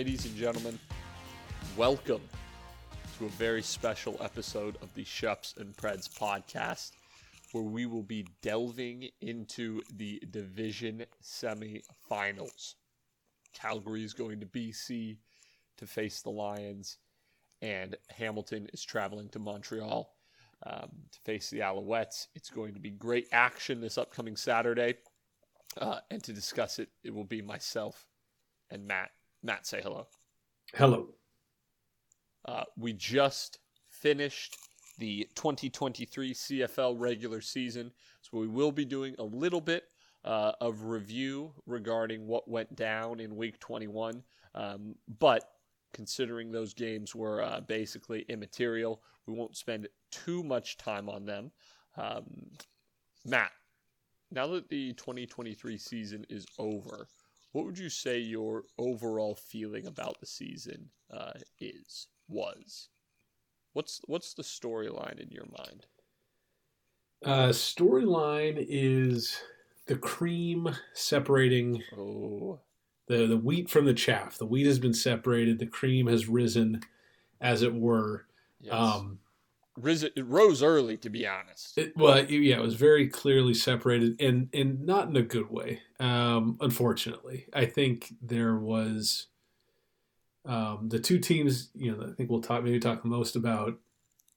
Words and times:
ladies 0.00 0.24
and 0.24 0.34
gentlemen, 0.34 0.78
welcome 1.76 2.22
to 3.18 3.26
a 3.26 3.28
very 3.28 3.60
special 3.60 4.16
episode 4.22 4.78
of 4.80 4.88
the 4.94 5.04
Shups 5.04 5.54
and 5.58 5.76
Preds 5.76 6.08
podcast, 6.08 6.92
where 7.52 7.64
we 7.64 7.84
will 7.84 8.02
be 8.02 8.26
delving 8.40 9.10
into 9.20 9.82
the 9.98 10.18
division 10.30 11.04
semi-finals. 11.20 12.76
Calgary 13.52 14.02
is 14.02 14.14
going 14.14 14.40
to 14.40 14.46
BC 14.46 15.18
to 15.76 15.86
face 15.86 16.22
the 16.22 16.30
Lions, 16.30 16.96
and 17.60 17.94
Hamilton 18.08 18.70
is 18.72 18.82
traveling 18.82 19.28
to 19.28 19.38
Montreal 19.38 20.14
um, 20.64 20.88
to 21.12 21.20
face 21.26 21.50
the 21.50 21.58
Alouettes. 21.58 22.28
It's 22.34 22.48
going 22.48 22.72
to 22.72 22.80
be 22.80 22.88
great 22.88 23.28
action 23.32 23.82
this 23.82 23.98
upcoming 23.98 24.36
Saturday. 24.36 24.94
Uh, 25.76 25.98
and 26.10 26.24
to 26.24 26.32
discuss 26.32 26.78
it, 26.78 26.88
it 27.04 27.14
will 27.14 27.24
be 27.24 27.42
myself 27.42 28.06
and 28.70 28.86
Matt. 28.86 29.10
Matt, 29.42 29.66
say 29.66 29.80
hello. 29.82 30.06
Hello. 30.74 31.08
Uh, 32.44 32.64
we 32.76 32.92
just 32.92 33.58
finished 33.88 34.56
the 34.98 35.26
2023 35.34 36.34
CFL 36.34 36.94
regular 36.98 37.40
season, 37.40 37.90
so 38.20 38.38
we 38.38 38.46
will 38.46 38.72
be 38.72 38.84
doing 38.84 39.14
a 39.18 39.24
little 39.24 39.60
bit 39.60 39.84
uh, 40.24 40.52
of 40.60 40.84
review 40.84 41.52
regarding 41.66 42.26
what 42.26 42.48
went 42.48 42.74
down 42.76 43.20
in 43.20 43.36
Week 43.36 43.58
21. 43.60 44.22
Um, 44.54 44.94
but 45.18 45.44
considering 45.92 46.52
those 46.52 46.74
games 46.74 47.14
were 47.14 47.42
uh, 47.42 47.60
basically 47.60 48.26
immaterial, 48.28 49.02
we 49.26 49.34
won't 49.34 49.56
spend 49.56 49.88
too 50.10 50.42
much 50.42 50.76
time 50.76 51.08
on 51.08 51.24
them. 51.24 51.50
Um, 51.96 52.24
Matt, 53.24 53.52
now 54.30 54.46
that 54.48 54.68
the 54.68 54.92
2023 54.94 55.78
season 55.78 56.24
is 56.28 56.46
over, 56.58 57.08
what 57.52 57.64
would 57.64 57.78
you 57.78 57.88
say 57.90 58.18
your 58.18 58.64
overall 58.78 59.34
feeling 59.34 59.86
about 59.86 60.20
the 60.20 60.26
season 60.26 60.92
uh, 61.10 61.34
is 61.58 62.08
was? 62.28 62.90
What's 63.72 64.00
what's 64.06 64.34
the 64.34 64.42
storyline 64.44 65.20
in 65.20 65.30
your 65.30 65.46
mind? 65.46 65.86
Uh, 67.24 67.48
storyline 67.50 68.56
is 68.68 69.42
the 69.86 69.96
cream 69.96 70.68
separating 70.94 71.84
Oh, 71.92 72.60
the 73.06 73.26
the 73.26 73.36
wheat 73.36 73.68
from 73.70 73.84
the 73.84 73.94
chaff. 73.94 74.38
The 74.38 74.46
wheat 74.46 74.66
has 74.66 74.78
been 74.78 74.94
separated. 74.94 75.58
The 75.58 75.66
cream 75.66 76.06
has 76.06 76.28
risen, 76.28 76.82
as 77.40 77.62
it 77.62 77.74
were. 77.74 78.26
yes. 78.60 79.04
Um, 79.04 79.20
it 80.16 80.26
rose 80.26 80.62
early, 80.62 80.96
to 80.98 81.10
be 81.10 81.26
honest. 81.26 81.78
it, 81.78 81.96
well, 81.96 82.24
yeah, 82.24 82.56
it 82.56 82.62
was 82.62 82.74
very 82.74 83.08
clearly 83.08 83.54
separated, 83.54 84.20
and 84.20 84.48
and 84.52 84.84
not 84.86 85.08
in 85.08 85.16
a 85.16 85.22
good 85.22 85.50
way. 85.50 85.80
Um, 85.98 86.58
unfortunately, 86.60 87.46
I 87.52 87.66
think 87.66 88.12
there 88.20 88.56
was 88.56 89.26
um, 90.44 90.88
the 90.88 90.98
two 90.98 91.18
teams. 91.18 91.70
You 91.74 91.92
know, 91.96 92.08
I 92.10 92.12
think 92.14 92.30
we'll 92.30 92.42
talk 92.42 92.62
maybe 92.64 92.80
talk 92.80 93.04
most 93.04 93.36
about. 93.36 93.78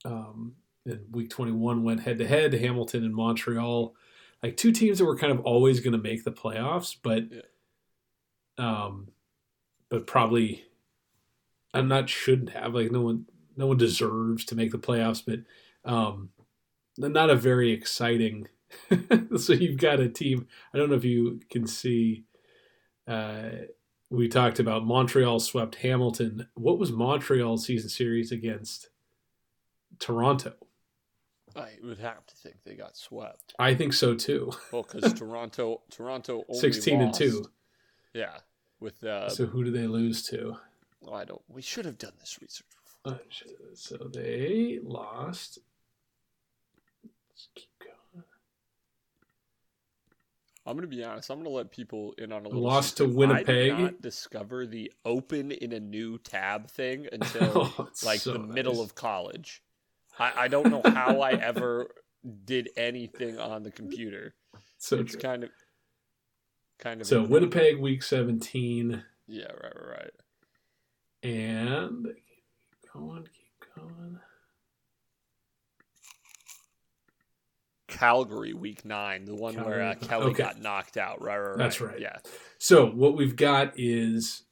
Um, 0.04 0.56
in 0.86 1.00
week 1.12 1.30
21 1.30 1.82
went 1.82 2.00
head 2.00 2.18
to 2.18 2.26
head 2.28 2.52
hamilton 2.52 3.04
and 3.04 3.14
montreal 3.14 3.96
like 4.42 4.54
two 4.54 4.70
teams 4.70 4.98
that 4.98 5.06
were 5.06 5.16
kind 5.16 5.32
of 5.32 5.40
always 5.40 5.80
going 5.80 5.94
to 5.94 5.98
make 5.98 6.24
the 6.24 6.30
playoffs 6.30 6.94
but 7.02 7.22
Yeah. 7.32 7.40
um 8.58 9.08
but 9.88 10.06
probably 10.06 10.64
i'm 11.72 11.88
not 11.88 12.10
shouldn't 12.10 12.50
have 12.50 12.74
like 12.74 12.92
no 12.92 13.00
one 13.00 13.24
no 13.56 13.66
one 13.66 13.76
deserves 13.76 14.44
to 14.44 14.54
make 14.54 14.70
the 14.70 14.78
playoffs 14.78 15.22
but 15.24 15.40
um 15.90 16.30
not 16.96 17.30
a 17.30 17.36
very 17.36 17.72
exciting 17.72 18.48
so 19.36 19.52
you've 19.52 19.78
got 19.78 20.00
a 20.00 20.08
team 20.08 20.46
i 20.72 20.78
don't 20.78 20.90
know 20.90 20.96
if 20.96 21.04
you 21.04 21.40
can 21.50 21.66
see 21.66 22.24
uh 23.06 23.48
we 24.10 24.28
talked 24.28 24.58
about 24.58 24.86
montreal 24.86 25.38
swept 25.38 25.76
hamilton 25.76 26.46
what 26.54 26.78
was 26.78 26.92
montreal's 26.92 27.64
season 27.64 27.88
series 27.88 28.32
against 28.32 28.90
toronto 29.98 30.54
I 31.56 31.70
would 31.82 31.98
have 31.98 32.26
to 32.26 32.36
think 32.36 32.56
they 32.64 32.74
got 32.74 32.96
swept. 32.96 33.54
I 33.58 33.74
think 33.74 33.92
so 33.92 34.14
too. 34.14 34.50
Well, 34.72 34.82
because 34.82 35.12
Toronto, 35.18 35.82
Toronto 35.90 36.44
only 36.48 36.60
16 36.60 37.00
and 37.00 37.14
2. 37.14 37.44
Yeah, 38.12 38.38
with 38.80 39.02
uh, 39.04 39.28
so 39.28 39.46
who 39.46 39.64
do 39.64 39.70
they 39.70 39.86
lose 39.86 40.22
to? 40.28 40.56
I 41.12 41.24
don't. 41.24 41.42
We 41.48 41.62
should 41.62 41.84
have 41.84 41.98
done 41.98 42.12
this 42.18 42.38
research. 42.40 42.66
So 43.74 43.96
they 44.12 44.78
lost. 44.82 45.58
Let's 47.02 47.48
keep 47.54 47.68
going. 47.80 48.24
I'm 50.66 50.76
gonna 50.76 50.86
be 50.86 51.04
honest. 51.04 51.30
I'm 51.30 51.38
gonna 51.38 51.50
let 51.50 51.70
people 51.70 52.14
in 52.16 52.32
on 52.32 52.46
a 52.46 52.48
little. 52.48 52.62
Lost 52.62 52.96
to. 52.98 53.06
Winnipeg. 53.06 53.72
I 53.72 53.76
did 53.76 53.78
not 53.78 54.02
discover 54.02 54.66
the 54.66 54.92
open 55.04 55.50
in 55.50 55.72
a 55.72 55.80
new 55.80 56.18
tab 56.18 56.70
thing 56.70 57.06
until 57.12 57.72
Oh, 57.78 57.88
like 58.04 58.20
so 58.20 58.32
the 58.32 58.38
middle 58.38 58.80
of 58.80 58.94
college. 58.94 59.62
I, 60.18 60.32
I 60.36 60.48
don't 60.48 60.70
know 60.70 60.82
how 60.84 61.20
I 61.20 61.32
ever 61.32 61.88
did 62.44 62.70
anything 62.76 63.38
on 63.38 63.64
the 63.64 63.70
computer. 63.70 64.34
so 64.78 64.98
it's 65.00 65.12
true. 65.12 65.20
kind 65.20 65.44
of, 65.44 65.50
kind 66.78 67.00
of. 67.00 67.06
so. 67.06 67.22
Winnipeg 67.24 67.78
week 67.78 68.02
17 68.02 69.02
Yeah, 69.26 69.42
right, 69.46 69.62
right, 69.62 69.88
right. 69.98 70.10
and 71.24 72.06
going, 72.94 73.24
keep 73.24 73.74
going. 73.76 74.18
Calgary 77.88 78.54
week 78.54 78.84
nine, 78.84 79.24
the 79.24 79.34
one 79.34 79.54
where 79.54 79.82
uh, 79.82 79.94
Kelly 79.94 80.26
okay. 80.26 80.42
got 80.42 80.60
knocked 80.60 80.96
out. 80.96 81.22
Right, 81.22 81.36
right, 81.36 81.48
right. 81.50 81.58
That's 81.58 81.80
right. 81.80 82.00
Yeah, 82.00 82.16
So 82.58 82.86
what 82.86 83.16
we've 83.16 83.36
got 83.36 83.74
is 83.76 84.42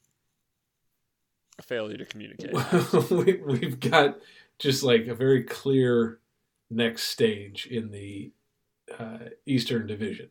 a 1.59 1.61
failure 1.61 1.97
to 1.97 2.05
communicate. 2.05 2.53
we, 3.11 3.41
we've 3.45 3.79
got 3.79 4.19
just 4.59 4.83
like 4.83 5.07
a 5.07 5.15
very 5.15 5.43
clear 5.43 6.19
next 6.69 7.03
stage 7.03 7.67
in 7.67 7.91
the 7.91 8.31
uh, 8.97 9.29
Eastern 9.45 9.87
Division. 9.87 10.29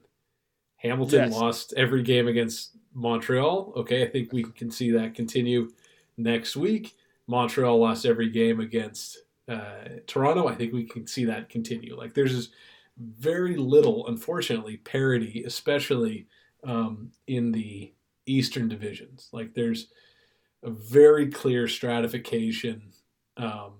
Hamilton 0.77 1.31
Yes. 1.31 1.33
lost 1.33 1.75
every 1.77 2.03
game 2.03 2.27
against 2.27 2.77
Montreal. 2.95 3.72
Okay, 3.77 4.03
I 4.03 4.09
think 4.09 4.33
we 4.33 4.43
can 4.43 4.71
see 4.71 4.91
that 4.93 5.15
continue 5.15 5.71
next 6.17 6.56
week. 6.56 6.97
Montreal 7.32 7.81
lost 7.81 8.04
every 8.04 8.28
game 8.28 8.60
against 8.60 9.16
uh, 9.48 9.84
Toronto. 10.06 10.47
I 10.47 10.54
think 10.54 10.75
we 10.75 10.84
can 10.84 11.06
see 11.06 11.25
that 11.25 11.48
continue. 11.48 11.97
Like 11.97 12.12
there's 12.12 12.50
very 12.98 13.56
little, 13.56 14.06
unfortunately, 14.06 14.76
parity, 14.76 15.42
especially 15.47 16.26
um, 16.62 17.10
in 17.26 17.50
the 17.50 17.94
Eastern 18.26 18.69
divisions. 18.69 19.31
Like 19.32 19.54
there's 19.54 19.88
a 20.62 20.71
very 20.71 21.31
clear 21.31 21.66
stratification, 21.69 22.92
um, 23.38 23.78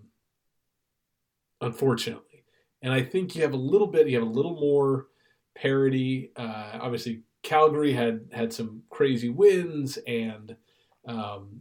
unfortunately. 1.61 2.45
And 2.81 2.91
I 2.91 3.03
think 3.03 3.37
you 3.37 3.43
have 3.43 3.53
a 3.53 3.69
little 3.73 3.87
bit, 3.87 4.09
you 4.09 4.19
have 4.19 4.27
a 4.27 4.31
little 4.31 4.59
more 4.59 5.09
parity. 5.55 6.33
Uh, 6.37 6.79
obviously, 6.81 7.23
Calgary 7.43 7.93
had 7.93 8.31
had 8.33 8.51
some 8.51 8.83
crazy 8.89 9.29
wins, 9.29 9.99
and 10.07 10.57
um, 11.07 11.61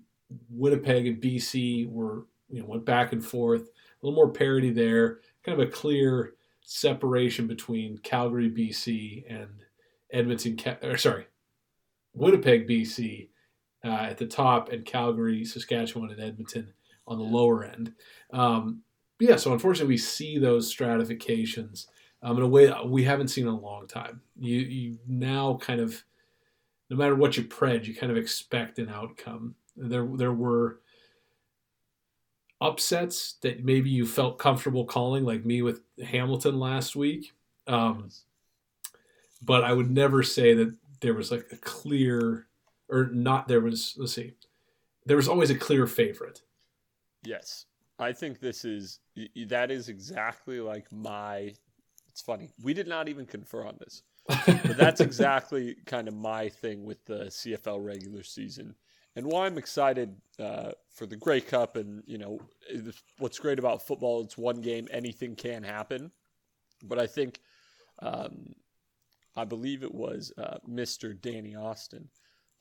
Winnipeg 0.49 1.07
and 1.07 1.21
BC 1.21 1.89
were 1.89 2.25
you 2.49 2.61
know 2.61 2.67
went 2.67 2.85
back 2.85 3.13
and 3.13 3.23
forth. 3.23 3.61
A 3.61 4.05
little 4.05 4.15
more 4.15 4.31
parity 4.31 4.71
there. 4.71 5.19
Kind 5.43 5.59
of 5.59 5.67
a 5.67 5.71
clear 5.71 6.33
separation 6.61 7.47
between 7.47 7.97
Calgary, 7.99 8.49
BC, 8.49 9.25
and 9.29 9.63
Edmonton. 10.11 10.57
Or 10.83 10.97
sorry, 10.97 11.27
Winnipeg, 12.13 12.67
BC 12.67 13.29
uh, 13.83 13.87
at 13.87 14.17
the 14.17 14.27
top, 14.27 14.69
and 14.69 14.85
Calgary, 14.85 15.45
Saskatchewan, 15.45 16.11
and 16.11 16.21
Edmonton 16.21 16.73
on 17.07 17.17
the 17.17 17.23
lower 17.23 17.63
end. 17.63 17.93
Um, 18.31 18.81
yeah, 19.19 19.35
so 19.35 19.53
unfortunately, 19.53 19.93
we 19.93 19.97
see 19.97 20.37
those 20.37 20.67
stratifications 20.67 21.87
um, 22.23 22.37
in 22.37 22.43
a 22.43 22.47
way 22.47 22.65
that 22.67 22.89
we 22.89 23.03
haven't 23.03 23.29
seen 23.29 23.47
in 23.47 23.53
a 23.53 23.59
long 23.59 23.87
time. 23.87 24.21
You 24.39 24.59
you 24.59 24.97
now 25.07 25.59
kind 25.61 25.79
of, 25.79 26.03
no 26.89 26.97
matter 26.97 27.15
what 27.15 27.37
you 27.37 27.43
pred, 27.43 27.85
you 27.85 27.95
kind 27.95 28.11
of 28.11 28.17
expect 28.17 28.79
an 28.79 28.89
outcome. 28.89 29.55
There 29.75 30.07
there 30.15 30.33
were 30.33 30.79
upsets 32.59 33.33
that 33.41 33.63
maybe 33.63 33.89
you 33.89 34.05
felt 34.05 34.37
comfortable 34.37 34.85
calling, 34.85 35.23
like 35.23 35.45
me 35.45 35.61
with 35.61 35.81
Hamilton 36.03 36.59
last 36.59 36.95
week. 36.95 37.33
Um, 37.67 38.09
but 39.41 39.63
I 39.63 39.73
would 39.73 39.89
never 39.89 40.23
say 40.23 40.53
that 40.53 40.75
there 40.99 41.13
was 41.13 41.31
like 41.31 41.47
a 41.51 41.57
clear 41.57 42.47
or 42.89 43.05
not 43.05 43.47
there 43.47 43.61
was 43.61 43.95
let's 43.97 44.13
see 44.13 44.33
there 45.05 45.17
was 45.17 45.27
always 45.27 45.49
a 45.49 45.55
clear 45.55 45.87
favorite 45.87 46.41
Yes. 47.23 47.65
I 47.99 48.11
think 48.13 48.39
this 48.39 48.65
is 48.65 48.99
that 49.47 49.69
is 49.69 49.89
exactly 49.89 50.59
like 50.59 50.91
my 50.91 51.53
it's 52.09 52.21
funny. 52.21 52.51
We 52.61 52.73
did 52.73 52.87
not 52.87 53.07
even 53.07 53.25
confer 53.25 53.65
on 53.65 53.77
this. 53.79 54.03
But 54.27 54.77
that's 54.77 55.01
exactly 55.01 55.75
kind 55.85 56.07
of 56.07 56.15
my 56.15 56.49
thing 56.49 56.83
with 56.83 57.03
the 57.05 57.25
CFL 57.25 57.83
regular 57.83 58.23
season. 58.23 58.75
And 59.15 59.25
why 59.25 59.45
I'm 59.45 59.57
excited 59.57 60.15
uh, 60.39 60.71
for 60.93 61.05
the 61.05 61.17
Grey 61.17 61.41
Cup 61.41 61.75
and, 61.75 62.03
you 62.05 62.17
know, 62.17 62.39
what's 63.17 63.39
great 63.39 63.59
about 63.59 63.85
football, 63.85 64.21
it's 64.21 64.37
one 64.37 64.61
game, 64.61 64.87
anything 64.91 65.35
can 65.35 65.63
happen. 65.63 66.11
But 66.83 66.97
I 66.97 67.07
think 67.07 67.39
um, 67.99 68.53
I 69.35 69.45
believe 69.45 69.83
it 69.83 69.93
was 69.93 70.31
uh, 70.37 70.57
Mr. 70.67 71.19
Danny 71.19 71.55
Austin 71.55 72.09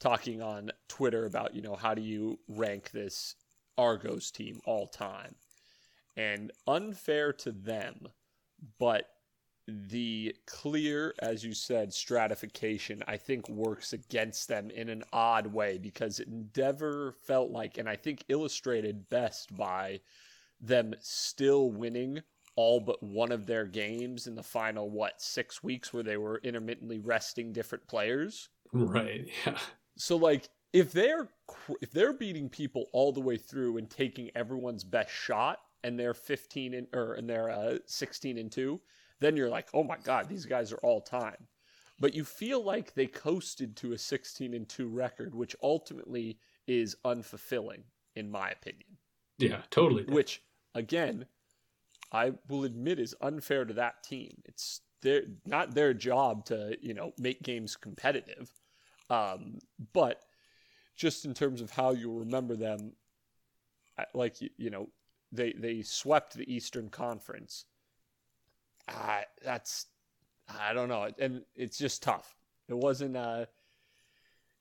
talking 0.00 0.42
on 0.42 0.70
Twitter 0.88 1.26
about, 1.26 1.54
you 1.54 1.62
know, 1.62 1.76
how 1.76 1.94
do 1.94 2.02
you 2.02 2.38
rank 2.48 2.90
this 2.90 3.36
Argos 3.78 4.30
team 4.30 4.60
all 4.64 4.86
time? 4.86 5.34
And 6.16 6.50
unfair 6.66 7.32
to 7.34 7.52
them, 7.52 8.08
but 8.78 9.06
the 9.88 10.34
clear, 10.46 11.14
as 11.20 11.44
you 11.44 11.52
said, 11.52 11.92
stratification, 11.92 13.02
I 13.06 13.16
think 13.16 13.48
works 13.48 13.92
against 13.92 14.48
them 14.48 14.70
in 14.70 14.88
an 14.88 15.02
odd 15.12 15.46
way 15.46 15.78
because 15.78 16.20
it 16.20 16.28
never 16.56 17.12
felt 17.26 17.50
like, 17.50 17.78
and 17.78 17.88
I 17.88 17.96
think 17.96 18.24
illustrated 18.28 19.08
best 19.08 19.54
by 19.56 20.00
them 20.60 20.94
still 21.00 21.70
winning 21.70 22.20
all 22.56 22.80
but 22.80 23.02
one 23.02 23.32
of 23.32 23.46
their 23.46 23.64
games 23.64 24.26
in 24.26 24.34
the 24.34 24.42
final, 24.42 24.90
what, 24.90 25.20
six 25.20 25.62
weeks 25.62 25.92
where 25.92 26.02
they 26.02 26.16
were 26.16 26.40
intermittently 26.44 26.98
resting 26.98 27.52
different 27.52 27.86
players. 27.86 28.48
Right. 28.72 29.28
Yeah. 29.46 29.58
So, 29.96 30.16
like, 30.16 30.48
if 30.72 30.92
they're 30.92 31.28
if 31.80 31.90
they're 31.90 32.12
beating 32.12 32.48
people 32.48 32.86
all 32.92 33.12
the 33.12 33.20
way 33.20 33.36
through 33.36 33.76
and 33.76 33.90
taking 33.90 34.30
everyone's 34.34 34.84
best 34.84 35.10
shot 35.10 35.58
and 35.82 35.98
they're 35.98 36.14
15 36.14 36.74
and 36.74 36.86
or 36.92 37.14
and 37.14 37.28
they're 37.28 37.50
uh, 37.50 37.78
16 37.86 38.38
and 38.38 38.52
2 38.52 38.80
then 39.20 39.36
you're 39.36 39.48
like, 39.48 39.68
oh 39.74 39.84
my 39.84 39.96
God, 40.02 40.28
these 40.28 40.46
guys 40.46 40.72
are 40.72 40.78
all 40.78 41.00
time. 41.00 41.46
But 42.00 42.14
you 42.14 42.24
feel 42.24 42.64
like 42.64 42.94
they 42.94 43.06
coasted 43.06 43.76
to 43.76 43.92
a 43.92 43.98
16 43.98 44.54
and 44.54 44.68
2 44.68 44.88
record, 44.88 45.34
which 45.34 45.54
ultimately 45.62 46.38
is 46.66 46.96
unfulfilling, 47.04 47.82
in 48.16 48.30
my 48.30 48.50
opinion. 48.50 48.96
Yeah, 49.38 49.60
totally. 49.70 50.04
Which, 50.04 50.42
again, 50.74 51.26
I 52.10 52.32
will 52.48 52.64
admit 52.64 52.98
is 52.98 53.14
unfair 53.20 53.66
to 53.66 53.74
that 53.74 54.02
team. 54.02 54.42
It's 54.46 54.80
their 55.02 55.22
not 55.46 55.74
their 55.74 55.94
job 55.94 56.46
to, 56.46 56.76
you 56.80 56.94
know, 56.94 57.12
make 57.18 57.42
games 57.42 57.76
competitive. 57.76 58.50
Um, 59.10 59.58
but 59.92 60.22
just 60.96 61.24
in 61.24 61.34
terms 61.34 61.60
of 61.60 61.70
how 61.70 61.92
you 61.92 62.18
remember 62.18 62.56
them, 62.56 62.92
like 64.14 64.36
you 64.40 64.70
know, 64.70 64.88
they 65.32 65.52
they 65.52 65.82
swept 65.82 66.34
the 66.34 66.52
Eastern 66.52 66.88
Conference 66.88 67.66
uh, 68.90 69.20
that's 69.44 69.86
I 70.58 70.72
don't 70.72 70.88
know, 70.88 71.08
and 71.18 71.42
it's 71.54 71.78
just 71.78 72.02
tough. 72.02 72.34
It 72.68 72.76
wasn't 72.76 73.16
uh, 73.16 73.46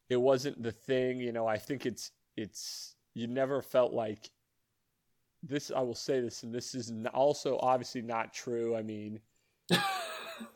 it 0.09 0.17
wasn't 0.17 0.61
the 0.61 0.71
thing, 0.71 1.19
you 1.19 1.31
know. 1.31 1.47
I 1.47 1.57
think 1.57 1.85
it's 1.85 2.11
it's 2.35 2.95
you 3.13 3.27
never 3.27 3.61
felt 3.61 3.93
like 3.93 4.29
this. 5.43 5.71
I 5.75 5.81
will 5.81 5.95
say 5.95 6.19
this, 6.21 6.43
and 6.43 6.53
this 6.53 6.75
is 6.75 6.91
also 7.13 7.57
obviously 7.61 8.01
not 8.01 8.33
true. 8.33 8.75
I 8.75 8.81
mean. 8.81 9.19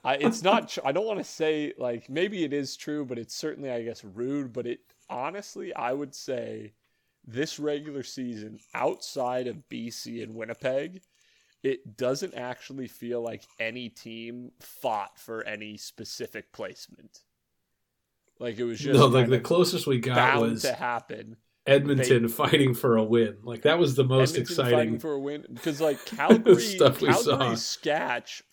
I, 0.06 0.16
it's 0.16 0.42
not. 0.42 0.78
I 0.86 0.94
don't 0.94 1.06
want 1.06 1.20
to 1.20 1.26
say 1.26 1.74
like 1.78 2.10
maybe 2.10 2.46
it 2.46 2.54
is 2.54 2.78
true, 2.78 3.06
but 3.06 3.20
it's 3.20 3.36
certainly 3.36 3.70
I 3.70 3.84
guess 3.84 4.04
rude. 4.04 4.54
But 4.54 4.66
it 4.66 4.80
honestly, 5.10 5.74
I 5.76 5.92
would 5.92 6.16
say 6.16 6.74
this 7.26 7.60
regular 7.60 8.04
season 8.04 8.60
outside 8.74 9.48
of 9.48 9.68
BC 9.70 10.24
and 10.24 10.36
Winnipeg 10.36 11.02
it 11.64 11.96
doesn't 11.96 12.36
actually 12.36 12.88
feel 12.88 13.22
like 13.22 13.44
any 13.60 13.88
team 13.88 14.52
fought 14.60 15.18
for 15.18 15.44
any 15.46 15.78
specific 15.78 16.52
placement. 16.52 17.22
Like 18.40 18.60
it 18.60 18.66
was 18.66 18.80
just 18.80 19.00
no. 19.00 19.08
Like 19.08 19.30
the 19.30 19.40
closest 19.40 19.88
we 19.88 20.00
got 20.00 20.42
was 20.42 20.64
to 20.64 20.74
happen. 20.74 21.38
Edmonton 21.66 22.24
they, 22.24 22.28
fighting 22.28 22.74
for 22.74 22.98
a 22.98 23.04
win. 23.04 23.38
Like 23.44 23.62
that 23.62 23.80
was 23.80 23.96
the 23.96 24.04
most 24.04 24.32
Edmonton 24.32 24.42
exciting. 24.52 24.78
Fighting 24.78 25.00
for 25.00 25.14
a 25.14 25.20
win 25.20 25.46
because 25.54 25.80
like 25.80 26.06
Calgary, 26.06 26.62
stuff 26.62 27.00
we 27.00 27.08
Calgary 27.08 27.56
Sketch, 27.56 28.44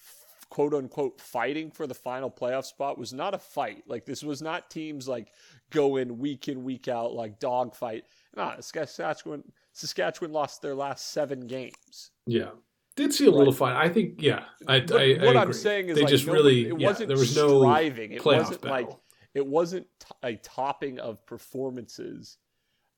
quote 0.49 0.75
unquote, 0.75 1.21
fighting 1.21 1.73
for 1.73 1.89
the 1.89 1.95
final 1.95 2.31
playoff 2.31 2.67
spot 2.67 2.97
was 2.97 3.13
not 3.13 3.35
a 3.35 3.39
fight. 3.39 3.83
Like 3.89 4.05
this 4.05 4.23
was 4.23 4.41
not 4.41 4.71
teams 4.71 5.09
like 5.09 5.33
go 5.71 5.97
in 5.97 6.21
week 6.21 6.47
in 6.47 6.63
week 6.63 6.87
out 6.87 7.13
like 7.13 7.41
dog 7.41 7.75
fight. 7.75 8.05
Nah, 8.37 8.61
Saskatchewan 8.61 9.43
Saskatchewan 9.73 10.33
lost 10.33 10.63
their 10.63 10.77
last 10.77 11.11
seven 11.11 11.49
games. 11.49 12.13
Yeah 12.27 12.51
did 12.97 13.15
see 13.15 13.27
a 13.27 13.31
little 13.31 13.53
fight. 13.53 13.77
I 13.77 13.89
think, 13.89 14.21
yeah. 14.21 14.45
I, 14.67 14.77
I, 14.77 15.19
what 15.25 15.37
I 15.37 15.43
am 15.43 15.53
saying 15.53 15.89
is, 15.89 15.97
they 15.97 16.03
like, 16.03 16.11
just 16.11 16.27
really, 16.27 16.69
it 16.69 16.77
wasn't 16.77 17.09
there 17.09 17.17
was 17.17 17.37
no 17.37 17.63
striving. 17.63 18.13
It 18.13 18.25
wasn't 18.25 18.61
battle. 18.61 18.89
like 18.89 18.97
it 19.35 19.47
wasn't 19.47 19.87
t- 19.99 20.07
a 20.23 20.37
topping 20.37 20.99
of 20.99 21.25
performances, 21.27 22.39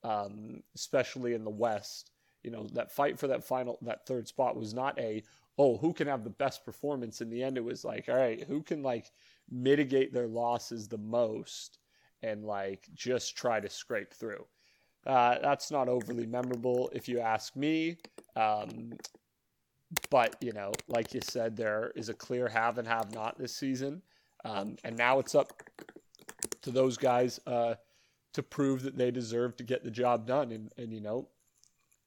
um, 0.03 0.63
especially 0.75 1.35
in 1.35 1.45
the 1.45 1.51
West. 1.51 2.11
You 2.43 2.51
know, 2.51 2.67
that 2.73 2.91
fight 2.91 3.19
for 3.19 3.29
that 3.29 3.45
final, 3.45 3.79
that 3.83 4.07
third 4.07 4.27
spot 4.27 4.57
was 4.57 4.75
not 4.75 4.99
a 4.99 5.23
oh 5.59 5.77
who 5.77 5.93
can 5.93 6.09
have 6.09 6.25
the 6.25 6.31
best 6.31 6.65
performance. 6.65 7.21
In 7.21 7.31
the 7.31 7.43
end, 7.43 7.57
it 7.57 7.65
was 7.65 7.85
like 7.85 8.09
all 8.09 8.17
right, 8.17 8.43
who 8.43 8.63
can 8.63 8.83
like 8.83 9.13
mitigate 9.51 10.13
their 10.13 10.27
losses 10.27 10.89
the 10.89 10.99
most 10.99 11.79
and 12.23 12.45
like 12.45 12.89
just 12.95 13.37
try 13.37 13.61
to 13.61 13.69
scrape 13.69 14.13
through. 14.13 14.45
Uh, 15.07 15.39
that's 15.43 15.71
not 15.71 15.89
overly 15.89 16.27
memorable, 16.27 16.91
if 16.95 17.09
you 17.09 17.19
ask 17.19 17.57
me. 17.57 17.97
Um, 18.37 18.93
but 20.11 20.37
you 20.41 20.53
know, 20.53 20.73
like 20.89 21.15
you 21.15 21.21
said, 21.23 21.57
there 21.57 21.93
is 21.95 22.09
a 22.09 22.15
clear 22.15 22.49
have 22.49 22.79
and 22.79 22.87
have 22.89 23.13
not 23.15 23.39
this 23.39 23.55
season, 23.55 24.03
um, 24.45 24.77
and 24.85 24.97
now 24.97 25.19
it's 25.19 25.35
up 25.35 25.53
to 26.63 26.71
those 26.71 26.97
guys 26.97 27.41
uh, 27.47 27.75
to 28.33 28.43
prove 28.43 28.83
that 28.83 28.97
they 28.97 29.11
deserve 29.11 29.57
to 29.57 29.65
get 29.65 29.85
the 29.85 29.91
job 29.91 30.27
done, 30.27 30.53
and 30.53 30.73
and 30.77 30.93
you 30.93 31.01
know, 31.01 31.29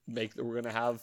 make 0.07 0.33
that 0.35 0.43
we're 0.43 0.61
gonna 0.61 0.73
have 0.73 1.01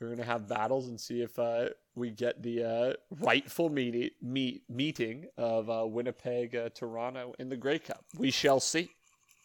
we're 0.00 0.10
gonna 0.10 0.24
have 0.24 0.48
battles 0.48 0.88
and 0.88 1.00
see 1.00 1.20
if 1.20 1.38
uh, 1.38 1.68
we 1.94 2.10
get 2.10 2.42
the 2.42 2.64
uh, 2.64 2.92
rightful 3.20 3.68
meet, 3.68 4.14
meet 4.22 4.62
meeting 4.68 5.26
of 5.36 5.70
uh, 5.70 5.86
Winnipeg 5.86 6.56
uh, 6.56 6.68
Toronto 6.70 7.34
in 7.38 7.48
the 7.48 7.56
Grey 7.56 7.78
Cup. 7.78 8.04
We 8.18 8.30
shall 8.30 8.60
see. 8.60 8.90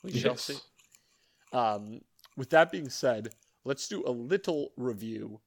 We 0.04 0.12
yes. 0.12 0.22
shall 0.22 0.38
see. 0.38 0.58
Um, 1.54 2.02
with 2.36 2.50
that 2.52 2.72
being 2.72 2.90
said, 2.90 3.34
let's 3.66 3.88
do 3.88 4.04
a 4.06 4.12
little 4.12 4.72
review 4.78 5.42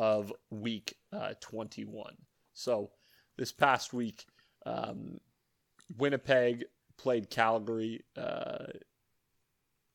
of 0.00 0.32
week 0.48 0.96
uh, 1.12 1.34
21. 1.40 2.16
So 2.54 2.90
this 3.36 3.52
past 3.52 3.92
week, 3.92 4.24
um, 4.64 5.20
Winnipeg 5.98 6.64
played 6.96 7.28
Calgary. 7.28 8.02
Uh, 8.16 8.64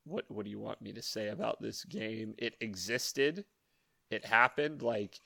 what 0.03 0.25
what 0.29 0.45
do 0.45 0.51
you 0.51 0.59
want 0.59 0.79
me 0.79 0.93
to 0.93 1.01
say 1.01 1.29
about 1.29 1.59
this 1.59 1.83
game? 1.83 2.35
It 2.37 2.55
existed. 2.61 3.45
It 4.11 4.23
happened. 4.23 4.83
Like 4.83 5.19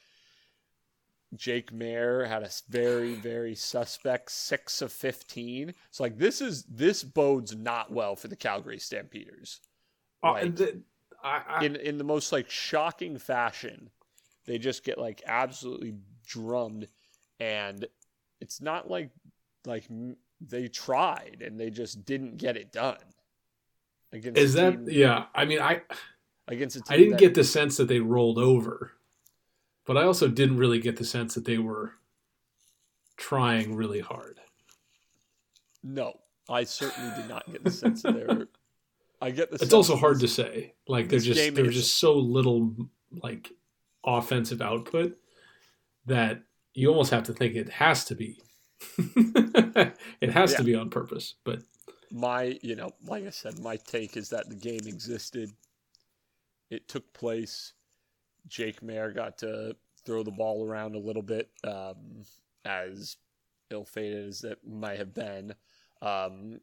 Jake 1.36 1.74
Maier 1.74 2.26
had 2.26 2.44
a 2.44 2.50
very 2.70 3.16
very 3.16 3.56
suspect 3.56 4.32
six 4.32 4.82
of 4.82 4.94
fifteen. 4.94 5.74
So 5.92 6.04
like 6.04 6.18
this 6.18 6.40
is 6.40 6.64
this 6.64 7.04
bodes 7.04 7.54
not 7.54 7.92
well 7.92 8.16
for 8.16 8.30
the 8.30 8.38
Calgary 8.38 8.80
Stampeders. 8.80 9.60
Uh, 10.24 10.32
like, 10.32 10.44
uh, 10.44 10.50
the, 10.56 10.82
I, 11.22 11.42
I, 11.50 11.66
in 11.66 11.76
in 11.76 11.98
the 11.98 12.06
most 12.06 12.32
like 12.32 12.50
shocking 12.50 13.18
fashion, 13.18 13.90
they 14.50 14.58
just 14.58 14.84
get 14.84 14.98
like 14.98 15.22
absolutely 15.28 15.94
drummed, 16.26 16.88
and 17.40 17.86
it's 18.42 18.62
not 18.62 18.90
like 18.90 19.12
like 19.68 19.88
they 20.42 20.68
tried 20.68 21.44
and 21.46 21.60
they 21.60 21.70
just 21.70 22.04
didn't 22.04 22.38
get 22.38 22.58
it 22.58 22.72
done. 22.72 22.98
Against 24.12 24.40
is 24.40 24.54
that 24.56 24.72
team, 24.72 24.88
yeah? 24.90 25.26
I 25.36 25.46
mean, 25.46 25.62
I 25.62 25.84
against 26.48 26.82
i 26.90 26.98
didn't 26.98 27.12
that, 27.12 27.20
get 27.20 27.36
the 27.36 27.44
sense 27.44 27.78
that 27.78 27.88
they 27.88 28.00
rolled 28.00 28.40
over, 28.40 28.94
but 29.86 29.98
I 29.98 30.04
also 30.04 30.28
didn't 30.28 30.58
really 30.58 30.80
get 30.80 30.98
the 30.98 31.06
sense 31.06 31.36
that 31.36 31.46
they 31.46 31.60
were 31.60 31.94
trying 33.18 33.76
really 33.76 34.00
hard. 34.00 34.40
No, 35.84 36.14
I 36.50 36.64
certainly 36.64 37.16
did 37.16 37.30
not 37.30 37.50
get 37.52 37.64
the 37.64 37.70
sense 37.70 38.02
that 38.02 38.16
they 38.16 38.26
were. 38.26 38.48
I 39.22 39.30
get 39.30 39.52
the. 39.52 39.64
It's 39.64 39.74
also 39.74 39.96
hard 39.96 40.22
to 40.22 40.28
say. 40.28 40.74
Like 40.88 41.08
they're 41.08 41.20
just 41.20 41.54
there's 41.54 41.76
just 41.76 42.00
so 42.00 42.16
little 42.16 42.74
like 43.12 43.52
offensive 44.06 44.62
output 44.62 45.18
that 46.06 46.44
you 46.74 46.90
almost 46.90 47.12
have 47.12 47.24
to 47.24 47.34
think 47.34 47.56
it 47.56 47.70
has 47.70 48.06
to 48.06 48.16
be. 48.16 48.42
it 48.98 50.32
has 50.32 50.52
yeah. 50.52 50.58
to 50.58 50.64
be 50.64 50.76
on 50.76 50.90
purpose, 50.90 51.36
but 51.44 51.62
my, 52.12 52.58
you 52.62 52.76
know, 52.76 52.92
like 53.06 53.26
I 53.26 53.30
said, 53.30 53.60
my 53.60 53.76
take 53.76 54.18
is 54.18 54.30
that 54.30 54.50
the 54.50 54.56
game 54.56 54.82
existed. 54.86 55.52
It 56.70 56.88
took 56.88 57.12
place. 57.14 57.74
Jake 58.48 58.82
Maier 58.82 59.14
got 59.14 59.38
to 59.40 59.76
throw 60.06 60.24
the 60.24 60.32
ball 60.32 60.68
around 60.68 60.96
a 60.96 61.00
little 61.00 61.22
bit, 61.22 61.50
um, 61.64 62.24
as 62.66 63.18
ill-fated 63.70 64.28
as 64.28 64.44
it 64.44 64.60
might 64.66 64.98
have 64.98 65.14
been. 65.14 65.54
Um, 66.02 66.62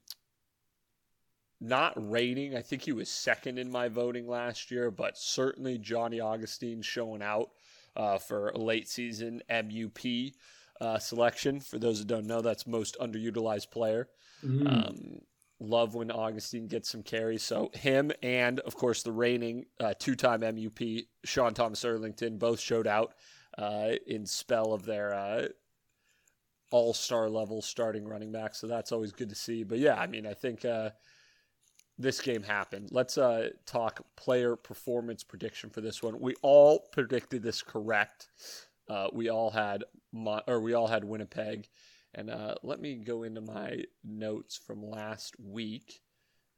not 1.61 1.93
rating. 1.97 2.57
I 2.57 2.63
think 2.63 2.83
he 2.83 2.93
was 2.93 3.09
second 3.09 3.59
in 3.59 3.71
my 3.71 3.89
voting 3.89 4.29
last 4.29 4.71
year, 4.71 4.91
but 4.91 5.17
certainly 5.17 5.79
Johnny 5.79 6.21
Augustine 6.21 6.83
showing 6.83 7.23
out 7.23 7.51
uh, 7.97 8.19
for 8.19 8.51
a 8.51 8.59
late 8.59 8.89
season 8.89 9.43
MUP 9.51 10.35
uh, 10.81 10.99
selection. 10.99 11.61
For 11.61 11.79
those 11.79 11.99
who 11.99 12.05
don't 12.05 12.27
know, 12.27 12.43
that's 12.43 12.67
most 12.67 12.97
underutilized 13.01 13.71
player. 13.71 14.09
Mm. 14.45 14.67
Um, 14.67 15.21
love 15.59 15.95
when 15.95 16.11
Augustine 16.11 16.67
gets 16.67 16.91
some 16.91 17.03
carries. 17.03 17.43
So 17.43 17.71
him 17.75 18.13
and 18.23 18.61
of 18.61 18.77
course 18.77 19.03
the 19.03 19.13
reigning 19.13 19.67
uh, 19.81 19.95
two-time 19.99 20.43
MUP 20.43 21.07
Sean 21.25 21.55
Thomas 21.55 21.83
Erlington 21.83 22.39
both 22.39 22.61
showed 22.61 22.87
out 22.87 23.15
uh, 23.57 23.93
in 24.07 24.27
spell 24.27 24.73
of 24.73 24.85
their 24.85 25.15
uh, 25.15 25.49
all-star 26.71 27.31
level 27.31 27.63
starting 27.63 28.07
running 28.07 28.33
back. 28.33 28.55
So 28.55 28.67
that's 28.67 28.93
always 28.93 29.13
good 29.13 29.31
to 29.31 29.35
see. 29.35 29.63
But 29.63 29.79
yeah, 29.79 29.95
I 29.95 30.07
mean, 30.07 30.27
I 30.27 30.35
think 30.35 30.65
uh, 30.65 30.91
this 31.99 32.21
game 32.21 32.43
happened. 32.43 32.89
Let's 32.93 33.17
uh, 33.17 33.51
talk 33.65 34.01
player 34.17 34.57
performance 34.57 35.25
prediction 35.25 35.71
for 35.71 35.81
this 35.81 36.03
one. 36.03 36.21
We 36.21 36.35
all 36.43 36.81
predicted 36.93 37.43
this 37.43 37.63
correct. 37.63 38.29
Uh, 38.89 39.09
we 39.13 39.29
all 39.29 39.51
had 39.51 39.85
or 40.47 40.61
we 40.61 40.75
all 40.75 40.87
had 40.87 41.05
Winnipeg, 41.05 41.69
and 42.15 42.31
uh, 42.31 42.55
let 42.63 42.81
me 42.81 42.95
go 42.95 43.25
into 43.25 43.41
my 43.41 43.83
notes 44.05 44.57
from 44.57 44.83
last 44.83 45.35
week, 45.41 46.01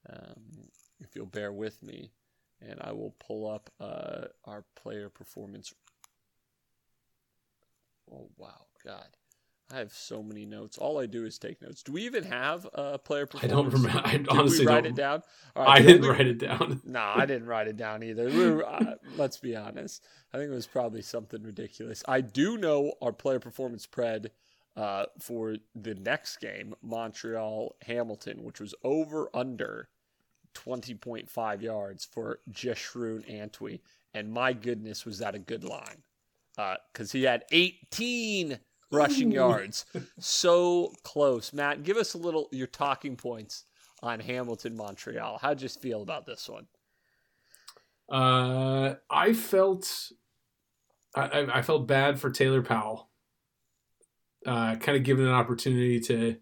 um, 0.09 0.69
if 1.01 1.17
you'll 1.17 1.27
bear 1.27 1.53
with 1.53 1.83
me, 1.83 2.13
and 2.61 2.79
I 2.81 2.93
will 2.93 3.15
pull 3.19 3.51
up 3.51 3.71
uh, 3.81 4.27
our 4.45 4.65
player 4.77 5.09
performance. 5.09 5.73
Oh 8.13 8.29
wow, 8.37 8.67
God! 8.85 9.09
I 9.71 9.79
have 9.79 9.93
so 9.93 10.23
many 10.23 10.47
notes. 10.47 10.79
All 10.79 10.99
I 10.99 11.05
do 11.05 11.27
is 11.27 11.39
take 11.39 11.61
notes. 11.61 11.83
Do 11.83 11.93
we 11.93 12.03
even 12.07 12.25
have 12.25 12.67
a 12.73 12.99
player 12.99 13.27
performance? 13.27 13.53
I 13.53 13.55
don't 13.55 13.71
remember. 13.71 14.01
I 14.03 14.13
Did 14.13 14.29
honestly 14.31 14.65
write 14.67 14.85
don't. 14.85 14.93
it 14.93 14.97
down? 14.97 15.23
All 15.55 15.69
I 15.69 15.81
didn't 15.81 16.05
only- 16.05 16.09
write 16.09 16.27
it 16.27 16.39
down. 16.39 16.81
no, 16.87 17.01
I 17.15 17.27
didn't 17.27 17.47
write 17.49 17.69
it 17.69 17.77
down 17.77 18.03
either. 18.03 18.27
We 18.27 18.51
were, 18.51 18.67
uh, 18.67 18.95
let's 19.19 19.37
be 19.37 19.55
honest. 19.55 20.03
I 20.33 20.39
think 20.39 20.51
it 20.51 20.55
was 20.55 20.67
probably 20.67 21.03
something 21.03 21.43
ridiculous. 21.43 22.03
I 22.09 22.23
do 22.23 22.57
know 22.57 22.95
our 23.03 23.13
player 23.13 23.41
performance 23.41 23.87
pred 23.87 24.29
uh, 24.75 25.05
for 25.21 25.57
the 25.75 25.95
next 25.97 26.39
game, 26.39 26.75
Montreal 26.83 27.77
Hamilton, 27.83 28.45
which 28.45 28.61
was 28.61 28.75
over 28.85 29.29
under 29.35 29.89
20.5 30.55 31.63
yards 31.63 32.05
for 32.07 32.39
Jeshrun 32.51 33.29
Antwi. 33.31 33.81
And 34.15 34.33
my 34.33 34.53
goodness, 34.55 35.05
was 35.05 35.19
that 35.19 35.35
a 35.35 35.39
good 35.39 35.63
line? 35.65 36.03
Because 36.93 37.13
he 37.13 37.23
had 37.25 37.45
18 37.53 38.59
rushing 38.91 39.31
yards. 39.43 39.85
So 40.19 40.93
close. 41.03 41.53
Matt, 41.53 41.83
give 41.83 41.97
us 41.97 42.15
a 42.15 42.19
little 42.19 42.49
your 42.53 42.67
talking 42.67 43.17
points 43.17 43.65
on 44.03 44.21
Hamilton 44.21 44.77
Montreal. 44.77 45.39
How'd 45.43 45.61
you 45.63 45.69
feel 45.69 46.03
about 46.03 46.25
this 46.27 46.49
one? 46.49 46.67
Uh, 48.11 48.95
I 49.11 49.33
felt, 49.33 50.13
I, 51.15 51.23
I- 51.23 51.59
I 51.59 51.63
felt 51.63 51.87
bad 51.87 52.19
for 52.21 52.31
Taylor 52.31 52.63
Powell. 52.63 53.09
Uh, 54.47 54.77
kind 54.77 54.97
of 54.97 55.03
given 55.03 55.27
an 55.27 55.33
opportunity 55.33 56.01
to 56.01 56.37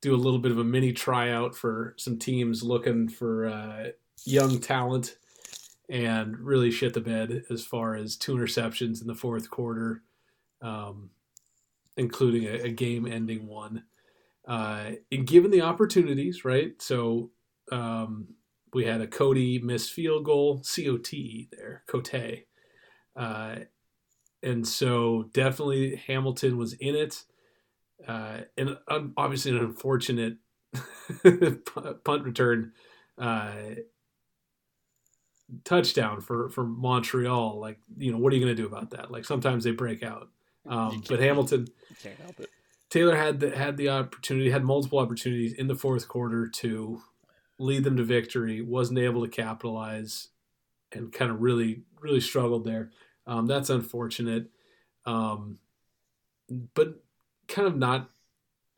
do 0.00 0.14
a 0.14 0.16
little 0.16 0.38
bit 0.38 0.52
of 0.52 0.58
a 0.58 0.64
mini 0.64 0.92
tryout 0.92 1.54
for 1.54 1.94
some 1.98 2.18
teams 2.18 2.62
looking 2.62 3.08
for 3.08 3.46
uh, 3.48 3.88
young 4.24 4.58
talent, 4.60 5.16
and 5.90 6.38
really 6.38 6.70
shit 6.70 6.94
the 6.94 7.00
bed 7.00 7.42
as 7.50 7.66
far 7.66 7.94
as 7.96 8.16
two 8.16 8.34
interceptions 8.36 9.02
in 9.02 9.06
the 9.08 9.14
fourth 9.14 9.50
quarter, 9.50 10.02
um, 10.62 11.10
including 12.00 12.46
a, 12.46 12.64
a 12.64 12.68
game-ending 12.70 13.46
one. 13.46 13.84
Uh, 14.48 14.92
given 15.26 15.50
the 15.50 15.60
opportunities, 15.60 16.46
right? 16.46 16.72
So 16.80 17.30
um, 17.70 18.28
we 18.72 18.86
had 18.86 19.02
a 19.02 19.06
Cody 19.06 19.58
missed 19.58 19.92
field 19.92 20.24
goal, 20.24 20.62
C 20.64 20.88
O 20.88 20.96
T 20.96 21.16
E 21.16 21.48
there, 21.52 21.84
Cote. 21.86 22.46
Uh, 23.14 23.56
and 24.42 24.66
so 24.66 25.28
definitely 25.34 25.96
Hamilton 26.06 26.56
was 26.56 26.72
in 26.72 26.96
it. 26.96 27.22
Uh, 28.08 28.38
and 28.56 28.78
um, 28.88 29.12
obviously 29.18 29.50
an 29.50 29.58
unfortunate 29.58 30.38
punt 32.04 32.24
return 32.24 32.72
uh, 33.18 33.52
touchdown 35.64 36.22
for, 36.22 36.48
for 36.48 36.64
Montreal. 36.64 37.60
Like, 37.60 37.78
you 37.98 38.10
know, 38.10 38.16
what 38.16 38.32
are 38.32 38.36
you 38.36 38.42
going 38.42 38.56
to 38.56 38.62
do 38.62 38.66
about 38.66 38.90
that? 38.92 39.10
Like 39.10 39.26
sometimes 39.26 39.64
they 39.64 39.72
break 39.72 40.02
out. 40.02 40.30
Um, 40.68 41.02
but 41.08 41.20
Hamilton, 41.20 41.68
can't 42.02 42.18
help 42.20 42.38
it. 42.40 42.50
Taylor 42.90 43.16
had 43.16 43.40
the 43.40 43.56
had 43.56 43.76
the 43.76 43.88
opportunity, 43.88 44.50
had 44.50 44.64
multiple 44.64 44.98
opportunities 44.98 45.52
in 45.52 45.68
the 45.68 45.74
fourth 45.74 46.08
quarter 46.08 46.48
to 46.48 47.00
lead 47.58 47.84
them 47.84 47.96
to 47.96 48.02
victory, 48.02 48.60
wasn't 48.60 48.98
able 48.98 49.24
to 49.24 49.30
capitalize, 49.30 50.28
and 50.92 51.12
kind 51.12 51.30
of 51.30 51.40
really 51.40 51.82
really 52.00 52.20
struggled 52.20 52.64
there. 52.64 52.90
Um, 53.26 53.46
that's 53.46 53.70
unfortunate, 53.70 54.50
um, 55.06 55.58
but 56.74 57.02
kind 57.46 57.68
of 57.68 57.76
not. 57.76 58.10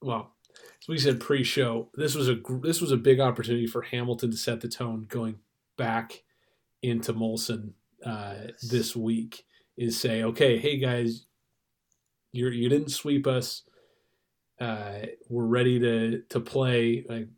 Well, 0.02 0.34
as 0.82 0.88
we 0.88 0.98
said 0.98 1.20
pre-show, 1.20 1.88
this 1.94 2.14
was 2.14 2.28
a 2.28 2.36
this 2.60 2.80
was 2.80 2.92
a 2.92 2.96
big 2.96 3.18
opportunity 3.18 3.66
for 3.66 3.82
Hamilton 3.82 4.30
to 4.30 4.36
set 4.36 4.60
the 4.60 4.68
tone 4.68 5.06
going 5.08 5.36
back 5.78 6.22
into 6.82 7.14
Molson 7.14 7.72
uh, 8.04 8.34
this 8.68 8.94
week. 8.94 9.44
Is 9.78 9.98
say, 9.98 10.22
okay, 10.22 10.58
hey 10.58 10.76
guys, 10.76 11.24
you 12.32 12.48
you 12.48 12.68
didn't 12.68 12.90
sweep 12.90 13.26
us 13.26 13.62
uh, 14.62 15.06
we're 15.28 15.44
ready 15.44 15.80
to 15.80 16.22
to 16.28 16.40
play. 16.40 17.04
Like, 17.08 17.28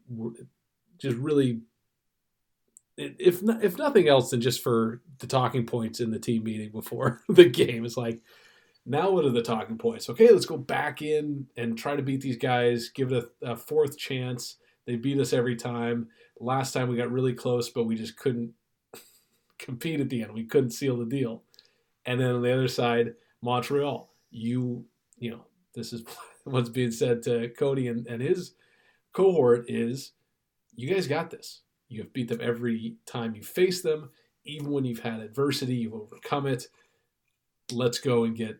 just 0.98 1.16
really, 1.16 1.60
if 2.98 3.40
if 3.42 3.78
nothing 3.78 4.08
else 4.08 4.30
than 4.30 4.42
just 4.42 4.62
for 4.62 5.00
the 5.20 5.26
talking 5.26 5.64
points 5.64 6.00
in 6.00 6.10
the 6.10 6.18
team 6.18 6.44
meeting 6.44 6.70
before 6.70 7.22
the 7.28 7.48
game. 7.48 7.84
It's 7.84 7.96
like, 7.96 8.20
now 8.84 9.10
what 9.10 9.24
are 9.24 9.30
the 9.30 9.42
talking 9.42 9.78
points? 9.78 10.10
Okay, 10.10 10.30
let's 10.30 10.44
go 10.44 10.58
back 10.58 11.00
in 11.00 11.46
and 11.56 11.78
try 11.78 11.96
to 11.96 12.02
beat 12.02 12.20
these 12.20 12.36
guys. 12.36 12.90
Give 12.90 13.12
it 13.12 13.24
a, 13.42 13.52
a 13.52 13.56
fourth 13.56 13.96
chance. 13.96 14.56
They 14.86 14.96
beat 14.96 15.18
us 15.18 15.32
every 15.32 15.56
time. 15.56 16.08
Last 16.40 16.72
time 16.72 16.88
we 16.88 16.96
got 16.96 17.10
really 17.10 17.32
close, 17.32 17.70
but 17.70 17.84
we 17.84 17.94
just 17.94 18.18
couldn't 18.18 18.52
compete 19.58 20.00
at 20.00 20.10
the 20.10 20.22
end. 20.22 20.34
We 20.34 20.44
couldn't 20.44 20.72
seal 20.72 20.98
the 20.98 21.06
deal. 21.06 21.42
And 22.04 22.20
then 22.20 22.32
on 22.32 22.42
the 22.42 22.52
other 22.52 22.68
side, 22.68 23.14
Montreal. 23.40 24.13
You 24.36 24.84
you 25.16 25.30
know 25.30 25.44
this 25.74 25.92
is 25.92 26.02
what's 26.44 26.68
being 26.68 26.90
said 26.90 27.22
to 27.22 27.48
Cody 27.50 27.86
and, 27.88 28.04
and 28.08 28.20
his 28.20 28.54
cohort 29.12 29.64
is 29.70 30.12
you 30.74 30.92
guys 30.92 31.06
got 31.06 31.30
this. 31.30 31.62
You 31.88 32.02
have 32.02 32.12
beat 32.12 32.28
them 32.28 32.40
every 32.42 32.96
time 33.06 33.36
you 33.36 33.42
face 33.44 33.80
them, 33.80 34.10
even 34.44 34.70
when 34.72 34.84
you've 34.84 34.98
had 35.00 35.20
adversity, 35.20 35.76
you've 35.76 35.94
overcome 35.94 36.46
it. 36.46 36.66
Let's 37.70 37.98
go 38.00 38.24
and 38.24 38.34
get 38.36 38.58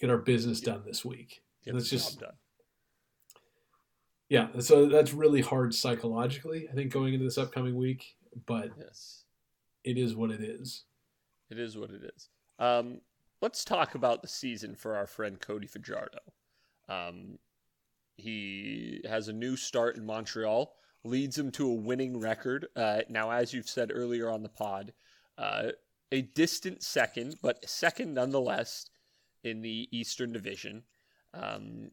get 0.00 0.10
our 0.10 0.18
business 0.18 0.60
done 0.60 0.82
this 0.86 1.04
week. 1.04 1.42
Get 1.64 1.74
Let's 1.74 1.90
just- 1.90 2.20
done. 2.20 2.34
Yeah, 4.28 4.48
so 4.60 4.86
that's 4.86 5.14
really 5.14 5.40
hard 5.40 5.74
psychologically, 5.74 6.68
I 6.70 6.74
think, 6.74 6.92
going 6.92 7.14
into 7.14 7.24
this 7.24 7.38
upcoming 7.38 7.74
week, 7.76 8.14
but 8.44 8.70
Yes. 8.78 9.24
it 9.84 9.96
is 9.96 10.14
what 10.14 10.30
it 10.30 10.42
is. 10.42 10.84
It 11.48 11.58
is 11.58 11.78
what 11.78 11.90
it 11.90 12.02
is. 12.14 12.28
Um, 12.58 13.00
let's 13.40 13.64
talk 13.64 13.94
about 13.94 14.22
the 14.22 14.28
season 14.28 14.74
for 14.74 14.96
our 14.96 15.06
friend 15.06 15.40
Cody 15.40 15.66
Fajardo. 15.66 16.18
Um, 16.88 17.38
he 18.16 19.00
has 19.08 19.28
a 19.28 19.32
new 19.32 19.56
start 19.56 19.96
in 19.96 20.04
Montreal, 20.04 20.74
leads 21.04 21.38
him 21.38 21.50
to 21.52 21.68
a 21.68 21.74
winning 21.74 22.18
record. 22.18 22.66
Uh, 22.74 23.02
now, 23.08 23.30
as 23.30 23.52
you've 23.52 23.68
said 23.68 23.90
earlier 23.92 24.28
on 24.28 24.42
the 24.42 24.48
pod, 24.48 24.92
uh, 25.36 25.68
a 26.10 26.22
distant 26.22 26.82
second, 26.82 27.36
but 27.42 27.68
second 27.68 28.14
nonetheless 28.14 28.90
in 29.44 29.60
the 29.60 29.88
Eastern 29.92 30.32
Division. 30.32 30.82
Um, 31.32 31.92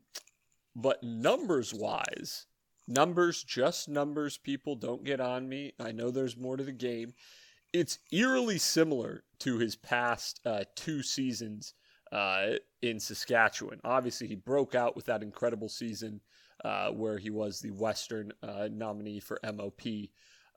but 0.76 1.04
numbers 1.04 1.74
wise, 1.74 2.48
numbers, 2.88 3.44
just 3.44 3.88
numbers, 3.88 4.38
people 4.38 4.76
don't 4.76 5.04
get 5.04 5.20
on 5.20 5.48
me. 5.48 5.74
I 5.80 5.92
know 5.92 6.10
there's 6.10 6.38
more 6.38 6.58
to 6.58 6.64
the 6.64 6.72
game 6.72 7.14
it's 7.76 8.00
eerily 8.14 8.58
similar 8.58 9.24
to 9.40 9.58
his 9.58 9.76
past 9.76 10.40
uh, 10.46 10.64
two 10.76 11.04
seasons 11.04 11.74
uh, 12.14 12.52
in 12.82 13.00
Saskatchewan. 13.02 13.82
Obviously, 13.84 14.28
he 14.28 14.36
broke 14.36 14.76
out 14.76 14.96
with 14.96 15.06
that 15.06 15.22
incredible 15.22 15.68
season 15.68 16.22
uh, 16.64 16.90
where 16.92 17.18
he 17.18 17.30
was 17.30 17.60
the 17.60 17.72
Western 17.72 18.32
uh, 18.42 18.70
nominee 18.72 19.20
for 19.20 19.40
MOP. 19.44 19.82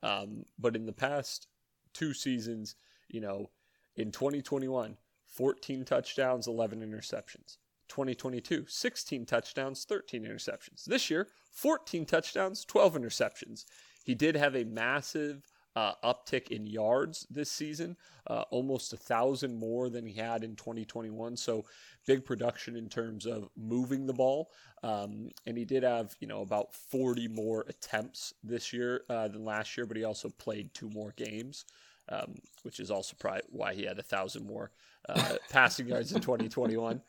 Um, 0.04 0.44
but 0.60 0.76
in 0.76 0.86
the 0.86 0.92
past 0.92 1.48
two 1.92 2.14
seasons, 2.14 2.76
you 3.08 3.20
know, 3.20 3.50
in 3.96 4.12
2021, 4.12 4.96
14 5.26 5.84
touchdowns, 5.84 6.46
11 6.46 6.80
interceptions. 6.80 7.56
2022, 7.88 8.66
16 8.68 9.26
touchdowns, 9.26 9.84
13 9.84 10.22
interceptions. 10.22 10.84
This 10.84 11.10
year, 11.10 11.26
14 11.50 12.06
touchdowns, 12.06 12.64
12 12.64 12.94
interceptions. 12.94 13.64
He 14.04 14.14
did 14.14 14.36
have 14.36 14.54
a 14.54 14.64
massive 14.64 15.42
uh, 15.78 15.92
uptick 16.02 16.48
in 16.48 16.66
yards 16.66 17.24
this 17.30 17.48
season, 17.48 17.96
uh, 18.26 18.42
almost 18.50 18.92
a 18.92 18.96
thousand 18.96 19.56
more 19.56 19.88
than 19.88 20.04
he 20.04 20.12
had 20.12 20.42
in 20.42 20.56
2021. 20.56 21.36
So 21.36 21.66
big 22.04 22.24
production 22.24 22.74
in 22.74 22.88
terms 22.88 23.26
of 23.26 23.48
moving 23.56 24.04
the 24.04 24.12
ball. 24.12 24.50
Um, 24.82 25.28
and 25.46 25.56
he 25.56 25.64
did 25.64 25.84
have, 25.84 26.16
you 26.18 26.26
know, 26.26 26.40
about 26.40 26.74
40 26.74 27.28
more 27.28 27.64
attempts 27.68 28.34
this 28.42 28.72
year 28.72 29.02
uh, 29.08 29.28
than 29.28 29.44
last 29.44 29.76
year, 29.76 29.86
but 29.86 29.96
he 29.96 30.02
also 30.02 30.30
played 30.30 30.74
two 30.74 30.90
more 30.90 31.14
games, 31.16 31.64
um, 32.08 32.34
which 32.64 32.80
is 32.80 32.90
also 32.90 33.14
probably 33.16 33.42
why 33.50 33.72
he 33.72 33.84
had 33.84 34.00
a 34.00 34.02
thousand 34.02 34.46
more 34.48 34.72
uh, 35.08 35.36
passing 35.50 35.86
yards 35.86 36.10
in 36.10 36.20
2021 36.20 37.00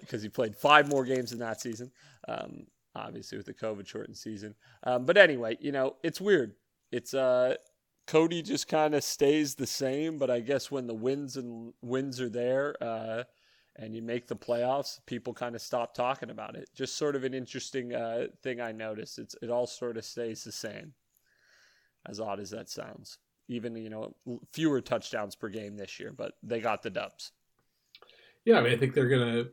because 0.00 0.20
he 0.20 0.28
played 0.28 0.56
five 0.56 0.88
more 0.88 1.04
games 1.04 1.30
in 1.30 1.38
that 1.38 1.60
season. 1.60 1.92
Um, 2.26 2.66
obviously 2.96 3.38
with 3.38 3.46
the 3.46 3.54
COVID 3.54 3.86
shortened 3.86 4.16
season. 4.16 4.56
Um, 4.82 5.04
but 5.04 5.16
anyway, 5.16 5.58
you 5.60 5.70
know, 5.70 5.94
it's 6.02 6.20
weird. 6.20 6.54
It's 6.92 7.12
uh 7.12 7.56
Cody 8.06 8.42
just 8.42 8.68
kind 8.68 8.94
of 8.94 9.02
stays 9.02 9.54
the 9.54 9.66
same, 9.66 10.18
but 10.18 10.30
I 10.30 10.40
guess 10.40 10.70
when 10.70 10.86
the 10.86 10.94
wins 10.94 11.36
and 11.36 11.72
wins 11.82 12.20
are 12.20 12.28
there, 12.28 12.76
uh, 12.82 13.24
and 13.76 13.94
you 13.94 14.02
make 14.02 14.26
the 14.28 14.36
playoffs, 14.36 15.00
people 15.06 15.32
kind 15.34 15.54
of 15.54 15.62
stop 15.62 15.94
talking 15.94 16.30
about 16.30 16.54
it. 16.54 16.68
Just 16.74 16.96
sort 16.96 17.16
of 17.16 17.24
an 17.24 17.34
interesting 17.34 17.94
uh, 17.94 18.26
thing 18.42 18.60
I 18.60 18.72
noticed. 18.72 19.18
It's 19.18 19.34
it 19.42 19.50
all 19.50 19.66
sort 19.66 19.96
of 19.96 20.04
stays 20.04 20.44
the 20.44 20.52
same. 20.52 20.92
as 22.06 22.20
odd 22.20 22.40
as 22.40 22.50
that 22.50 22.68
sounds. 22.68 23.18
Even 23.48 23.76
you 23.76 23.90
know 23.90 24.14
fewer 24.52 24.80
touchdowns 24.80 25.34
per 25.36 25.48
game 25.48 25.76
this 25.76 25.98
year, 26.00 26.12
but 26.16 26.32
they 26.42 26.60
got 26.60 26.82
the 26.82 26.90
dubs. 26.90 27.32
Yeah, 28.44 28.58
I 28.58 28.62
mean, 28.62 28.72
I 28.72 28.76
think 28.76 28.94
they're 28.94 29.08
gonna. 29.08 29.44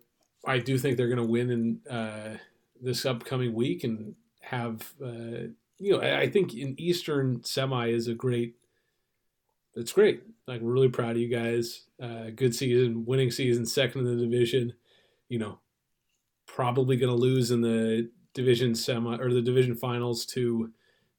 I 0.45 0.59
do 0.59 0.77
think 0.77 0.97
they're 0.97 1.09
gonna 1.09 1.25
win 1.25 1.49
in 1.49 1.93
uh, 1.93 2.37
this 2.81 3.05
upcoming 3.05 3.53
week 3.53 3.83
and 3.83 4.15
have. 4.41 4.93
Uh, 5.03 5.51
you 5.81 5.93
know, 5.93 6.01
I 6.01 6.29
think 6.29 6.53
in 6.53 6.79
Eastern 6.79 7.43
semi 7.43 7.87
is 7.87 8.07
a 8.07 8.13
great. 8.13 8.55
It's 9.73 9.93
great. 9.93 10.21
Like 10.47 10.61
we're 10.61 10.73
really 10.73 10.89
proud 10.89 11.11
of 11.11 11.17
you 11.17 11.27
guys. 11.27 11.85
Uh, 12.01 12.29
good 12.35 12.53
season, 12.53 13.05
winning 13.05 13.31
season, 13.31 13.65
second 13.65 14.05
in 14.05 14.17
the 14.17 14.23
division. 14.23 14.73
You 15.27 15.39
know, 15.39 15.59
probably 16.45 16.97
going 16.97 17.09
to 17.09 17.15
lose 17.15 17.49
in 17.49 17.61
the 17.61 18.11
division 18.33 18.75
semi 18.75 19.17
or 19.17 19.33
the 19.33 19.41
division 19.41 19.75
finals 19.75 20.25
to 20.27 20.71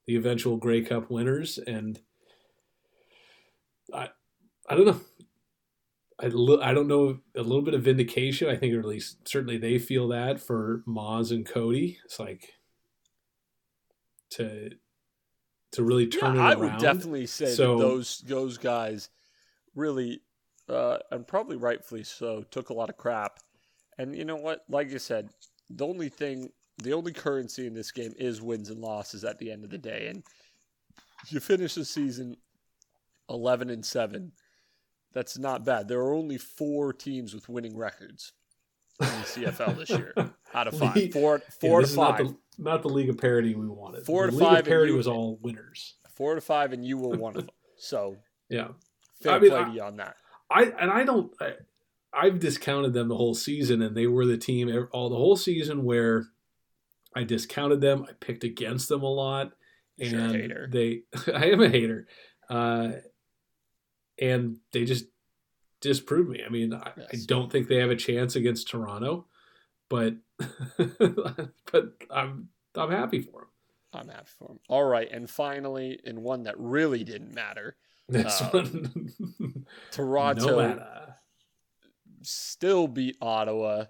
the 0.07 0.15
eventual 0.15 0.57
Grey 0.57 0.83
Cup 0.83 1.11
winners, 1.11 1.59
and 1.59 2.01
I, 3.93 4.11
I 4.69 4.77
don't 4.77 4.87
know. 4.87 5.01
I, 6.21 6.27
I 6.71 6.73
don't 6.73 6.89
know 6.89 7.19
a 7.37 7.43
little 7.43 7.63
bit 7.63 7.75
of 7.75 7.83
vindication. 7.83 8.49
I 8.49 8.55
think, 8.55 8.75
or 8.75 8.79
at 8.79 8.87
least 8.87 9.27
certainly 9.27 9.59
they 9.59 9.79
feel 9.79 10.07
that 10.09 10.41
for 10.41 10.85
Maas 10.87 11.33
and 11.33 11.45
Cody. 11.45 11.99
It's 12.05 12.21
like 12.21 12.53
to 14.37 14.71
to 15.73 15.83
really 15.83 16.07
turn 16.07 16.37
yeah, 16.37 16.53
it 16.53 16.59
around. 16.59 16.71
I 16.71 16.73
would 16.75 16.79
definitely 16.81 17.27
say 17.27 17.47
so, 17.47 17.77
that 17.77 17.83
those 17.83 18.19
those 18.27 18.59
guys 18.59 19.09
really, 19.75 20.21
uh, 20.69 20.99
and 21.11 21.27
probably 21.27 21.57
rightfully 21.57 22.05
so, 22.05 22.45
took 22.51 22.71
a 22.71 22.75
lot 22.75 22.91
of 22.91 22.97
crap. 22.97 23.39
And 23.99 24.17
you 24.17 24.25
know 24.25 24.37
what? 24.37 24.65
Like 24.69 24.91
you 24.91 24.99
said, 24.99 25.31
the 25.71 25.87
only 25.87 26.09
thing, 26.09 26.51
the 26.83 26.93
only 26.93 27.13
currency 27.13 27.67
in 27.67 27.75
this 27.75 27.91
game 27.91 28.13
is 28.19 28.43
wins 28.43 28.71
and 28.71 28.81
losses 28.81 29.25
at 29.25 29.39
the 29.39 29.51
end 29.51 29.65
of 29.65 29.71
the 29.71 29.79
day. 29.79 30.09
And 30.09 30.23
you 31.29 31.41
finish 31.41 31.75
the 31.75 31.85
season 31.85 32.37
eleven 33.29 33.71
and 33.71 33.85
seven. 33.85 34.33
That's 35.13 35.39
not 35.39 35.65
bad. 35.65 35.89
There 35.89 36.01
are 36.01 36.15
only 36.15 36.39
four 36.39 36.93
teams 36.93 37.35
with 37.35 37.49
winning 37.49 37.77
records 37.77 38.33
in 39.01 39.07
the 39.07 39.13
CFL 39.13 39.77
this 39.77 39.91
year 39.91 40.15
out 40.55 40.69
of 40.69 40.79
five. 40.79 41.13
Four, 41.13 41.43
four 41.61 41.81
yeah, 41.81 41.87
to 41.87 41.93
five 41.95 42.35
not 42.59 42.83
the 42.83 42.89
league 42.89 43.09
of 43.09 43.19
parity 43.19 43.55
we 43.55 43.69
wanted. 43.69 44.05
Four 44.05 44.27
the 44.27 44.33
to 44.33 44.39
five. 44.39 44.65
parity 44.65 44.93
was 44.93 45.07
all 45.07 45.39
winners. 45.43 45.95
Four 46.15 46.35
to 46.35 46.41
five, 46.41 46.73
and 46.73 46.85
you 46.85 46.99
were 46.99 47.17
one 47.17 47.37
of 47.37 47.47
them. 47.47 47.55
So 47.79 48.17
yeah, 48.49 48.69
fair 49.23 49.33
I 49.33 49.39
mean, 49.39 49.51
play 49.51 49.65
to 49.65 49.71
you 49.73 49.83
on 49.83 49.97
that. 49.97 50.17
I 50.51 50.65
and 50.65 50.91
I 50.91 51.05
don't. 51.05 51.33
I, 51.41 51.55
I've 52.15 52.39
discounted 52.39 52.93
them 52.93 53.09
the 53.09 53.17
whole 53.17 53.35
season, 53.35 53.83
and 53.83 53.97
they 53.97 54.07
were 54.07 54.27
the 54.27 54.37
team 54.37 54.69
all 54.93 55.09
the 55.09 55.17
whole 55.17 55.37
season 55.37 55.85
where 55.85 56.27
I 57.17 57.25
discounted 57.25 57.81
them. 57.81 58.05
I 58.09 58.13
picked 58.13 58.45
against 58.45 58.89
them 58.89 59.03
a 59.03 59.13
lot, 59.13 59.53
and 59.99 60.51
sure, 60.51 60.69
they. 60.69 61.03
I 61.35 61.47
am 61.47 61.63
a 61.63 61.69
hater, 61.69 62.07
uh, 62.51 62.93
and 64.21 64.59
they 64.73 64.85
just 64.85 65.07
disproved 65.81 66.29
me. 66.29 66.43
I 66.47 66.51
mean, 66.51 66.75
I, 66.75 66.93
yes. 66.97 67.09
I 67.13 67.17
don't 67.27 67.51
think 67.51 67.67
they 67.67 67.79
have 67.79 67.91
a 67.91 67.97
chance 67.97 68.37
against 68.37 68.69
Toronto 68.69 69.27
but 69.93 70.15
but 71.73 71.93
I'm 72.11 72.49
I'm 72.75 72.91
happy 72.91 73.21
for 73.21 73.43
him. 73.43 73.49
I'm 73.93 74.09
happy 74.09 74.31
for 74.39 74.51
him. 74.53 74.59
All 74.69 74.85
right, 74.85 75.11
and 75.11 75.29
finally, 75.29 76.01
in 76.05 76.23
one 76.23 76.45
that 76.45 76.59
really 76.59 77.05
didn't 77.05 77.35
matter, 77.35 77.77
this 78.09 78.41
um, 78.41 78.49
one, 78.51 79.67
Toronto 79.91 81.15
still 82.23 82.89
beat 82.89 83.17
Ottawa. 83.21 83.85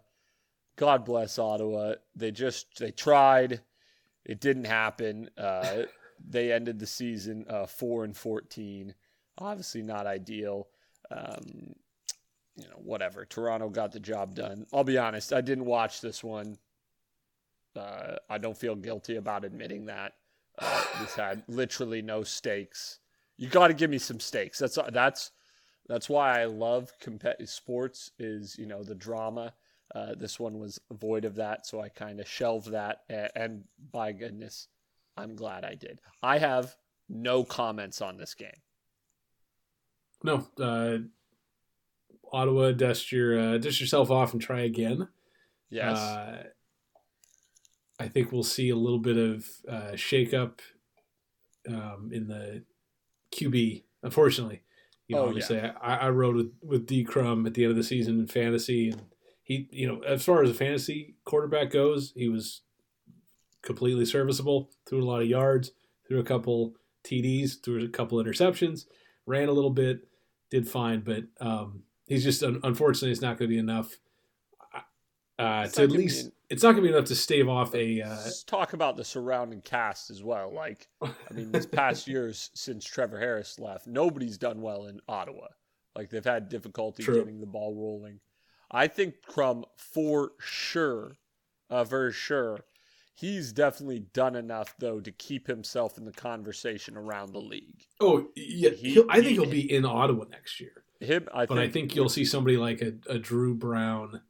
God 0.76 1.04
bless 1.04 1.38
Ottawa. 1.38 1.94
They 2.16 2.30
just 2.30 2.78
they 2.78 2.90
tried. 2.90 3.60
It 4.24 4.40
didn't 4.40 4.64
happen. 4.64 5.30
Uh, 5.36 5.82
they 6.28 6.52
ended 6.52 6.78
the 6.78 6.86
season 6.86 7.44
uh, 7.48 7.66
four 7.66 8.04
and 8.04 8.16
fourteen. 8.16 8.94
Obviously 9.38 9.82
not 9.82 10.06
ideal. 10.06 10.68
Um, 11.10 11.74
you 12.56 12.64
know, 12.64 12.76
whatever. 12.76 13.24
Toronto 13.24 13.68
got 13.68 13.92
the 13.92 14.00
job 14.00 14.34
done. 14.34 14.66
I'll 14.72 14.84
be 14.84 14.98
honest, 14.98 15.32
I 15.32 15.40
didn't 15.40 15.64
watch 15.64 16.00
this 16.00 16.22
one. 16.22 16.58
Uh, 17.74 18.16
I 18.28 18.38
don't 18.38 18.56
feel 18.56 18.74
guilty 18.74 19.16
about 19.16 19.44
admitting 19.44 19.86
that. 19.86 20.12
Uh, 20.58 20.84
this 21.00 21.14
had 21.14 21.42
literally 21.48 22.02
no 22.02 22.22
stakes. 22.22 22.98
You 23.38 23.48
got 23.48 23.68
to 23.68 23.74
give 23.74 23.90
me 23.90 23.98
some 23.98 24.20
stakes. 24.20 24.58
That's 24.58 24.78
that's 24.92 25.30
that's 25.88 26.08
why 26.08 26.40
I 26.40 26.44
love 26.44 26.92
competitive 27.00 27.48
sports. 27.48 28.10
Is 28.18 28.58
you 28.58 28.66
know 28.66 28.82
the 28.82 28.94
drama. 28.94 29.54
Uh, 29.94 30.14
this 30.14 30.38
one 30.38 30.58
was 30.58 30.78
void 30.90 31.24
of 31.24 31.36
that, 31.36 31.66
so 31.66 31.80
I 31.80 31.88
kind 31.88 32.20
of 32.20 32.28
shelved 32.28 32.70
that. 32.70 33.00
And, 33.08 33.30
and 33.34 33.64
by 33.90 34.12
goodness, 34.12 34.68
I'm 35.16 35.34
glad 35.34 35.64
I 35.64 35.74
did. 35.74 36.00
I 36.22 36.38
have 36.38 36.76
no 37.08 37.44
comments 37.44 38.00
on 38.00 38.16
this 38.16 38.34
game. 38.34 38.50
No, 40.24 40.46
uh, 40.58 40.98
Ottawa, 42.32 42.72
dust 42.72 43.12
your 43.12 43.38
uh, 43.38 43.58
dust 43.58 43.80
yourself 43.80 44.10
off 44.10 44.32
and 44.32 44.40
try 44.40 44.60
again. 44.60 45.08
Yes. 45.70 45.98
Uh, 45.98 46.44
I 48.00 48.08
think 48.08 48.32
we'll 48.32 48.42
see 48.42 48.70
a 48.70 48.76
little 48.76 48.98
bit 48.98 49.16
of 49.16 49.46
uh, 49.68 49.92
shakeup 49.92 50.60
um, 51.68 52.10
in 52.12 52.26
the 52.26 52.64
QB. 53.32 53.84
Unfortunately, 54.02 54.62
you 55.06 55.16
know, 55.16 55.22
oh, 55.22 55.28
obviously, 55.28 55.56
yeah. 55.56 55.72
I, 55.80 55.96
I 55.96 56.10
rode 56.10 56.36
with 56.36 56.52
with 56.62 56.86
D 56.86 57.04
Crum 57.04 57.46
at 57.46 57.54
the 57.54 57.64
end 57.64 57.70
of 57.70 57.76
the 57.76 57.84
season 57.84 58.18
in 58.18 58.26
fantasy, 58.26 58.90
and 58.90 59.02
he, 59.42 59.68
you 59.70 59.86
know, 59.86 60.00
as 60.00 60.24
far 60.24 60.42
as 60.42 60.50
a 60.50 60.54
fantasy 60.54 61.16
quarterback 61.24 61.70
goes, 61.70 62.12
he 62.16 62.28
was 62.28 62.62
completely 63.62 64.04
serviceable. 64.04 64.70
Threw 64.88 65.02
a 65.02 65.04
lot 65.04 65.22
of 65.22 65.28
yards, 65.28 65.72
threw 66.08 66.18
a 66.18 66.24
couple 66.24 66.74
TDs, 67.04 67.62
threw 67.62 67.84
a 67.84 67.88
couple 67.88 68.22
interceptions, 68.22 68.86
ran 69.26 69.48
a 69.48 69.52
little 69.52 69.70
bit, 69.70 70.08
did 70.50 70.68
fine, 70.68 71.00
but 71.00 71.24
um, 71.40 71.82
he's 72.12 72.24
just 72.24 72.42
unfortunately 72.42 73.10
it's 73.10 73.20
not 73.20 73.38
going 73.38 73.48
to 73.48 73.54
be 73.54 73.58
enough 73.58 73.98
uh, 75.38 75.66
to 75.66 75.82
at 75.82 75.90
least 75.90 76.26
be, 76.26 76.32
it's 76.50 76.62
not 76.62 76.72
going 76.72 76.82
to 76.82 76.88
be 76.90 76.94
enough 76.94 77.08
to 77.08 77.14
stave 77.14 77.48
off 77.48 77.74
a. 77.74 78.02
Uh, 78.02 78.16
talk 78.46 78.74
about 78.74 78.96
the 78.96 79.04
surrounding 79.04 79.60
cast 79.62 80.10
as 80.10 80.22
well. 80.22 80.52
Like, 80.54 80.88
I 81.02 81.10
mean, 81.32 81.50
these 81.50 81.66
past 81.66 82.06
years 82.06 82.50
since 82.54 82.84
Trevor 82.84 83.18
Harris 83.18 83.58
left, 83.58 83.86
nobody's 83.86 84.38
done 84.38 84.60
well 84.60 84.86
in 84.86 85.00
Ottawa. 85.08 85.48
Like 85.96 86.10
they've 86.10 86.24
had 86.24 86.48
difficulty 86.48 87.02
True. 87.02 87.18
getting 87.18 87.40
the 87.40 87.46
ball 87.46 87.74
rolling. 87.74 88.20
I 88.70 88.86
think 88.86 89.22
Crum 89.26 89.64
for 89.76 90.32
sure, 90.38 91.16
uh, 91.68 91.84
for 91.84 92.10
sure, 92.12 92.60
he's 93.14 93.52
definitely 93.52 94.06
done 94.14 94.36
enough 94.36 94.74
though 94.78 95.00
to 95.00 95.12
keep 95.12 95.46
himself 95.46 95.98
in 95.98 96.04
the 96.04 96.12
conversation 96.12 96.96
around 96.96 97.32
the 97.32 97.40
league. 97.40 97.84
Oh 98.00 98.28
yeah, 98.36 98.70
he, 98.70 99.02
I 99.10 99.16
think 99.16 99.32
he, 99.32 99.38
will 99.38 99.46
be 99.46 99.70
in 99.70 99.84
Ottawa 99.84 100.24
next 100.30 100.60
year 100.60 100.81
him. 101.04 101.28
I 101.32 101.46
but 101.46 101.56
think, 101.56 101.70
I 101.70 101.72
think 101.72 101.96
you'll 101.96 102.08
see 102.08 102.24
somebody 102.24 102.56
like 102.56 102.82
a, 102.82 102.94
a 103.08 103.18
Dru 103.18 103.54
Brown, 103.54 104.22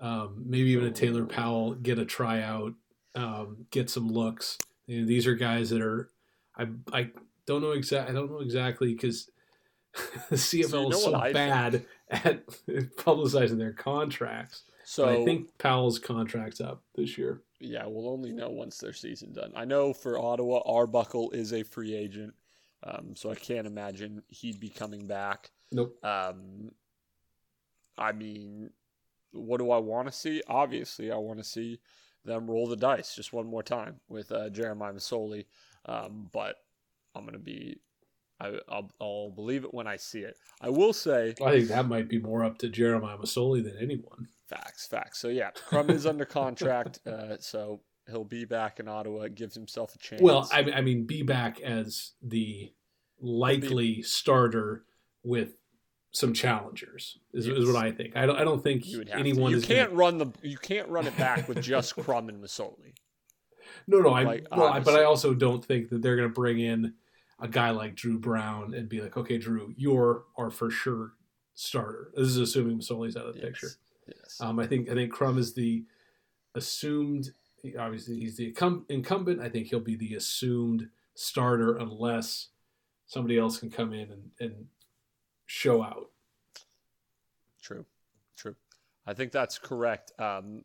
um, 0.00 0.44
maybe 0.46 0.70
even 0.70 0.86
a 0.86 0.90
Taylor 0.90 1.26
Powell 1.26 1.74
get 1.74 1.98
a 1.98 2.04
tryout, 2.04 2.74
um, 3.14 3.66
get 3.70 3.90
some 3.90 4.08
looks. 4.08 4.58
You 4.86 5.00
know, 5.00 5.06
these 5.06 5.26
are 5.26 5.34
guys 5.34 5.70
that 5.70 5.82
are. 5.82 6.10
I 6.56 6.68
I 6.92 7.10
don't 7.46 7.62
know 7.62 7.72
exact. 7.72 8.10
I 8.10 8.12
don't 8.12 8.30
know 8.30 8.40
exactly 8.40 8.92
because 8.92 9.30
the 10.30 10.36
CFL 10.36 10.68
so 10.68 10.82
you 10.82 10.88
know 10.88 10.96
is 10.96 11.04
so 11.04 11.32
bad 11.32 11.84
at 12.10 12.46
publicizing 12.96 13.58
their 13.58 13.72
contracts. 13.72 14.64
So 14.84 15.06
but 15.06 15.20
I 15.20 15.24
think 15.24 15.46
Powell's 15.58 15.98
contract's 15.98 16.60
up 16.60 16.82
this 16.94 17.16
year. 17.16 17.42
Yeah, 17.60 17.86
we'll 17.86 18.08
only 18.08 18.32
know 18.32 18.50
once 18.50 18.78
their 18.78 18.92
season 18.92 19.32
done. 19.32 19.52
I 19.54 19.64
know 19.64 19.92
for 19.92 20.18
Ottawa, 20.18 20.62
Arbuckle 20.66 21.30
is 21.30 21.52
a 21.52 21.62
free 21.62 21.94
agent, 21.94 22.34
um, 22.82 23.14
so 23.14 23.30
I 23.30 23.36
can't 23.36 23.66
imagine 23.66 24.22
he'd 24.28 24.58
be 24.58 24.68
coming 24.68 25.06
back. 25.06 25.50
Nope. 25.72 25.98
Um, 26.04 26.70
I 27.98 28.12
mean, 28.12 28.70
what 29.32 29.58
do 29.58 29.70
I 29.70 29.78
want 29.78 30.08
to 30.08 30.12
see? 30.12 30.42
Obviously, 30.46 31.10
I 31.10 31.16
want 31.16 31.38
to 31.38 31.44
see 31.44 31.80
them 32.24 32.48
roll 32.48 32.66
the 32.66 32.76
dice 32.76 33.14
just 33.14 33.32
one 33.32 33.46
more 33.46 33.62
time 33.62 34.00
with 34.08 34.30
uh, 34.30 34.50
Jeremiah 34.50 34.92
Masoli. 34.92 35.46
Um, 35.86 36.28
but 36.32 36.56
I'm 37.14 37.24
gonna 37.24 37.38
be, 37.38 37.80
I, 38.40 38.50
will 38.50 38.90
I'll 39.00 39.30
believe 39.30 39.64
it 39.64 39.74
when 39.74 39.86
I 39.86 39.96
see 39.96 40.20
it. 40.20 40.36
I 40.60 40.70
will 40.70 40.92
say, 40.92 41.34
I 41.44 41.50
think 41.52 41.68
that 41.68 41.88
might 41.88 42.08
be 42.08 42.18
more 42.18 42.44
up 42.44 42.58
to 42.58 42.68
Jeremiah 42.68 43.16
Masoli 43.16 43.62
than 43.62 43.76
anyone. 43.80 44.28
Facts, 44.48 44.86
facts. 44.86 45.20
So 45.20 45.28
yeah, 45.28 45.50
Crum 45.50 45.90
is 45.90 46.06
under 46.06 46.24
contract, 46.24 47.00
uh, 47.06 47.36
so 47.40 47.80
he'll 48.08 48.24
be 48.24 48.44
back 48.44 48.78
in 48.78 48.88
Ottawa. 48.88 49.28
Gives 49.34 49.54
himself 49.54 49.94
a 49.94 49.98
chance. 49.98 50.22
Well, 50.22 50.48
I, 50.52 50.60
I 50.60 50.80
mean, 50.82 51.06
be 51.06 51.22
back 51.22 51.60
as 51.60 52.12
the 52.22 52.72
likely 53.20 54.02
starter 54.02 54.84
with 55.24 55.54
some 56.12 56.34
challengers 56.34 57.18
is, 57.32 57.46
yes. 57.46 57.56
is 57.56 57.66
what 57.66 57.76
I 57.76 57.90
think. 57.90 58.16
I 58.16 58.26
don't 58.26 58.36
I 58.36 58.44
don't 58.44 58.62
think 58.62 58.84
anyone 59.10 59.50
to. 59.50 59.58
you 59.58 59.62
can't 59.62 59.90
gonna... 59.90 59.98
run 59.98 60.18
the 60.18 60.30
you 60.42 60.58
can't 60.58 60.88
run 60.88 61.06
it 61.06 61.16
back 61.16 61.48
with 61.48 61.62
just 61.62 61.96
Crum 62.04 62.28
and 62.28 62.42
Masoli. 62.42 62.94
No, 63.86 64.00
no, 64.00 64.10
I 64.10 64.22
like, 64.22 64.46
well, 64.50 64.80
but 64.80 64.94
I 64.94 65.04
also 65.04 65.34
don't 65.34 65.64
think 65.64 65.88
that 65.88 66.02
they're 66.02 66.16
going 66.16 66.28
to 66.28 66.34
bring 66.34 66.60
in 66.60 66.92
a 67.40 67.48
guy 67.48 67.70
like 67.70 67.96
Dru 67.96 68.18
Brown 68.18 68.74
and 68.74 68.88
be 68.88 69.00
like, 69.00 69.16
okay, 69.16 69.38
Dru, 69.38 69.72
you're 69.76 70.24
our 70.36 70.50
for 70.50 70.70
sure 70.70 71.14
starter. 71.54 72.12
This 72.14 72.28
is 72.28 72.36
assuming 72.36 72.78
Masoli's 72.78 73.16
out 73.16 73.26
of 73.26 73.34
the 73.34 73.40
yes. 73.40 73.48
picture. 73.48 73.68
Yes. 74.06 74.38
Um, 74.40 74.58
I 74.58 74.66
think 74.66 74.90
I 74.90 74.94
think 74.94 75.12
Crum 75.12 75.38
is 75.38 75.54
the 75.54 75.84
assumed. 76.54 77.32
Obviously, 77.78 78.18
he's 78.18 78.36
the 78.36 78.54
incumbent. 78.88 79.40
I 79.40 79.48
think 79.48 79.68
he'll 79.68 79.80
be 79.80 79.96
the 79.96 80.14
assumed 80.14 80.88
starter 81.14 81.76
unless 81.76 82.48
somebody 83.06 83.38
else 83.38 83.58
can 83.58 83.70
come 83.70 83.92
in 83.92 84.10
and, 84.10 84.30
and 84.40 84.66
show 85.52 85.82
out. 85.82 86.10
True, 87.60 87.84
true. 88.36 88.56
I 89.06 89.12
think 89.12 89.32
that's 89.32 89.58
correct. 89.58 90.10
Um, 90.18 90.64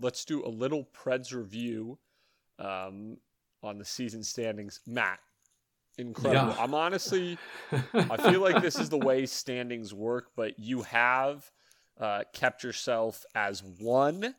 let's 0.00 0.24
do 0.24 0.44
a 0.44 0.48
little 0.48 0.88
Preds 0.96 1.34
review 1.34 1.98
um, 2.58 3.18
on 3.62 3.78
the 3.78 3.84
season 3.84 4.22
standings. 4.22 4.80
Matt, 4.86 5.20
incredible. 5.98 6.54
Yeah. 6.54 6.62
I'm 6.62 6.74
honestly, 6.74 7.36
I 7.92 8.16
feel 8.16 8.40
like 8.40 8.62
this 8.62 8.78
is 8.78 8.88
the 8.88 8.98
way 8.98 9.26
standings 9.26 9.92
work, 9.92 10.30
but 10.34 10.58
you 10.58 10.82
have 10.82 11.50
uh, 12.00 12.24
kept 12.32 12.64
yourself 12.64 13.26
as 13.34 13.62
one 13.62 14.34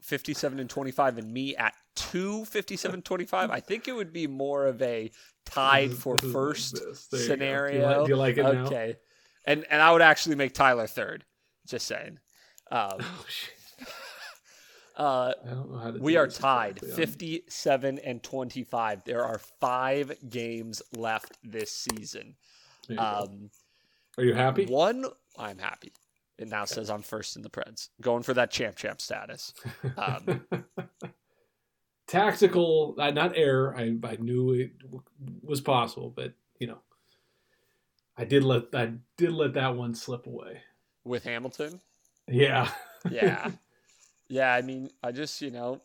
57 0.00 0.58
and 0.58 0.70
25 0.70 1.18
and 1.18 1.30
me 1.30 1.54
at 1.56 1.74
two 1.94 2.44
57 2.46 3.02
25 3.02 3.50
i 3.50 3.60
think 3.60 3.86
it 3.86 3.92
would 3.92 4.12
be 4.12 4.26
more 4.26 4.64
of 4.66 4.80
a 4.80 5.10
tied 5.44 5.92
for 5.92 6.16
first 6.16 6.80
scenario 6.94 8.06
do 8.06 8.12
you, 8.12 8.16
like, 8.16 8.36
do 8.36 8.40
you 8.40 8.46
like 8.46 8.56
it 8.56 8.58
okay 8.64 8.88
now? 8.88 9.09
And 9.44 9.64
and 9.70 9.82
i 9.82 9.92
would 9.92 10.02
actually 10.02 10.36
make 10.36 10.52
tyler 10.54 10.86
third 10.86 11.24
just 11.66 11.86
saying 11.86 12.18
um, 12.72 12.98
oh, 14.96 14.96
uh, 14.96 15.92
we 15.98 16.16
are 16.16 16.28
tied 16.28 16.78
exactly. 16.78 17.06
57 17.06 17.98
and 17.98 18.22
25 18.22 19.04
there 19.04 19.24
are 19.24 19.40
five 19.60 20.12
games 20.28 20.82
left 20.96 21.36
this 21.42 21.72
season 21.72 22.36
um, 22.98 23.50
are 24.18 24.24
you 24.24 24.34
happy 24.34 24.66
one 24.66 25.04
i'm 25.38 25.58
happy 25.58 25.92
it 26.40 26.48
now 26.48 26.62
okay. 26.62 26.74
says 26.74 26.88
I'm 26.88 27.02
first 27.02 27.36
in 27.36 27.42
the 27.42 27.50
Preds, 27.50 27.90
going 28.00 28.22
for 28.22 28.32
that 28.32 28.50
champ 28.50 28.74
champ 28.76 29.00
status. 29.00 29.52
Um, 29.98 30.46
Tactical, 32.06 32.96
uh, 32.98 33.10
not 33.10 33.36
error. 33.36 33.76
I, 33.76 33.94
I 34.02 34.16
knew 34.16 34.52
it 34.52 34.72
was 35.42 35.60
possible, 35.60 36.10
but 36.16 36.32
you 36.58 36.66
know, 36.66 36.78
I 38.16 38.24
did 38.24 38.44
let 38.44 38.74
I 38.74 38.92
did 39.16 39.32
let 39.32 39.54
that 39.54 39.76
one 39.76 39.94
slip 39.94 40.26
away 40.26 40.60
with 41.04 41.24
Hamilton. 41.24 41.80
Yeah, 42.28 42.70
yeah, 43.10 43.50
yeah. 44.28 44.54
I 44.54 44.62
mean, 44.62 44.90
I 45.02 45.12
just 45.12 45.40
you 45.40 45.50
know, 45.50 45.80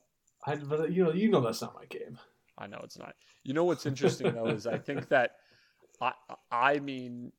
I 0.46 0.56
but 0.56 0.92
you 0.92 1.04
know 1.04 1.14
you 1.14 1.30
know 1.30 1.42
that's 1.42 1.62
not 1.62 1.76
my 1.76 1.86
game. 1.86 2.18
I 2.58 2.68
know 2.68 2.80
it's 2.84 2.98
not. 2.98 3.16
You 3.44 3.54
know 3.54 3.64
what's 3.64 3.86
interesting 3.86 4.34
though 4.34 4.48
is 4.48 4.68
I 4.68 4.78
think 4.78 5.10
that 5.10 5.38
I 6.02 6.14
I 6.52 6.80
mean 6.80 7.32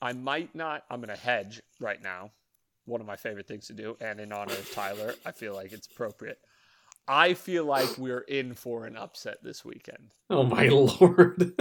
I 0.00 0.12
might 0.12 0.54
not. 0.54 0.84
I'm 0.90 1.00
going 1.00 1.14
to 1.14 1.22
hedge 1.22 1.60
right 1.80 2.02
now. 2.02 2.30
One 2.84 3.00
of 3.00 3.06
my 3.06 3.16
favorite 3.16 3.46
things 3.46 3.66
to 3.66 3.74
do, 3.74 3.96
and 4.00 4.18
in 4.20 4.32
honor 4.32 4.54
of 4.54 4.70
Tyler, 4.72 5.14
I 5.26 5.32
feel 5.32 5.54
like 5.54 5.72
it's 5.72 5.86
appropriate. 5.86 6.38
I 7.06 7.34
feel 7.34 7.64
like 7.64 7.98
we're 7.98 8.20
in 8.20 8.54
for 8.54 8.86
an 8.86 8.96
upset 8.96 9.42
this 9.42 9.64
weekend. 9.64 10.10
Oh 10.30 10.44
my 10.44 10.68
lord. 10.68 11.52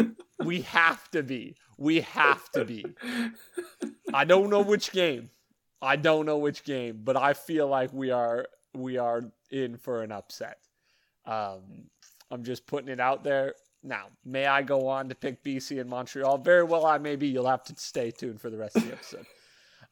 We 0.43 0.61
have 0.61 1.09
to 1.11 1.23
be. 1.23 1.55
We 1.77 2.01
have 2.01 2.49
to 2.51 2.65
be. 2.65 2.85
I 4.13 4.25
don't 4.25 4.49
know 4.49 4.61
which 4.61 4.91
game. 4.91 5.29
I 5.81 5.95
don't 5.95 6.25
know 6.25 6.37
which 6.37 6.63
game, 6.63 7.01
but 7.03 7.15
I 7.17 7.33
feel 7.33 7.67
like 7.67 7.93
we 7.93 8.11
are 8.11 8.47
we 8.73 8.97
are 8.97 9.23
in 9.51 9.77
for 9.77 10.01
an 10.03 10.11
upset. 10.11 10.57
Um, 11.25 11.89
I'm 12.31 12.43
just 12.43 12.65
putting 12.65 12.89
it 12.89 12.99
out 12.99 13.23
there. 13.23 13.53
Now, 13.83 14.07
may 14.25 14.45
I 14.45 14.63
go 14.63 14.87
on 14.87 15.07
to 15.09 15.15
pick 15.15 15.43
BC 15.43 15.79
and 15.79 15.89
Montreal? 15.89 16.39
Very 16.39 16.63
well, 16.63 16.85
I 16.85 16.97
may 16.97 17.15
be. 17.15 17.27
You'll 17.27 17.47
have 17.47 17.63
to 17.65 17.75
stay 17.77 18.11
tuned 18.11 18.41
for 18.41 18.49
the 18.49 18.57
rest 18.57 18.75
of 18.75 18.85
the 18.85 18.93
episode. 18.93 19.25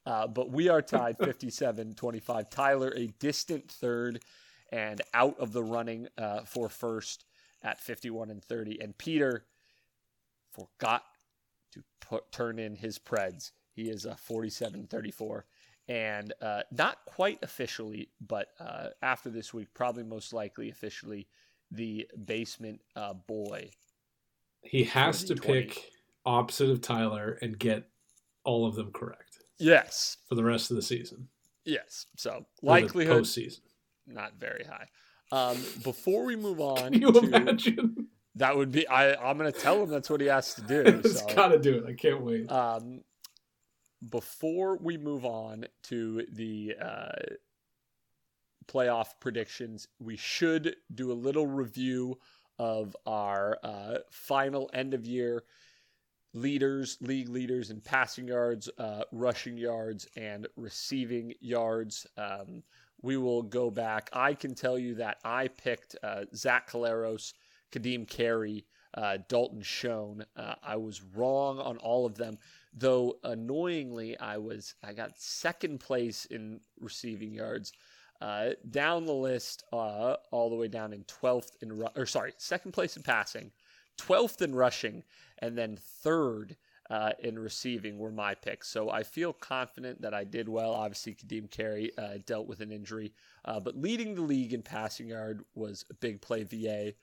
Uh, 0.05 0.27
but 0.27 0.51
we 0.51 0.69
are 0.69 0.81
tied 0.81 1.17
57 1.17 1.93
25. 1.95 2.49
Tyler, 2.49 2.93
a 2.95 3.07
distant 3.19 3.71
third 3.71 4.21
and 4.71 5.01
out 5.13 5.39
of 5.39 5.51
the 5.51 5.63
running 5.63 6.07
uh, 6.17 6.41
for 6.41 6.69
first 6.69 7.25
at 7.63 7.79
51 7.79 8.29
and 8.29 8.43
30. 8.43 8.81
And 8.81 8.97
Peter 8.97 9.45
forgot 10.55 11.03
to 11.73 11.83
put, 12.01 12.31
turn 12.31 12.59
in 12.59 12.75
his 12.75 12.97
Preds. 12.97 13.51
He 13.73 13.89
is 13.89 14.05
a 14.05 14.15
47 14.15 14.87
34. 14.87 15.45
And 15.87 16.33
uh, 16.41 16.63
not 16.71 16.97
quite 17.05 17.39
officially, 17.43 18.09
but 18.19 18.47
uh, 18.59 18.87
after 19.03 19.29
this 19.29 19.53
week, 19.53 19.67
probably 19.75 20.03
most 20.03 20.33
likely 20.33 20.69
officially, 20.69 21.27
the 21.69 22.07
basement 22.25 22.81
uh, 22.95 23.13
boy 23.13 23.69
he 24.65 24.83
has 24.85 25.23
to 25.25 25.35
pick 25.35 25.91
opposite 26.25 26.69
of 26.69 26.81
Tyler 26.81 27.37
and 27.41 27.57
get 27.57 27.87
all 28.43 28.65
of 28.65 28.75
them 28.75 28.91
correct. 28.91 29.39
Yes. 29.59 30.17
For 30.27 30.35
the 30.35 30.43
rest 30.43 30.71
of 30.71 30.75
the 30.75 30.81
season. 30.81 31.27
Yes. 31.63 32.07
So 32.17 32.45
likelihood 32.61 33.23
postseason. 33.23 33.61
not 34.07 34.33
very 34.39 34.65
high. 34.65 34.87
Um, 35.31 35.57
before 35.83 36.25
we 36.25 36.35
move 36.35 36.59
on, 36.59 36.93
Can 36.93 37.01
you 37.01 37.11
to, 37.11 37.19
imagine? 37.19 38.04
That 38.35 38.55
would 38.55 38.71
be. 38.71 38.87
I. 38.87 39.15
I'm 39.15 39.37
going 39.37 39.51
to 39.51 39.59
tell 39.59 39.81
him 39.81 39.89
that's 39.89 40.09
what 40.09 40.21
he 40.21 40.27
has 40.27 40.53
to 40.55 40.61
do. 40.61 40.99
He's 41.03 41.19
so, 41.19 41.35
got 41.35 41.49
to 41.49 41.59
do 41.59 41.77
it. 41.77 41.85
I 41.87 41.93
can't 41.93 42.21
wait. 42.21 42.51
Um, 42.51 43.01
before 44.09 44.77
we 44.77 44.97
move 44.97 45.25
on 45.25 45.65
to 45.83 46.25
the 46.31 46.75
uh, 46.81 47.11
playoff 48.67 49.07
predictions, 49.19 49.87
we 49.99 50.17
should 50.17 50.75
do 50.93 51.11
a 51.11 51.13
little 51.13 51.47
review 51.47 52.19
of 52.59 52.95
our 53.05 53.57
uh, 53.63 53.97
final 54.11 54.69
end 54.73 54.93
of 54.93 55.05
year 55.05 55.43
leaders, 56.33 56.97
league 57.01 57.29
leaders 57.29 57.71
in 57.71 57.79
passing 57.79 58.27
yards, 58.27 58.69
uh, 58.77 59.03
rushing 59.11 59.57
yards, 59.57 60.07
and 60.17 60.47
receiving 60.55 61.33
yards. 61.39 62.05
Um, 62.17 62.61
we 63.01 63.17
will 63.17 63.41
go 63.41 63.71
back. 63.71 64.09
I 64.13 64.33
can 64.33 64.53
tell 64.53 64.77
you 64.77 64.95
that 64.95 65.17
I 65.23 65.47
picked 65.47 65.95
uh, 66.03 66.25
Zach 66.35 66.69
Collaros, 66.69 67.33
Kadeem 67.75 68.07
Carey, 68.07 68.65
uh, 68.93 69.17
Dalton 69.27 69.61
Schoen. 69.61 70.25
Uh, 70.35 70.55
I 70.63 70.77
was 70.77 71.01
wrong 71.13 71.59
on 71.59 71.77
all 71.77 72.05
of 72.05 72.15
them, 72.15 72.37
though 72.73 73.17
annoyingly, 73.23 74.17
I 74.19 74.37
was 74.37 74.75
I 74.83 74.93
got 74.93 75.19
second 75.19 75.79
place 75.79 76.25
in 76.25 76.61
receiving 76.79 77.33
yards. 77.33 77.73
Uh, 78.21 78.51
down 78.69 79.05
the 79.05 79.13
list, 79.13 79.63
uh, 79.73 80.15
all 80.31 80.49
the 80.49 80.55
way 80.55 80.69
down 80.69 80.93
in 80.93 81.03
12th 81.03 81.51
in, 81.61 81.77
ru- 81.77 81.89
or 81.97 82.05
sorry, 82.05 82.33
second 82.37 82.71
place 82.71 82.95
in 82.95 83.03
passing, 83.03 83.51
12th 83.99 84.41
in 84.41 84.55
rushing, 84.55 85.03
and 85.39 85.57
then 85.57 85.77
third 86.01 86.55
uh, 86.89 87.11
in 87.19 87.37
receiving 87.37 87.97
were 87.97 88.11
my 88.11 88.33
picks. 88.35 88.69
So 88.69 88.89
I 88.89 89.03
feel 89.03 89.33
confident 89.33 90.01
that 90.01 90.13
I 90.13 90.23
did 90.23 90.47
well. 90.47 90.71
Obviously, 90.71 91.15
Kadeem 91.15 91.49
Carey 91.49 91.91
uh, 91.97 92.19
dealt 92.25 92.47
with 92.47 92.61
an 92.61 92.71
injury, 92.71 93.13
uh, 93.43 93.59
but 93.59 93.75
leading 93.75 94.15
the 94.15 94.21
league 94.21 94.53
in 94.53 94.61
passing 94.61 95.09
yard 95.09 95.43
was 95.53 95.85
a 95.89 95.93
big 95.93 96.21
play 96.21 96.43
VA. 96.43 96.93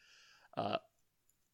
Uh, 0.57 0.79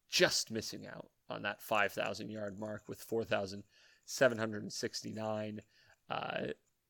just 0.09 0.51
missing 0.51 0.87
out 0.87 1.09
on 1.29 1.41
that 1.43 1.61
5,000 1.61 2.29
yard 2.29 2.59
mark 2.59 2.83
with 2.87 3.01
4,769. 3.01 5.61
Uh, 6.09 6.47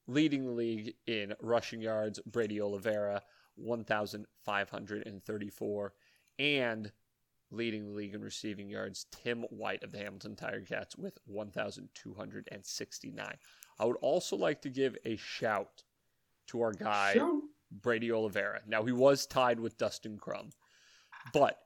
leading 0.07 0.45
the 0.45 0.51
league 0.51 0.93
in 1.05 1.35
rushing 1.41 1.81
yards, 1.81 2.19
Brady 2.25 2.61
Oliveira, 2.61 3.21
1,534, 3.55 5.93
and 6.39 6.91
leading 7.51 7.85
the 7.85 7.91
league 7.91 8.13
in 8.13 8.21
receiving 8.21 8.69
yards, 8.69 9.07
Tim 9.11 9.41
White 9.49 9.83
of 9.83 9.91
the 9.91 9.97
Hamilton 9.97 10.35
Tiger 10.35 10.61
Cats 10.61 10.95
with 10.95 11.17
1,269. 11.25 13.33
I 13.79 13.85
would 13.85 13.97
also 13.97 14.35
like 14.35 14.61
to 14.61 14.69
give 14.69 14.95
a 15.05 15.15
shout 15.17 15.83
to 16.47 16.61
our 16.61 16.73
guy, 16.73 17.13
sure. 17.13 17.41
Brady 17.71 18.11
Oliveira. 18.11 18.61
Now, 18.67 18.83
he 18.83 18.91
was 18.91 19.25
tied 19.25 19.59
with 19.59 19.77
Dustin 19.77 20.17
Crum, 20.17 20.49
but 21.33 21.59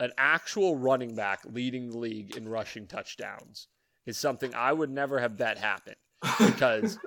an 0.00 0.12
actual 0.18 0.76
running 0.76 1.14
back 1.14 1.40
leading 1.44 1.90
the 1.90 1.98
league 1.98 2.36
in 2.36 2.48
rushing 2.48 2.86
touchdowns 2.86 3.68
is 4.04 4.16
something 4.16 4.54
I 4.54 4.72
would 4.72 4.90
never 4.90 5.18
have 5.20 5.36
bet 5.36 5.58
happen 5.58 5.94
because 6.38 6.98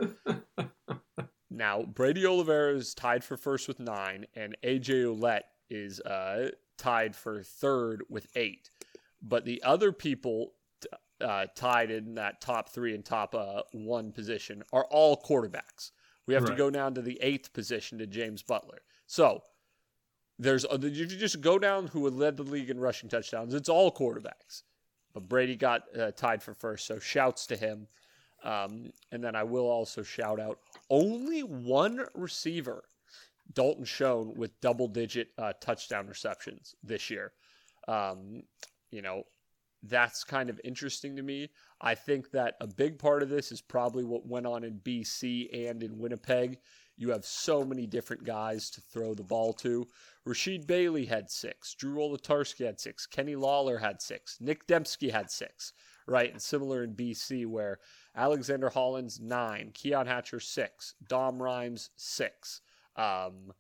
now 1.50 1.84
Brady 1.84 2.26
Oliveira 2.26 2.76
is 2.76 2.94
tied 2.94 3.24
for 3.24 3.38
first 3.38 3.68
with 3.68 3.80
nine, 3.80 4.26
and 4.36 4.56
AJ 4.64 5.06
Ouellette 5.06 5.44
is 5.70 6.00
uh, 6.02 6.50
tied 6.78 7.16
for 7.16 7.44
third 7.44 8.04
with 8.10 8.28
eight. 8.36 8.70
But 9.22 9.46
the 9.46 9.62
other 9.64 9.92
people 9.92 10.54
uh, 11.22 11.48
tied 11.56 11.92
in 11.92 12.16
that 12.16 12.42
top 12.42 12.70
three 12.70 12.96
and 12.96 13.04
top 13.04 13.36
uh, 13.36 13.64
one 13.72 14.12
position 14.12 14.64
are 14.72 14.86
all 14.86 15.22
quarterbacks. 15.22 15.92
We 16.26 16.34
have 16.34 16.44
right. 16.44 16.52
to 16.52 16.58
go 16.58 16.70
down 16.70 16.94
to 16.96 17.02
the 17.02 17.20
eighth 17.22 17.54
position 17.54 17.98
to 17.98 18.08
James 18.08 18.44
Butler. 18.44 18.82
So 19.08 19.42
there's 20.40 20.66
you 20.72 21.06
just 21.06 21.42
go 21.42 21.60
down 21.60 21.88
who 21.88 22.10
led 22.10 22.38
the 22.38 22.44
league 22.44 22.70
in 22.70 22.80
rushing 22.80 23.10
touchdowns. 23.10 23.54
It's 23.54 23.70
all 23.70 23.92
quarterbacks. 23.92 24.64
But 25.14 25.28
Brady 25.28 25.56
got 25.56 25.84
uh, 25.98 26.12
tied 26.12 26.42
for 26.42 26.54
first, 26.54 26.88
so 26.88 26.98
shouts 26.98 27.46
to 27.48 27.58
him. 27.58 27.88
Um, 28.44 28.94
and 29.12 29.22
then 29.22 29.36
I 29.36 29.44
will 29.44 29.66
also 29.66 30.02
shout 30.02 30.40
out 30.40 30.60
only 30.90 31.42
one 31.42 32.06
receiver, 32.16 32.86
Dalton 33.54 33.84
Schoen, 33.84 34.34
with 34.36 34.60
double 34.62 34.88
digit 34.88 35.30
uh, 35.38 35.54
touchdown 35.60 36.08
receptions 36.08 36.76
this 36.84 37.10
year. 37.10 37.34
Um, 37.88 38.44
you 38.92 39.02
know, 39.02 39.24
that's 39.84 40.24
kind 40.24 40.50
of 40.50 40.60
interesting 40.64 41.16
to 41.16 41.22
me. 41.22 41.50
I 41.82 41.96
think 41.96 42.32
that 42.32 42.56
a 42.60 42.68
big 42.68 43.00
part 43.00 43.24
of 43.24 43.30
this 43.30 43.52
is 43.52 43.62
probably 43.62 44.04
what 44.04 44.28
went 44.28 44.46
on 44.46 44.64
in 44.64 44.80
BC 44.80 45.70
and 45.70 45.82
in 45.82 45.98
Winnipeg. 45.98 46.60
you 46.98 47.10
have 47.12 47.24
so 47.24 47.64
many 47.64 47.88
different 47.88 48.26
guys 48.26 48.70
to 48.70 48.82
throw 48.82 49.14
the 49.14 49.24
ball 49.24 49.54
to. 49.54 49.88
Rasheed 50.28 50.68
Bailey 50.68 51.06
had 51.06 51.32
six. 51.32 51.74
Drew 51.74 51.96
Wolitarsky 51.96 52.66
had 52.66 52.78
six. 52.80 53.06
Kenny 53.06 53.38
Lawler 53.38 53.78
had 53.78 54.02
six. 54.02 54.38
Nick 54.42 54.68
Demski 54.68 55.10
had 55.10 55.32
six, 55.32 55.72
right? 56.08 56.30
And 56.30 56.42
similar 56.42 56.84
in 56.84 56.94
BC, 56.94 57.46
where 57.46 57.80
Alexander 58.18 58.70
Hollins, 58.70 59.18
nine. 59.22 59.72
Keon 59.74 60.08
Hatcher, 60.08 60.42
six. 60.42 60.96
Dom 61.08 61.42
Rhymes, 61.42 61.90
six. 61.96 62.60
Um, 62.98 63.54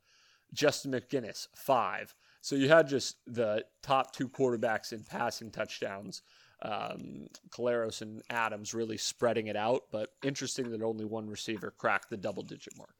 Justin 0.54 0.92
McInnis, 0.92 1.48
five. 1.56 2.14
So 2.50 2.56
you 2.56 2.68
had 2.68 2.88
just 2.88 3.18
the 3.28 3.64
top 3.84 4.12
two 4.12 4.28
quarterbacks 4.28 4.92
in 4.92 5.04
passing 5.04 5.52
touchdowns. 5.52 6.24
Um, 6.64 7.28
Collaros 7.52 8.02
and 8.02 8.24
Adams 8.32 8.74
really 8.74 8.98
spreading 8.98 9.46
it 9.46 9.56
out, 9.56 9.84
but 9.92 10.14
interesting 10.24 10.72
that 10.72 10.82
only 10.82 11.06
one 11.06 11.30
receiver 11.30 11.72
cracked 11.78 12.10
the 12.10 12.18
double 12.18 12.42
digit 12.42 12.76
mark. 12.76 12.96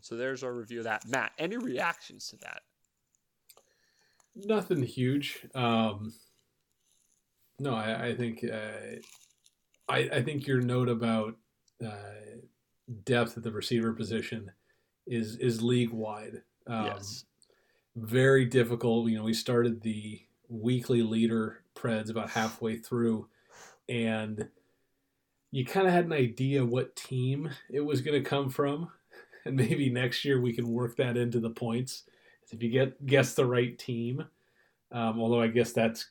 So 0.00 0.16
there's 0.16 0.42
our 0.42 0.52
review 0.52 0.78
of 0.78 0.84
that. 0.86 1.06
Matt, 1.06 1.30
any 1.38 1.56
reactions 1.56 2.26
to 2.30 2.38
that? 2.38 2.62
Nothing 4.34 4.82
huge. 4.82 5.46
Um, 5.54 6.12
no, 7.60 7.76
I, 7.76 8.06
I 8.06 8.16
think 8.16 8.44
uh, 8.52 8.96
I, 9.88 9.98
I, 10.12 10.22
think 10.22 10.44
your 10.48 10.60
note 10.60 10.88
about 10.88 11.36
uh, 11.86 12.40
depth 13.04 13.36
at 13.36 13.44
the 13.44 13.52
receiver 13.52 13.92
position 13.92 14.50
is 15.06 15.36
is 15.36 15.62
league 15.62 15.92
wide. 15.92 16.42
Um, 16.66 16.86
yes. 16.86 17.24
Very 18.00 18.44
difficult. 18.44 19.08
You 19.08 19.18
know, 19.18 19.24
we 19.24 19.34
started 19.34 19.82
the 19.82 20.20
weekly 20.48 21.02
leader 21.02 21.64
Preds 21.74 22.10
about 22.10 22.30
halfway 22.30 22.76
through, 22.76 23.28
and 23.88 24.48
you 25.50 25.64
kind 25.64 25.86
of 25.86 25.92
had 25.92 26.04
an 26.04 26.12
idea 26.12 26.64
what 26.64 26.94
team 26.94 27.50
it 27.68 27.80
was 27.80 28.00
going 28.00 28.22
to 28.22 28.28
come 28.28 28.50
from, 28.50 28.90
and 29.44 29.56
maybe 29.56 29.90
next 29.90 30.24
year 30.24 30.40
we 30.40 30.52
can 30.52 30.68
work 30.68 30.96
that 30.96 31.16
into 31.16 31.40
the 31.40 31.50
points 31.50 32.04
if 32.52 32.62
you 32.62 32.70
get 32.70 33.04
guess 33.04 33.34
the 33.34 33.46
right 33.46 33.76
team. 33.76 34.24
Um, 34.92 35.18
although 35.20 35.42
I 35.42 35.48
guess 35.48 35.72
that's 35.72 36.08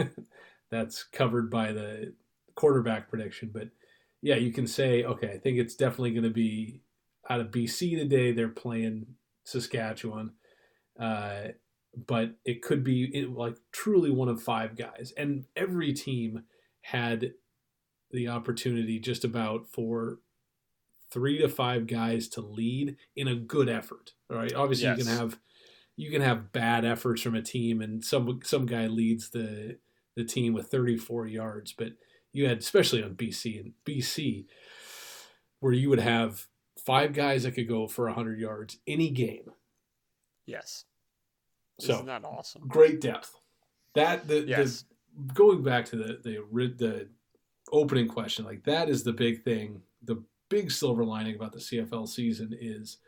that's 0.70 1.02
covered 1.04 1.50
by 1.50 1.72
the 1.72 2.12
quarterback 2.56 3.08
prediction, 3.08 3.50
but 3.54 3.68
yeah, 4.20 4.36
you 4.36 4.52
can 4.52 4.66
say 4.66 5.04
okay. 5.04 5.30
I 5.30 5.38
think 5.38 5.58
it's 5.58 5.76
definitely 5.76 6.12
going 6.12 6.24
to 6.24 6.30
be 6.30 6.82
out 7.30 7.40
of 7.40 7.50
BC 7.50 7.96
today. 7.96 8.32
They're 8.32 8.48
playing 8.48 9.06
Saskatchewan. 9.44 10.32
Uh, 10.98 11.48
but 12.06 12.36
it 12.44 12.62
could 12.62 12.82
be 12.82 13.26
like 13.26 13.56
truly 13.70 14.10
one 14.10 14.28
of 14.28 14.42
five 14.42 14.76
guys. 14.76 15.12
And 15.16 15.44
every 15.56 15.92
team 15.92 16.44
had 16.82 17.32
the 18.10 18.28
opportunity 18.28 18.98
just 18.98 19.24
about 19.24 19.66
for 19.70 20.18
three 21.10 21.38
to 21.38 21.48
five 21.48 21.86
guys 21.86 22.28
to 22.28 22.40
lead 22.40 22.96
in 23.14 23.28
a 23.28 23.34
good 23.34 23.68
effort. 23.68 24.12
All 24.30 24.36
right. 24.36 24.52
Obviously 24.54 24.86
yes. 24.86 24.98
you 24.98 25.04
can 25.04 25.16
have 25.16 25.38
you 25.96 26.10
can 26.10 26.22
have 26.22 26.52
bad 26.52 26.84
efforts 26.84 27.20
from 27.20 27.34
a 27.34 27.42
team 27.42 27.80
and 27.80 28.04
some 28.04 28.40
some 28.42 28.66
guy 28.66 28.86
leads 28.86 29.30
the 29.30 29.78
the 30.16 30.24
team 30.24 30.52
with 30.52 30.68
34 30.68 31.26
yards, 31.26 31.72
but 31.72 31.92
you 32.32 32.48
had 32.48 32.58
especially 32.58 33.02
on 33.02 33.14
BC 33.14 33.60
and 33.60 33.72
BC 33.86 34.46
where 35.60 35.72
you 35.72 35.88
would 35.90 36.00
have 36.00 36.46
five 36.84 37.12
guys 37.12 37.44
that 37.44 37.52
could 37.52 37.68
go 37.68 37.86
for 37.86 38.06
100 38.06 38.40
yards 38.40 38.78
any 38.86 39.10
game. 39.10 39.52
Yes. 40.46 40.84
So 41.80 41.94
Isn't 41.94 42.06
that 42.06 42.24
awesome? 42.24 42.66
Great 42.68 43.00
depth. 43.00 43.34
That 43.94 44.26
the, 44.28 44.40
yes. 44.40 44.84
the 45.16 45.32
going 45.34 45.62
back 45.62 45.84
to 45.86 45.96
the 45.96 46.20
the 46.22 46.44
the 46.76 47.08
opening 47.70 48.08
question, 48.08 48.44
like 48.44 48.64
that 48.64 48.88
is 48.88 49.02
the 49.02 49.12
big 49.12 49.42
thing. 49.42 49.82
The 50.04 50.22
big 50.48 50.70
silver 50.70 51.04
lining 51.04 51.36
about 51.36 51.52
the 51.52 51.58
CFL 51.58 52.08
season 52.08 52.56
is 52.58 52.98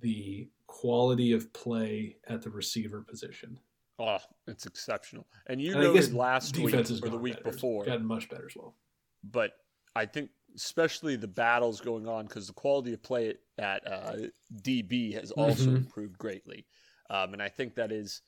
the 0.00 0.48
quality 0.66 1.32
of 1.32 1.52
play 1.52 2.16
at 2.26 2.42
the 2.42 2.50
receiver 2.50 3.02
position. 3.02 3.58
Oh, 3.98 4.18
it's 4.46 4.66
exceptional. 4.66 5.26
And 5.46 5.60
you 5.60 5.72
and 5.72 5.82
noted 5.82 6.12
last 6.12 6.56
week 6.56 6.74
or 6.74 6.82
the 6.82 7.16
week 7.16 7.36
better. 7.36 7.50
before, 7.50 7.84
gotten 7.84 8.06
much 8.06 8.28
better 8.28 8.46
as 8.46 8.56
well. 8.56 8.74
But 9.22 9.52
I 9.94 10.06
think 10.06 10.30
especially 10.56 11.16
the 11.16 11.28
battles 11.28 11.80
going 11.80 12.08
on 12.08 12.26
because 12.26 12.46
the 12.46 12.52
quality 12.52 12.92
of 12.92 13.02
play 13.02 13.34
at 13.58 13.86
uh, 13.86 14.16
DB 14.62 15.14
has 15.14 15.30
also 15.32 15.64
mm-hmm. 15.64 15.76
improved 15.76 16.18
greatly. 16.18 16.66
Um, 17.10 17.32
and 17.32 17.42
I 17.42 17.48
think 17.48 17.74
that 17.74 17.92
is, 17.92 18.22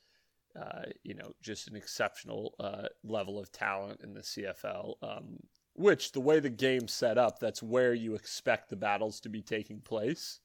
uh, 0.60 0.82
you 1.02 1.14
know, 1.14 1.32
just 1.42 1.68
an 1.68 1.76
exceptional 1.76 2.54
uh, 2.60 2.88
level 3.04 3.38
of 3.38 3.52
talent 3.52 4.00
in 4.02 4.14
the 4.14 4.20
CFL. 4.20 4.94
Um, 5.02 5.38
which 5.74 6.12
the 6.12 6.20
way 6.20 6.40
the 6.40 6.48
game's 6.48 6.92
set 6.92 7.18
up, 7.18 7.38
that's 7.38 7.62
where 7.62 7.92
you 7.92 8.14
expect 8.14 8.70
the 8.70 8.76
battles 8.76 9.20
to 9.20 9.28
be 9.28 9.42
taking 9.42 9.80
place. 9.80 10.40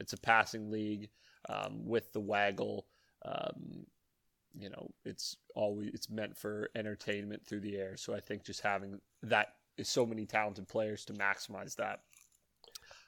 It's 0.00 0.14
a 0.14 0.18
passing 0.18 0.70
league 0.70 1.10
um, 1.48 1.84
with 1.84 2.10
the 2.12 2.20
waggle. 2.20 2.86
Um, 3.24 3.86
you 4.58 4.70
know, 4.70 4.90
it's 5.04 5.36
always 5.54 5.90
it's 5.92 6.10
meant 6.10 6.36
for 6.36 6.70
entertainment 6.74 7.46
through 7.46 7.60
the 7.60 7.76
air. 7.76 7.96
So 7.96 8.14
I 8.14 8.20
think 8.20 8.44
just 8.44 8.60
having 8.60 8.98
that 9.22 9.48
so 9.82 10.04
many 10.04 10.26
talented 10.26 10.68
players 10.68 11.04
to 11.06 11.12
maximize 11.14 11.76
that. 11.76 12.00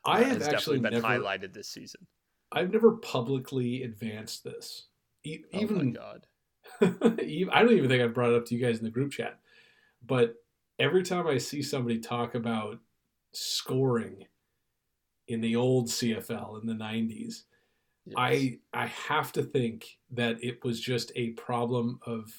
I 0.04 0.22
uh, 0.22 0.24
have 0.24 0.42
actually 0.42 0.80
been 0.80 0.94
never, 0.94 1.06
highlighted 1.06 1.52
this 1.52 1.68
season. 1.68 2.06
I've 2.54 2.72
never 2.72 2.92
publicly 2.92 3.82
advanced 3.82 4.44
this. 4.44 4.86
E- 5.24 5.44
even, 5.52 5.76
oh 5.76 5.84
my 5.84 5.90
god! 5.90 6.26
I 7.52 7.62
don't 7.62 7.72
even 7.72 7.88
think 7.88 8.02
I've 8.02 8.14
brought 8.14 8.30
it 8.30 8.36
up 8.36 8.46
to 8.46 8.54
you 8.54 8.64
guys 8.64 8.78
in 8.78 8.84
the 8.84 8.90
group 8.90 9.12
chat. 9.12 9.40
But 10.06 10.34
every 10.78 11.02
time 11.02 11.26
I 11.26 11.38
see 11.38 11.62
somebody 11.62 11.98
talk 11.98 12.34
about 12.34 12.78
scoring 13.32 14.24
in 15.28 15.40
the 15.40 15.56
old 15.56 15.88
CFL 15.88 16.60
in 16.60 16.66
the 16.66 16.74
'90s, 16.74 17.42
yes. 18.06 18.14
I 18.16 18.58
I 18.72 18.86
have 18.86 19.32
to 19.32 19.42
think 19.42 19.98
that 20.12 20.42
it 20.42 20.64
was 20.64 20.80
just 20.80 21.10
a 21.16 21.30
problem 21.30 21.98
of 22.06 22.30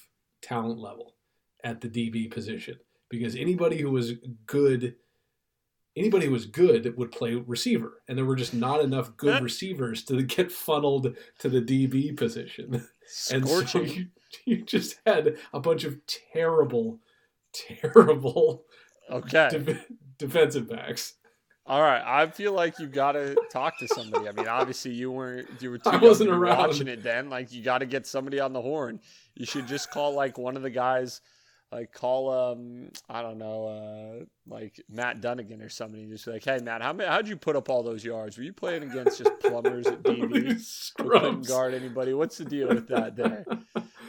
talent 0.42 0.80
level 0.80 1.16
at 1.64 1.82
the 1.82 1.90
DB 1.90 2.32
position 2.32 2.78
because 3.10 3.36
anybody 3.36 3.78
who 3.78 3.92
was 3.92 4.14
good 4.46 4.96
anybody 5.96 6.26
who 6.26 6.32
was 6.32 6.46
good 6.46 6.98
would 6.98 7.12
play 7.12 7.36
receiver, 7.36 8.02
and 8.08 8.18
there 8.18 8.26
were 8.26 8.36
just 8.36 8.54
not 8.54 8.82
enough 8.82 9.16
good 9.18 9.42
receivers 9.44 10.04
to 10.06 10.22
get 10.24 10.52
funneled 10.52 11.16
to 11.40 11.50
the 11.50 11.62
DB 11.62 12.16
position. 12.16 12.86
And 13.32 13.48
so 13.48 13.82
you, 13.82 14.08
you 14.46 14.64
just 14.64 15.00
had 15.06 15.38
a 15.54 15.60
bunch 15.60 15.84
of 15.84 16.00
terrible, 16.34 17.00
terrible 17.54 18.66
okay 19.12 19.50
de- 19.52 19.86
defensive 20.18 20.68
backs. 20.70 21.14
All 21.68 21.82
right, 21.82 22.02
I 22.04 22.28
feel 22.30 22.54
like 22.54 22.78
you 22.80 22.88
got 22.88 23.14
to 23.14 23.36
talk 23.52 23.78
to 23.80 23.88
somebody. 23.88 24.28
I 24.28 24.32
mean, 24.32 24.48
obviously 24.48 24.92
you 24.94 25.12
weren't 25.12 25.48
you 25.62 25.72
were 25.72 25.78
too 25.80 25.90
I 25.90 25.98
wasn't 25.98 26.30
around. 26.30 26.58
watching 26.58 26.88
it 26.88 27.02
then. 27.04 27.30
Like 27.30 27.52
you 27.52 27.64
got 27.64 27.80
to 27.80 27.86
get 27.86 28.06
somebody 28.06 28.40
on 28.40 28.54
the 28.54 28.62
horn. 28.62 29.00
You 29.36 29.46
should 29.46 29.68
just 29.68 29.92
call 29.92 30.14
like 30.14 30.38
one 30.38 30.56
of 30.56 30.64
the 30.64 30.70
guys 30.70 31.22
like 31.72 31.92
call 31.92 32.32
um 32.32 32.90
I 33.10 33.22
don't 33.22 33.38
know 33.38 33.68
uh 33.68 34.26
like 34.48 34.82
Matt 34.90 35.22
Dunnigan 35.22 35.62
or 35.62 35.70
somebody 35.70 36.06
just 36.06 36.26
be 36.26 36.32
like 36.32 36.44
hey 36.44 36.60
Matt 36.60 36.82
how 36.82 36.94
many, 36.94 37.10
how'd 37.10 37.28
you 37.28 37.36
put 37.36 37.56
up 37.56 37.70
all 37.70 37.84
those 37.84 38.04
yards? 38.04 38.38
Were 38.38 38.44
you 38.44 38.54
playing 38.54 38.84
against 38.84 39.18
just 39.18 39.40
plumbers 39.40 39.88
at 39.88 40.04
DB 40.04 40.94
couldn't 40.98 41.48
guard 41.48 41.74
anybody? 41.74 42.14
What's 42.14 42.38
the 42.38 42.46
deal 42.46 42.70
with 42.70 42.88
that 42.90 43.16
there? 43.16 43.46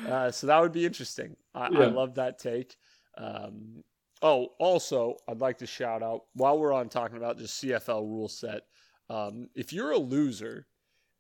Uh, 0.07 0.31
so 0.31 0.47
that 0.47 0.61
would 0.61 0.71
be 0.71 0.87
interesting. 0.87 1.35
I, 1.53 1.69
yeah. 1.69 1.81
I 1.81 1.87
love 1.87 2.15
that 2.15 2.39
take. 2.39 2.77
Um, 3.19 3.83
oh 4.23 4.53
also 4.61 5.17
I'd 5.27 5.41
like 5.41 5.59
to 5.59 5.67
shout 5.67 6.01
out 6.01 6.27
while 6.35 6.61
we're 6.61 6.73
on 6.73 6.89
talking 6.89 7.17
about 7.17 7.39
just 7.39 7.61
CFL 7.61 8.03
rule 8.03 8.29
set 8.29 8.63
um, 9.11 9.49
if 9.57 9.73
you're 9.73 9.91
a 9.91 9.99
loser 9.99 10.69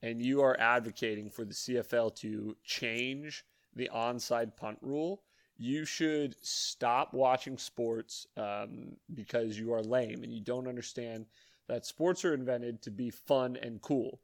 and 0.03 0.22
you 0.22 0.42
are 0.42 0.59
advocating 0.61 1.31
for 1.31 1.44
the 1.44 1.55
CFL 1.55 2.14
to 2.16 2.57
change 2.64 3.44
the 3.75 3.90
onside 3.92 4.57
punt 4.57 4.79
rule 4.83 5.22
you 5.59 5.85
should 5.85 6.37
stop 6.42 7.14
watching 7.14 7.57
sports 7.57 8.27
um, 8.37 8.97
because 9.14 9.59
you 9.59 9.73
are 9.73 9.83
lame 9.83 10.23
and 10.23 10.33
you 10.33 10.40
don't 10.40 10.69
understand 10.69 11.27
that 11.69 11.87
sports 11.87 12.25
are 12.25 12.35
invented 12.35 12.83
to 12.83 12.90
be 12.90 13.11
fun 13.11 13.57
and 13.62 13.81
cool. 13.81 14.21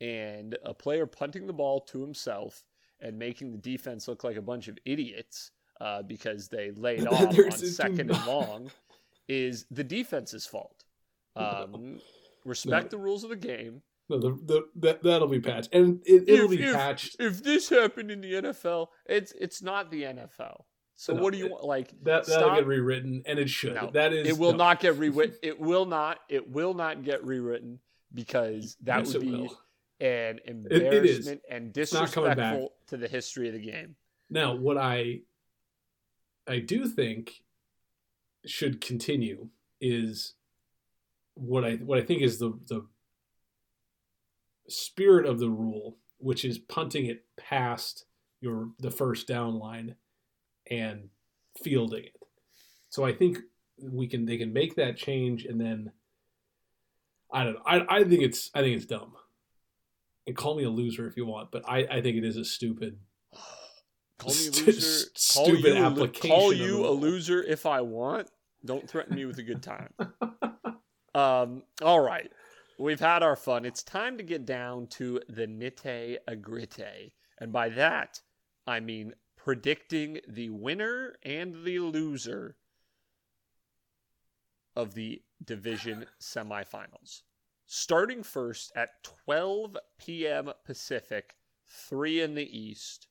And 0.00 0.56
a 0.64 0.74
player 0.74 1.06
punting 1.06 1.46
the 1.46 1.52
ball 1.52 1.80
to 1.80 2.00
himself 2.00 2.64
and 3.00 3.18
making 3.18 3.52
the 3.52 3.58
defense 3.58 4.08
look 4.08 4.24
like 4.24 4.36
a 4.36 4.42
bunch 4.42 4.68
of 4.68 4.78
idiots 4.84 5.50
uh, 5.80 6.02
because 6.02 6.48
they 6.48 6.70
laid 6.72 7.06
off 7.08 7.38
on 7.38 7.50
second 7.52 8.10
and 8.10 8.26
long 8.26 8.70
is 9.28 9.66
the 9.70 9.84
defense's 9.84 10.46
fault. 10.46 10.84
Um, 11.36 11.98
respect 12.44 12.84
no. 12.84 12.88
the 12.90 13.02
rules 13.02 13.24
of 13.24 13.30
the 13.30 13.34
game. 13.34 13.82
No, 14.08 14.20
the, 14.20 14.38
the, 14.44 14.68
that 14.76 15.02
that'll 15.02 15.26
be 15.26 15.40
patched, 15.40 15.70
and 15.72 16.00
it, 16.04 16.28
will 16.28 16.48
be 16.48 16.58
patched. 16.58 17.16
If 17.18 17.42
this 17.42 17.68
happened 17.68 18.12
in 18.12 18.20
the 18.20 18.34
NFL, 18.34 18.86
it's 19.06 19.32
it's 19.32 19.60
not 19.60 19.90
the 19.90 20.02
NFL. 20.02 20.62
So 20.96 21.14
no, 21.14 21.22
what 21.22 21.32
do 21.32 21.38
you 21.38 21.50
want? 21.50 21.64
Like 21.64 21.90
that 22.02 22.26
that'll 22.26 22.54
get 22.54 22.66
rewritten, 22.66 23.22
and 23.26 23.38
it 23.38 23.50
should. 23.50 23.74
No, 23.74 23.90
that 23.92 24.12
is 24.12 24.28
it 24.28 24.38
will 24.38 24.52
no. 24.52 24.58
not 24.58 24.80
get 24.80 24.96
rewritten. 24.98 25.36
it 25.42 25.58
will 25.58 25.86
not. 25.86 26.20
It 26.28 26.48
will 26.48 26.74
not 26.74 27.04
get 27.04 27.24
rewritten 27.24 27.80
because 28.12 28.76
that 28.82 28.98
yes, 28.98 29.14
would 29.14 29.22
be 29.22 29.50
an 30.00 30.38
embarrassment 30.46 31.42
it, 31.48 31.54
and 31.54 31.72
disrespectful 31.72 32.72
to 32.88 32.96
the 32.96 33.08
history 33.08 33.48
of 33.48 33.54
the 33.54 33.60
game. 33.60 33.96
Now, 34.30 34.54
what 34.54 34.78
I 34.78 35.20
I 36.46 36.60
do 36.60 36.86
think 36.86 37.42
should 38.46 38.80
continue 38.80 39.48
is 39.80 40.34
what 41.34 41.64
I 41.64 41.74
what 41.76 41.98
I 41.98 42.02
think 42.02 42.22
is 42.22 42.38
the 42.38 42.58
the 42.68 42.86
spirit 44.68 45.26
of 45.26 45.40
the 45.40 45.50
rule, 45.50 45.96
which 46.18 46.44
is 46.44 46.58
punting 46.58 47.06
it 47.06 47.24
past 47.36 48.04
your 48.40 48.70
the 48.78 48.90
first 48.90 49.26
down 49.26 49.58
line 49.58 49.96
and 50.70 51.08
fielding 51.62 52.04
it. 52.04 52.16
So 52.90 53.04
I 53.04 53.12
think 53.12 53.38
we 53.80 54.06
can 54.06 54.24
they 54.24 54.36
can 54.36 54.52
make 54.52 54.76
that 54.76 54.96
change 54.96 55.44
and 55.44 55.60
then 55.60 55.90
I 57.32 57.44
don't 57.44 57.54
know. 57.54 57.62
I, 57.66 57.98
I 57.98 58.04
think 58.04 58.22
it's 58.22 58.50
I 58.54 58.60
think 58.60 58.76
it's 58.76 58.86
dumb. 58.86 59.14
And 60.26 60.34
call 60.36 60.54
me 60.56 60.64
a 60.64 60.70
loser 60.70 61.06
if 61.06 61.16
you 61.16 61.26
want, 61.26 61.50
but 61.50 61.68
I, 61.68 61.86
I 61.90 62.00
think 62.00 62.16
it 62.16 62.24
is 62.24 62.36
a 62.36 62.44
stupid 62.44 62.98
Call 64.18 64.32
me 64.32 64.46
a 64.46 64.50
loser. 64.66 65.10
Call 65.34 65.46
stupid 65.46 65.64
you, 65.64 65.74
a- 65.74 65.86
application 65.86 66.30
Call 66.30 66.52
you 66.52 66.86
a 66.86 66.90
loser 66.90 67.42
if 67.42 67.66
I 67.66 67.80
want. 67.80 68.30
Don't 68.64 68.88
threaten 68.88 69.16
me 69.16 69.26
with 69.26 69.38
a 69.38 69.42
good 69.42 69.62
time. 69.62 69.92
Um, 71.14 71.62
all 71.82 72.00
right. 72.00 72.30
We've 72.78 73.00
had 73.00 73.22
our 73.22 73.36
fun. 73.36 73.64
It's 73.64 73.82
time 73.82 74.18
to 74.18 74.24
get 74.24 74.44
down 74.44 74.88
to 74.88 75.20
the 75.28 75.46
nitty 75.46 76.16
gritty. 76.40 77.14
And 77.38 77.52
by 77.52 77.68
that, 77.70 78.20
I 78.66 78.80
mean 78.80 79.14
predicting 79.44 80.18
the 80.26 80.48
winner 80.48 81.14
and 81.22 81.64
the 81.64 81.78
loser 81.78 82.56
of 84.74 84.94
the 84.94 85.20
division 85.44 86.06
semifinals. 86.18 87.20
Starting 87.66 88.22
first 88.22 88.72
at 88.74 89.04
12 89.26 89.76
p.m. 89.98 90.50
Pacific, 90.64 91.36
3 91.66 92.22
in 92.22 92.34
the 92.34 92.58
East. 92.58 93.06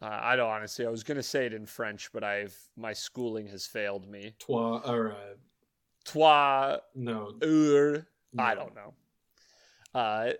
Uh, 0.00 0.18
I 0.22 0.36
don't 0.36 0.50
honestly. 0.50 0.86
I 0.86 0.90
was 0.90 1.02
going 1.02 1.16
to 1.16 1.22
say 1.22 1.46
it 1.46 1.54
in 1.54 1.66
French, 1.66 2.10
but 2.12 2.22
I've 2.22 2.56
my 2.76 2.92
schooling 2.92 3.48
has 3.48 3.66
failed 3.66 4.06
me. 4.06 4.34
Twa 4.38 4.78
or 4.84 5.12
uh, 5.12 5.34
Trois 6.04 6.76
no, 6.94 7.32
heures. 7.42 8.04
no. 8.32 8.44
I 8.44 8.54
don't 8.54 8.74
know. 8.74 8.94
Uh, 9.92 10.32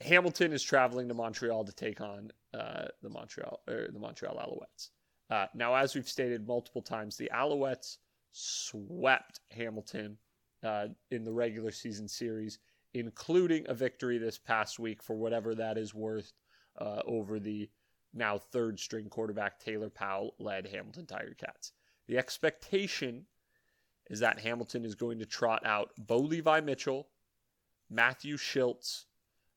Hamilton 0.00 0.52
is 0.52 0.62
traveling 0.62 1.08
to 1.08 1.14
Montreal 1.14 1.64
to 1.64 1.72
take 1.72 2.00
on 2.00 2.30
uh, 2.56 2.86
the 3.02 3.10
Montreal 3.10 3.60
or 3.68 3.88
the 3.92 3.98
Montreal 3.98 4.36
Alouettes. 4.36 4.90
Uh, 5.28 5.46
now, 5.54 5.74
as 5.74 5.94
we've 5.94 6.08
stated 6.08 6.46
multiple 6.46 6.82
times, 6.82 7.16
the 7.16 7.30
Alouettes 7.34 7.98
swept 8.32 9.40
Hamilton 9.50 10.18
uh, 10.62 10.86
in 11.10 11.24
the 11.24 11.32
regular 11.32 11.70
season 11.70 12.06
series, 12.08 12.58
including 12.94 13.64
a 13.68 13.74
victory 13.74 14.18
this 14.18 14.38
past 14.38 14.78
week 14.78 15.02
for 15.02 15.16
whatever 15.16 15.54
that 15.54 15.78
is 15.78 15.94
worth 15.94 16.32
uh, 16.78 17.00
over 17.06 17.40
the 17.40 17.68
now 18.14 18.38
third 18.38 18.78
string 18.78 19.08
quarterback 19.08 19.58
Taylor 19.58 19.90
Powell 19.90 20.34
led 20.38 20.66
Hamilton 20.66 21.06
Tiger 21.06 21.34
Cats. 21.38 21.72
The 22.08 22.18
expectation 22.18 23.26
is 24.08 24.20
that 24.20 24.38
Hamilton 24.38 24.84
is 24.84 24.94
going 24.94 25.18
to 25.18 25.26
trot 25.26 25.66
out 25.66 25.90
Bo 25.98 26.18
Levi 26.18 26.60
Mitchell, 26.60 27.08
Matthew 27.90 28.36
Shiltz, 28.36 29.04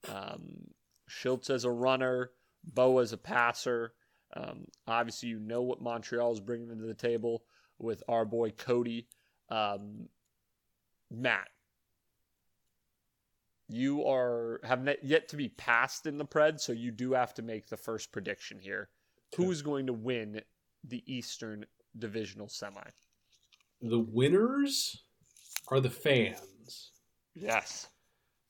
um, 0.08 0.72
Shiltz 1.10 1.50
as 1.50 1.66
a 1.66 1.72
runner, 1.72 2.32
Bo 2.74 3.00
as 3.00 3.14
a 3.14 3.18
passer. 3.18 3.94
Um, 4.36 4.66
obviously, 4.88 5.30
you 5.30 5.40
know 5.40 5.62
what 5.62 5.82
Montreal 5.82 6.32
is 6.32 6.40
bringing 6.40 6.70
to 6.70 6.86
the 6.86 6.94
table 6.94 7.44
with 7.80 8.04
our 8.08 8.26
boy 8.26 8.52
Cody. 8.52 9.08
Um, 9.50 10.08
Matt, 11.12 11.48
you 13.68 14.06
are 14.06 14.60
have 14.64 14.88
yet 15.02 15.30
to 15.30 15.38
be 15.38 15.50
passed 15.50 16.06
in 16.06 16.18
the 16.18 16.26
pred, 16.26 16.60
so 16.60 16.72
you 16.72 16.92
do 16.92 17.14
have 17.14 17.34
to 17.36 17.42
make 17.42 17.68
the 17.68 17.78
first 17.78 18.12
prediction 18.12 18.60
here. 18.60 18.90
Who 19.36 19.52
is 19.52 19.62
going 19.62 19.88
to 19.88 19.94
win 19.94 20.42
the 20.84 21.04
Eastern 21.06 21.66
Divisional 21.98 22.50
Semi? 22.50 22.82
The 23.82 24.00
winners 24.00 25.04
are 25.70 25.80
the 25.80 25.90
fans. 25.90 26.92
Yes. 27.34 27.88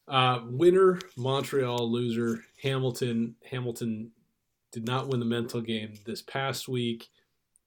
Uh, 0.09 0.41
winner 0.45 0.99
Montreal, 1.15 1.91
loser 1.91 2.43
Hamilton. 2.63 3.35
Hamilton 3.49 4.11
did 4.71 4.85
not 4.85 5.07
win 5.07 5.19
the 5.19 5.25
mental 5.25 5.61
game 5.61 5.93
this 6.05 6.21
past 6.21 6.67
week. 6.67 7.09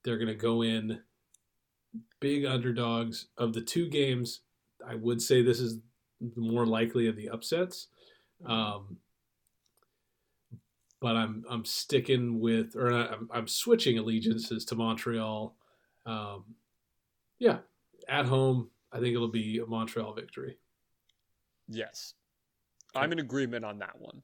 They're 0.02 0.18
going 0.18 0.26
to 0.28 0.34
go 0.34 0.62
in 0.62 1.00
big 2.18 2.44
underdogs 2.44 3.26
of 3.38 3.52
the 3.52 3.60
two 3.60 3.88
games. 3.88 4.40
I 4.86 4.96
would 4.96 5.22
say 5.22 5.42
this 5.42 5.60
is 5.60 5.78
the 6.20 6.40
more 6.40 6.66
likely 6.66 7.06
of 7.06 7.16
the 7.16 7.28
upsets. 7.28 7.88
Um, 8.44 8.96
but 11.00 11.16
I'm 11.16 11.44
I'm 11.48 11.64
sticking 11.64 12.40
with, 12.40 12.74
or 12.74 12.92
I'm, 12.92 13.28
I'm 13.32 13.46
switching 13.46 13.98
allegiances 13.98 14.64
to 14.66 14.74
Montreal. 14.74 15.54
Um, 16.06 16.44
yeah, 17.38 17.58
at 18.08 18.26
home, 18.26 18.70
I 18.92 18.98
think 18.98 19.14
it'll 19.14 19.28
be 19.28 19.58
a 19.58 19.66
Montreal 19.66 20.14
victory. 20.14 20.58
Yes. 21.68 22.14
I'm 22.94 23.12
in 23.12 23.18
agreement 23.18 23.64
on 23.64 23.78
that 23.78 23.98
one. 23.98 24.22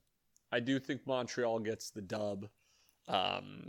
I 0.51 0.61
do 0.61 0.79
think 0.79 1.07
Montreal 1.07 1.61
gets 1.61 1.91
the 1.91 2.03
dub. 2.03 2.49
Um, 3.07 3.69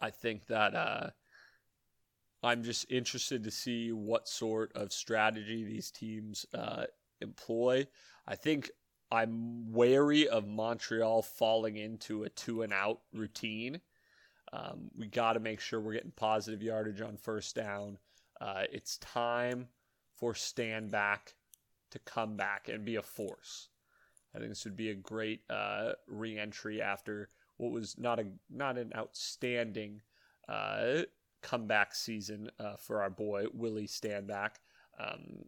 I 0.00 0.10
think 0.10 0.46
that 0.46 0.74
uh, 0.74 1.10
I'm 2.42 2.62
just 2.62 2.90
interested 2.90 3.44
to 3.44 3.50
see 3.50 3.92
what 3.92 4.28
sort 4.28 4.72
of 4.74 4.92
strategy 4.92 5.64
these 5.64 5.90
teams 5.90 6.46
uh, 6.54 6.84
employ. 7.20 7.86
I 8.26 8.36
think 8.36 8.70
I'm 9.10 9.72
wary 9.72 10.28
of 10.28 10.46
Montreal 10.46 11.22
falling 11.22 11.76
into 11.76 12.24
a 12.24 12.28
two 12.28 12.62
and 12.62 12.72
out 12.72 13.00
routine. 13.12 13.80
Um, 14.52 14.90
we 14.96 15.06
got 15.06 15.32
to 15.34 15.40
make 15.40 15.60
sure 15.60 15.80
we're 15.80 15.94
getting 15.94 16.12
positive 16.14 16.62
yardage 16.62 17.00
on 17.00 17.16
first 17.16 17.56
down. 17.56 17.98
Uh, 18.40 18.64
it's 18.72 18.98
time 18.98 19.68
for 20.16 20.32
Stanback 20.32 21.34
to 21.90 21.98
come 22.00 22.36
back 22.36 22.68
and 22.68 22.84
be 22.84 22.96
a 22.96 23.02
force. 23.02 23.68
I 24.34 24.38
think 24.38 24.50
this 24.50 24.64
would 24.64 24.76
be 24.76 24.90
a 24.90 24.94
great 24.94 25.42
uh, 25.48 25.92
re-entry 26.08 26.82
after 26.82 27.28
what 27.56 27.70
was 27.70 27.96
not 27.98 28.18
a 28.18 28.26
not 28.50 28.78
an 28.78 28.92
outstanding 28.96 30.02
uh, 30.48 31.02
comeback 31.42 31.94
season 31.94 32.50
uh, 32.58 32.76
for 32.76 33.02
our 33.02 33.10
boy 33.10 33.44
Willie 33.52 33.86
Stanback. 33.86 34.56
Um, 34.98 35.44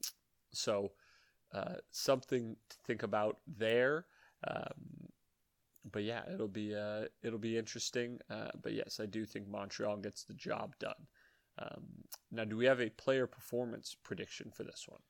so 0.52 0.92
uh, 1.52 1.76
something 1.90 2.56
to 2.68 2.76
think 2.86 3.02
about 3.02 3.38
there. 3.46 4.06
Um, 4.46 5.10
but 5.90 6.02
yeah, 6.02 6.22
it'll 6.32 6.48
be 6.48 6.74
uh, 6.74 7.04
it'll 7.22 7.38
be 7.38 7.56
interesting. 7.56 8.18
Uh, 8.30 8.50
but 8.62 8.72
yes, 8.72 9.00
I 9.00 9.06
do 9.06 9.24
think 9.24 9.48
Montreal 9.48 9.96
gets 9.98 10.24
the 10.24 10.34
job 10.34 10.74
done. 10.78 11.06
Um, 11.58 11.84
now, 12.30 12.44
do 12.44 12.56
we 12.56 12.66
have 12.66 12.80
a 12.80 12.90
player 12.90 13.26
performance 13.26 13.96
prediction 14.02 14.50
for 14.54 14.64
this 14.64 14.84
one? 14.88 15.00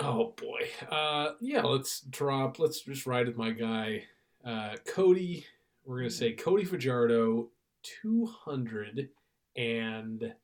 Oh 0.00 0.34
boy. 0.36 0.68
Uh, 0.90 1.32
yeah, 1.40 1.62
let's 1.62 2.00
drop. 2.00 2.58
Let's 2.58 2.82
just 2.82 3.06
ride 3.06 3.26
with 3.26 3.36
my 3.36 3.50
guy, 3.50 4.04
uh, 4.44 4.76
Cody. 4.86 5.46
We're 5.84 5.98
gonna 5.98 6.10
say 6.10 6.32
Cody 6.32 6.64
Fajardo, 6.64 7.48
two 7.82 8.26
hundred 8.26 9.10
and 9.56 10.34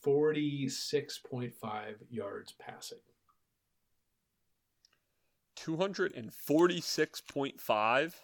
forty-six 0.00 1.18
point 1.18 1.54
five 1.54 2.02
yards 2.10 2.52
passing. 2.52 2.98
246.5. 5.56 8.14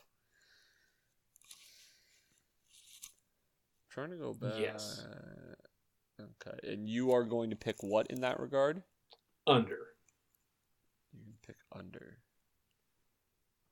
Trying 3.91 4.11
to 4.11 4.17
go 4.17 4.33
back. 4.33 4.53
Yes. 4.59 5.05
Okay. 6.23 6.73
And 6.73 6.89
you 6.89 7.13
are 7.13 7.25
going 7.25 7.51
to 7.51 7.57
pick 7.57 7.83
what 7.83 8.07
in 8.09 8.21
that 8.21 8.41
regard? 8.41 8.83
Under. 9.47 9.79
You 11.13 11.21
can 11.25 11.35
pick 11.47 11.57
under. 11.73 12.19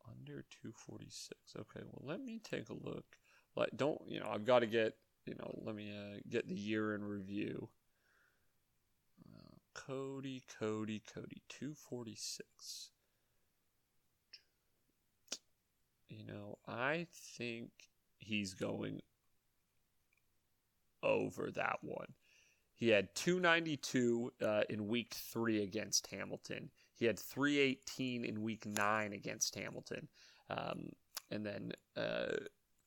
Under 0.09 0.45
246. 0.63 1.39
Okay, 1.57 1.81
well, 1.85 2.03
let 2.05 2.21
me 2.21 2.41
take 2.43 2.69
a 2.69 2.75
look. 2.75 3.05
Like, 3.57 3.71
don't, 3.77 4.01
you 4.07 4.21
know, 4.21 4.29
I've 4.33 4.45
got 4.45 4.61
to 4.61 4.67
get, 4.67 4.95
you 5.27 5.35
know, 5.35 5.59
let 5.65 5.75
me 5.75 5.91
uh, 5.91 6.19
get 6.29 6.49
the 6.49 6.57
year 6.57 6.95
in 6.95 7.05
review. 7.05 7.69
Uh, 9.33 9.57
Cody, 9.75 10.43
Cody, 10.59 11.03
Cody, 11.15 11.43
246. 11.49 12.91
You 16.09 16.25
know, 16.27 16.59
I 16.67 17.07
think 17.37 17.71
he's 18.19 18.55
going 18.55 19.01
over 21.03 21.51
that 21.53 21.79
one. 21.83 22.15
He 22.81 22.89
had 22.89 23.15
292 23.15 24.33
uh, 24.43 24.63
in 24.71 24.89
week 24.89 25.13
three 25.13 25.63
against 25.63 26.07
Hamilton. 26.07 26.71
He 26.97 27.05
had 27.05 27.19
318 27.19 28.25
in 28.25 28.41
week 28.41 28.65
nine 28.65 29.13
against 29.13 29.55
Hamilton. 29.55 30.09
Um, 30.49 30.89
and 31.31 31.45
then 31.45 31.73
uh, 31.95 32.37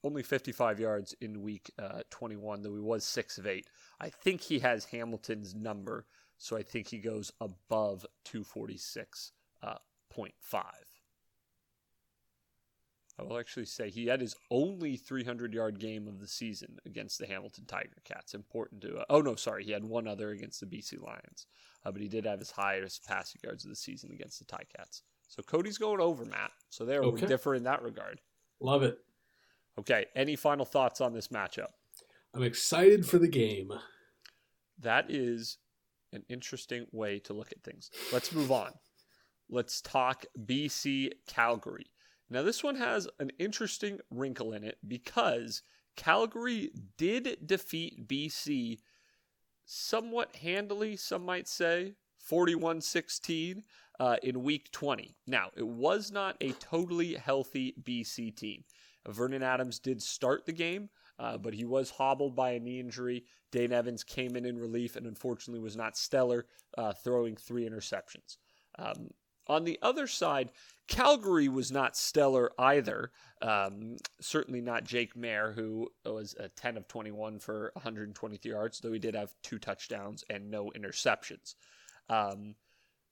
only 0.03 0.23
55 0.23 0.79
yards 0.79 1.13
in 1.21 1.43
week 1.43 1.69
uh, 1.77 2.01
21, 2.09 2.63
though 2.63 2.73
he 2.73 2.81
was 2.81 3.05
6 3.05 3.37
of 3.37 3.45
8. 3.45 3.67
I 4.01 4.09
think 4.09 4.41
he 4.41 4.57
has 4.59 4.85
Hamilton's 4.85 5.53
number, 5.53 6.07
so 6.39 6.57
I 6.57 6.63
think 6.63 6.87
he 6.87 6.97
goes 6.97 7.31
above 7.39 8.03
246.5. 8.25 9.29
I 13.19 13.23
will 13.23 13.37
actually 13.39 13.65
say 13.65 13.89
he 13.89 14.07
had 14.07 14.21
his 14.21 14.35
only 14.49 14.97
300 14.97 15.53
yard 15.53 15.79
game 15.79 16.07
of 16.07 16.19
the 16.19 16.27
season 16.27 16.77
against 16.85 17.19
the 17.19 17.27
Hamilton 17.27 17.65
Tiger 17.67 18.01
Cats. 18.03 18.33
Important 18.33 18.81
to. 18.81 18.97
Uh, 18.97 19.05
oh, 19.09 19.21
no, 19.21 19.35
sorry. 19.35 19.63
He 19.63 19.71
had 19.71 19.83
one 19.83 20.07
other 20.07 20.31
against 20.31 20.59
the 20.59 20.65
BC 20.65 20.99
Lions, 21.01 21.45
uh, 21.85 21.91
but 21.91 22.01
he 22.01 22.07
did 22.07 22.25
have 22.25 22.39
his 22.39 22.49
highest 22.51 23.05
passing 23.05 23.39
yards 23.43 23.65
of 23.65 23.69
the 23.69 23.75
season 23.75 24.11
against 24.11 24.39
the 24.39 24.45
Ticats. 24.45 25.01
So 25.27 25.43
Cody's 25.43 25.77
going 25.77 26.01
over, 26.01 26.25
Matt. 26.25 26.51
So 26.69 26.85
there, 26.85 27.03
Okay. 27.03 27.21
we 27.21 27.27
differ 27.27 27.53
in 27.55 27.63
that 27.63 27.83
regard. 27.83 28.19
Love 28.59 28.81
it. 28.83 28.97
Okay. 29.79 30.05
Any 30.15 30.35
final 30.35 30.65
thoughts 30.65 30.99
on 30.99 31.13
this 31.13 31.27
matchup? 31.27 31.69
I'm 32.33 32.43
excited 32.43 33.05
for 33.05 33.19
the 33.19 33.27
game. 33.27 33.71
That 34.79 35.11
is 35.11 35.57
an 36.11 36.23
interesting 36.29 36.87
way 36.91 37.19
to 37.19 37.33
look 37.33 37.51
at 37.51 37.63
things. 37.63 37.91
Let's 38.11 38.31
move 38.31 38.51
on. 38.51 38.71
Let's 39.49 39.81
talk 39.81 40.25
BC 40.45 41.11
Calgary. 41.27 41.85
Now, 42.29 42.41
this 42.41 42.63
one 42.63 42.75
has 42.75 43.07
an 43.19 43.31
interesting 43.37 43.99
wrinkle 44.09 44.53
in 44.53 44.63
it 44.63 44.77
because 44.87 45.61
Calgary 45.95 46.71
did 46.97 47.37
defeat 47.45 48.07
BC 48.07 48.79
somewhat 49.65 50.35
handily, 50.37 50.95
some 50.95 51.25
might 51.25 51.47
say, 51.47 51.93
41 52.17 52.81
16 52.81 53.63
uh, 53.99 54.15
in 54.23 54.43
week 54.43 54.71
20. 54.71 55.15
Now, 55.27 55.49
it 55.55 55.67
was 55.67 56.11
not 56.11 56.37
a 56.41 56.51
totally 56.53 57.15
healthy 57.15 57.75
BC 57.83 58.35
team. 58.35 58.63
Vernon 59.07 59.43
Adams 59.43 59.79
did 59.79 60.01
start 60.01 60.45
the 60.45 60.53
game, 60.53 60.89
uh, 61.19 61.37
but 61.37 61.53
he 61.53 61.65
was 61.65 61.89
hobbled 61.89 62.35
by 62.35 62.51
a 62.51 62.59
knee 62.59 62.79
injury. 62.79 63.25
Dane 63.51 63.73
Evans 63.73 64.03
came 64.03 64.35
in 64.35 64.45
in 64.45 64.57
relief 64.57 64.95
and 64.95 65.05
unfortunately 65.05 65.59
was 65.59 65.75
not 65.75 65.97
stellar, 65.97 66.45
uh, 66.77 66.93
throwing 66.93 67.35
three 67.35 67.67
interceptions. 67.69 68.37
Um, 68.79 69.09
on 69.47 69.63
the 69.63 69.79
other 69.81 70.07
side, 70.07 70.51
Calgary 70.87 71.47
was 71.47 71.71
not 71.71 71.95
stellar 71.95 72.51
either. 72.59 73.11
Um, 73.41 73.97
certainly 74.21 74.61
not 74.61 74.83
Jake 74.83 75.15
Maier, 75.15 75.53
who 75.53 75.89
was 76.05 76.35
a 76.39 76.49
10 76.49 76.77
of 76.77 76.87
21 76.87 77.39
for 77.39 77.71
123 77.73 78.51
yards, 78.51 78.79
though 78.79 78.91
he 78.91 78.99
did 78.99 79.15
have 79.15 79.33
two 79.41 79.59
touchdowns 79.59 80.23
and 80.29 80.49
no 80.49 80.71
interceptions. 80.75 81.55
Um, 82.09 82.55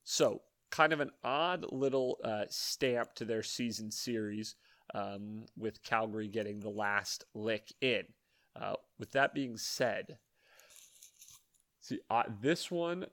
so, 0.04 0.42
kind 0.70 0.94
of 0.94 1.00
an 1.02 1.12
odd 1.24 1.66
little 1.72 2.18
uh, 2.24 2.46
stamp 2.50 3.14
to 3.16 3.26
their 3.26 3.44
season 3.44 3.92
series 3.92 4.56
um, 4.94 5.46
with 5.58 5.84
Calgary 5.84 6.28
getting 6.28 6.60
the 6.60 6.70
last 6.70 7.26
lick 7.34 7.74
in. 7.82 8.04
Uh, 8.56 8.74
with 9.00 9.12
that 9.12 9.34
being 9.34 9.58
said, 9.58 10.18
see, 11.80 12.00
uh, 12.10 12.24
this 12.42 12.70
one 12.70 13.06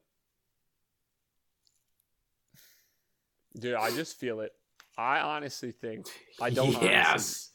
Dude, 3.58 3.74
I 3.74 3.90
just 3.90 4.18
feel 4.18 4.40
it. 4.40 4.52
I 4.96 5.20
honestly 5.20 5.72
think 5.72 6.06
I 6.40 6.50
don't. 6.50 6.68
Honestly, 6.68 6.88
Yes. 6.88 7.50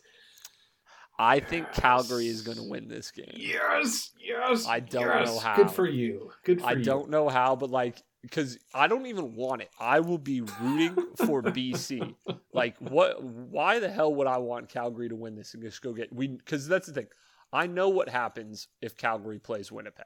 I 1.20 1.40
think 1.40 1.72
Calgary 1.74 2.28
is 2.28 2.42
going 2.42 2.58
to 2.58 2.64
win 2.64 2.88
this 2.88 3.12
game. 3.12 3.32
Yes. 3.36 4.12
Yes. 4.20 4.66
I 4.68 4.80
don't 4.80 5.06
yes. 5.08 5.28
know 5.28 5.40
how. 5.40 5.56
Good 5.56 5.72
for 5.72 5.88
you. 5.88 6.32
Good 6.44 6.62
for 6.62 6.68
I 6.68 6.72
you. 6.74 6.84
don't 6.84 7.10
know 7.12 7.30
how, 7.30 7.56
but 7.56 7.70
like, 7.70 8.02
because 8.24 8.58
I 8.74 8.88
don't 8.88 9.06
even 9.06 9.36
want 9.36 9.62
it. 9.62 9.70
I 9.80 10.00
will 10.00 10.18
be 10.18 10.42
rooting 10.42 10.96
for 11.18 11.42
BC. 11.44 12.16
Like, 12.52 12.78
what? 12.80 13.24
Why 13.24 13.80
the 13.80 13.90
hell 13.90 14.14
would 14.16 14.28
I 14.28 14.38
want 14.38 14.70
Calgary 14.70 15.10
to 15.10 15.16
win 15.16 15.36
this 15.36 15.54
and 15.54 15.62
just 15.62 15.82
go 15.84 15.94
get 15.94 16.12
we? 16.12 16.30
Because 16.30 16.68
that's 16.68 16.88
the 16.88 16.94
thing. 16.94 17.08
I 17.52 17.68
know 17.68 17.90
what 17.90 18.10
happens 18.10 18.68
if 18.82 18.98
Calgary 18.98 19.38
plays 19.38 19.72
Winnipeg. 19.72 20.06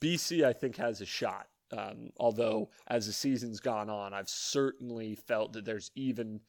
BC, 0.00 0.44
I 0.44 0.52
think, 0.52 0.76
has 0.76 1.00
a 1.00 1.06
shot. 1.06 1.48
Um, 1.76 2.10
although, 2.18 2.70
as 2.86 3.06
the 3.06 3.12
season's 3.12 3.60
gone 3.60 3.90
on, 3.90 4.14
I've 4.14 4.28
certainly 4.28 5.14
felt 5.14 5.52
that 5.52 5.64
there's 5.64 5.90
even 5.94 6.40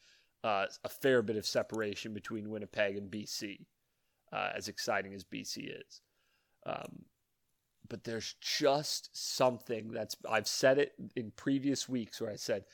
uh, 0.43 0.65
a 0.83 0.89
fair 0.89 1.21
bit 1.21 1.35
of 1.35 1.45
separation 1.45 2.13
between 2.13 2.49
Winnipeg 2.49 2.95
and 2.95 3.11
BC, 3.11 3.65
uh, 4.31 4.49
as 4.55 4.67
exciting 4.67 5.13
as 5.13 5.23
BC 5.23 5.79
is. 5.81 6.01
Um, 6.65 7.03
but 7.89 8.03
there's 8.03 8.35
just 8.39 9.09
something 9.13 9.91
that's 9.91 10.15
I've 10.29 10.47
said 10.47 10.77
it 10.77 10.93
in 11.15 11.31
previous 11.31 11.89
weeks 11.89 12.21
where 12.21 12.31
I 12.31 12.35
said 12.35 12.65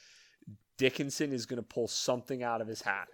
Dickenson 0.77 1.31
is 1.31 1.45
going 1.45 1.61
to 1.61 1.67
pull 1.67 1.87
something 1.87 2.43
out 2.43 2.61
of 2.61 2.67
his 2.67 2.81
hat. 2.81 3.07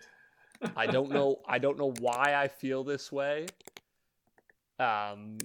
I 0.75 0.87
don't 0.87 1.11
know. 1.11 1.37
I 1.47 1.59
don't 1.59 1.77
know 1.77 1.93
why 1.99 2.35
I 2.35 2.47
feel 2.47 2.83
this 2.83 3.11
way. 3.11 3.47
Um, 4.79 5.37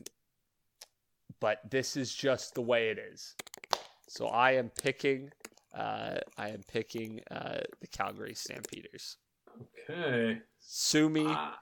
but 1.40 1.60
this 1.70 1.96
is 1.96 2.14
just 2.14 2.54
the 2.54 2.62
way 2.62 2.88
it 2.88 2.98
is. 2.98 3.34
So 4.08 4.26
I 4.28 4.52
am 4.52 4.70
picking. 4.70 5.30
Uh, 5.74 6.18
I 6.38 6.48
am 6.50 6.62
picking 6.68 7.20
uh, 7.30 7.60
the 7.80 7.86
Calgary 7.88 8.34
Stampeders. 8.34 9.16
Okay. 9.90 10.38
Sue 10.58 11.08
me. 11.08 11.24
Ah. 11.26 11.58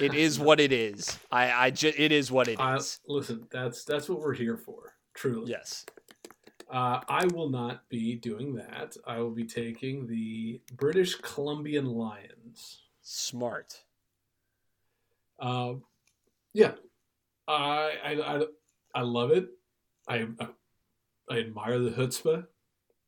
It 0.00 0.14
is 0.14 0.38
what 0.46 0.60
it 0.60 0.72
is. 0.72 1.18
I, 1.30 1.52
I 1.66 1.70
just. 1.70 1.98
It 1.98 2.12
is 2.12 2.30
what 2.30 2.48
it 2.48 2.60
I- 2.60 2.76
is. 2.76 3.00
listen, 3.08 3.46
that's 3.50 3.84
that's 3.84 4.08
what 4.08 4.20
we're 4.20 4.34
here 4.34 4.56
for. 4.56 4.94
Truly. 5.14 5.50
Yes. 5.50 5.84
Uh, 6.70 7.00
I 7.08 7.24
will 7.26 7.48
not 7.48 7.88
be 7.88 8.16
doing 8.16 8.54
that. 8.56 8.96
I 9.06 9.18
will 9.20 9.30
be 9.30 9.44
taking 9.46 10.06
the 10.06 10.60
British 10.74 11.14
Columbian 11.14 11.86
Lions. 11.86 12.82
Smart. 13.02 13.82
Uh, 15.38 15.74
yeah, 16.52 16.72
I, 17.46 17.92
I 18.04 18.36
I 18.36 18.42
I 18.96 19.00
love 19.02 19.30
it. 19.30 19.48
I 20.08 20.26
I 21.30 21.38
admire 21.38 21.78
the 21.78 21.90
chutzpah. 21.90 22.46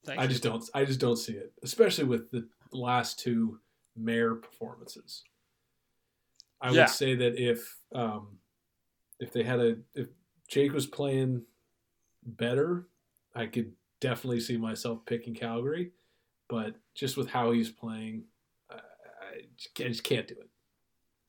I 0.08 0.26
just 0.26 0.42
don't. 0.42 0.64
I 0.74 0.84
just 0.84 1.00
don't 1.00 1.16
see 1.16 1.34
it, 1.34 1.52
especially 1.62 2.04
with 2.04 2.30
the 2.30 2.48
last 2.72 3.18
two 3.18 3.60
Maier 4.00 4.40
performances. 4.40 5.22
I 6.60 6.70
Yeah. 6.70 6.82
would 6.82 6.90
say 6.90 7.14
that 7.14 7.36
if 7.36 7.76
um, 7.94 8.38
if 9.20 9.32
they 9.32 9.42
had 9.42 9.60
a 9.60 9.76
if 9.94 10.08
Jake 10.48 10.72
was 10.72 10.86
playing 10.86 11.42
better, 12.24 12.88
I 13.34 13.46
could 13.46 13.72
definitely 14.00 14.40
see 14.40 14.56
myself 14.56 15.04
picking 15.04 15.34
Calgary. 15.34 15.92
But 16.48 16.76
just 16.94 17.16
with 17.18 17.28
how 17.28 17.52
he's 17.52 17.70
playing, 17.70 18.24
I, 18.70 18.74
I 18.76 19.40
just 19.56 19.74
can't- 19.74 19.86
I 19.86 19.90
just 19.90 20.04
can't 20.04 20.26
do 20.28 20.34
it. 20.40 20.48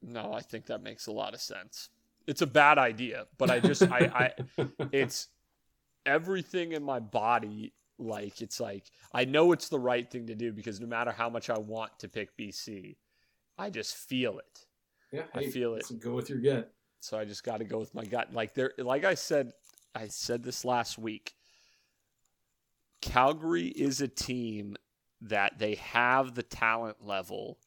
No, 0.01 0.31
I 0.31 0.39
think 0.41 0.67
that 0.67 0.81
makes 0.81 1.07
a 1.07 1.11
lot 1.11 1.33
of 1.33 1.41
sense. 1.41 1.89
It's 2.25 2.41
a 2.41 2.47
bad 2.47 2.77
idea, 2.77 3.27
but 3.37 3.49
I 3.49 3.59
just 3.59 3.81
I, 3.83 4.31
I 4.57 4.63
it's 4.93 5.27
everything 6.05 6.71
in 6.71 6.83
my 6.83 6.99
body 6.99 7.73
like 7.97 8.41
it's 8.41 8.59
like 8.59 8.85
I 9.13 9.25
know 9.25 9.51
it's 9.51 9.69
the 9.69 9.79
right 9.79 10.09
thing 10.09 10.27
to 10.27 10.35
do 10.35 10.53
because 10.53 10.79
no 10.79 10.87
matter 10.87 11.11
how 11.11 11.29
much 11.29 11.49
I 11.49 11.57
want 11.57 11.97
to 11.99 12.07
pick 12.07 12.35
BC, 12.37 12.95
I 13.57 13.69
just 13.69 13.95
feel 13.95 14.39
it. 14.39 14.65
yeah, 15.11 15.23
I 15.35 15.47
feel 15.47 15.75
it. 15.75 15.85
so 15.85 15.95
Go 15.95 16.13
with 16.13 16.29
your 16.29 16.39
gut. 16.39 16.71
So 17.01 17.17
I 17.17 17.25
just 17.25 17.43
got 17.43 17.57
to 17.57 17.65
go 17.65 17.79
with 17.79 17.93
my 17.93 18.03
gut. 18.05 18.33
Like 18.33 18.53
there 18.53 18.73
like 18.77 19.03
I 19.03 19.15
said 19.15 19.51
I 19.93 20.07
said 20.07 20.43
this 20.43 20.63
last 20.63 20.97
week. 20.97 21.35
Calgary 23.01 23.67
is 23.67 24.01
a 24.01 24.07
team 24.07 24.75
that 25.21 25.57
they 25.59 25.75
have 25.75 26.35
the 26.35 26.43
talent 26.43 26.97
level 27.05 27.57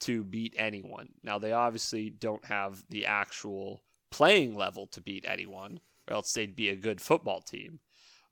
to 0.00 0.24
beat 0.24 0.54
anyone. 0.58 1.08
Now 1.22 1.38
they 1.38 1.52
obviously 1.52 2.10
don't 2.10 2.44
have 2.44 2.82
the 2.90 3.06
actual 3.06 3.82
playing 4.10 4.54
level 4.54 4.86
to 4.88 5.00
beat 5.00 5.24
anyone, 5.26 5.80
else 6.08 6.32
they'd 6.32 6.56
be 6.56 6.68
a 6.68 6.76
good 6.76 7.00
football 7.00 7.40
team. 7.40 7.80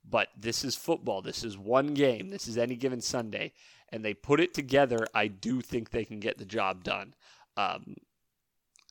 But 0.08 0.28
this 0.36 0.64
is 0.64 0.74
football. 0.74 1.22
This 1.22 1.44
is 1.44 1.56
one 1.56 1.94
game. 1.94 2.30
This 2.30 2.48
is 2.48 2.58
any 2.58 2.74
given 2.74 3.00
Sunday, 3.00 3.52
and 3.90 4.04
they 4.04 4.14
put 4.14 4.40
it 4.40 4.52
together. 4.52 5.06
I 5.14 5.28
do 5.28 5.60
think 5.60 5.90
they 5.90 6.04
can 6.04 6.18
get 6.18 6.38
the 6.38 6.44
job 6.44 6.82
done. 6.82 7.14
Um, 7.56 7.94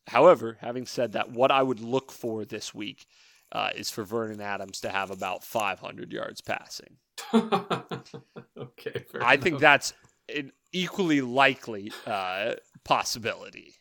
however, 0.07 0.57
having 0.61 0.86
said 0.86 1.11
that, 1.13 1.32
what 1.32 1.51
I 1.51 1.63
would 1.63 1.82
look 1.82 2.11
for 2.11 2.45
this 2.45 2.73
week 2.73 3.05
uh, 3.51 3.71
is 3.75 3.89
for 3.89 4.03
Vernon 4.03 4.39
Adams 4.39 4.79
to 4.82 4.89
have 4.89 5.11
about 5.11 5.43
500 5.43 6.11
yards 6.13 6.41
passing. 6.41 6.97
okay. 7.34 9.05
I 9.21 9.38
think 9.38 9.59
that's 9.59 9.93
an 10.34 10.51
equally 10.71 11.21
likely 11.21 11.91
uh, 12.05 12.53
possibility. 12.84 13.75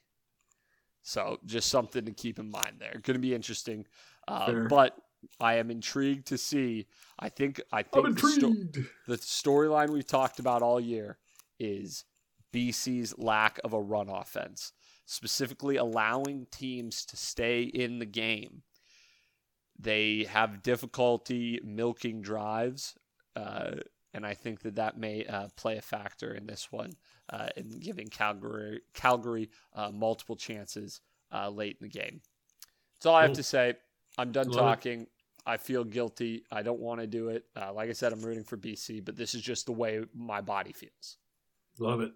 So 1.02 1.38
just 1.44 1.68
something 1.68 2.04
to 2.04 2.12
keep 2.12 2.38
in 2.38 2.50
mind 2.50 2.76
there. 2.78 2.92
Going 3.02 3.14
to 3.14 3.18
be 3.18 3.34
interesting, 3.34 3.86
uh, 4.28 4.52
but 4.68 4.96
I 5.38 5.54
am 5.54 5.70
intrigued 5.70 6.26
to 6.28 6.38
see. 6.38 6.86
I 7.18 7.28
think 7.28 7.60
I 7.72 7.82
think 7.82 8.06
I'm 8.06 8.14
the, 8.14 8.20
sto- 8.28 8.82
the 9.06 9.16
storyline 9.16 9.90
we've 9.90 10.06
talked 10.06 10.38
about 10.38 10.62
all 10.62 10.80
year 10.80 11.18
is 11.58 12.04
BC's 12.52 13.16
lack 13.18 13.60
of 13.64 13.72
a 13.72 13.80
run 13.80 14.08
offense, 14.08 14.72
specifically 15.04 15.76
allowing 15.76 16.46
teams 16.50 17.04
to 17.06 17.16
stay 17.16 17.62
in 17.62 17.98
the 17.98 18.06
game. 18.06 18.62
They 19.78 20.24
have 20.24 20.62
difficulty 20.62 21.60
milking 21.64 22.20
drives, 22.20 22.96
uh, 23.34 23.76
and 24.12 24.26
I 24.26 24.34
think 24.34 24.60
that 24.60 24.74
that 24.76 24.98
may 24.98 25.24
uh, 25.24 25.48
play 25.56 25.78
a 25.78 25.82
factor 25.82 26.34
in 26.34 26.46
this 26.46 26.70
one, 26.70 26.92
uh, 27.30 27.48
in 27.56 27.70
giving 27.78 28.08
Calgary 28.08 28.82
Calgary 28.92 29.50
uh, 29.74 29.90
multiple 29.90 30.36
chances 30.36 31.00
uh, 31.32 31.48
late 31.48 31.78
in 31.80 31.88
the 31.88 31.98
game. 31.98 32.20
That's 32.96 33.06
all 33.06 33.14
I 33.14 33.22
have 33.22 33.32
to 33.34 33.42
say. 33.42 33.74
I'm 34.20 34.32
done 34.32 34.48
Love 34.48 34.56
it. 34.56 34.60
talking. 34.60 35.06
I 35.46 35.56
feel 35.56 35.84
guilty. 35.84 36.44
I 36.52 36.62
don't 36.62 36.80
want 36.80 37.00
to 37.00 37.06
do 37.06 37.28
it. 37.28 37.44
Uh, 37.56 37.72
like 37.72 37.88
I 37.88 37.92
said, 37.92 38.12
I'm 38.12 38.20
rooting 38.20 38.44
for 38.44 38.56
BC, 38.56 39.04
but 39.04 39.16
this 39.16 39.34
is 39.34 39.42
just 39.42 39.66
the 39.66 39.72
way 39.72 40.02
my 40.14 40.40
body 40.40 40.72
feels. 40.72 41.16
Love 41.78 42.00
it. 42.02 42.12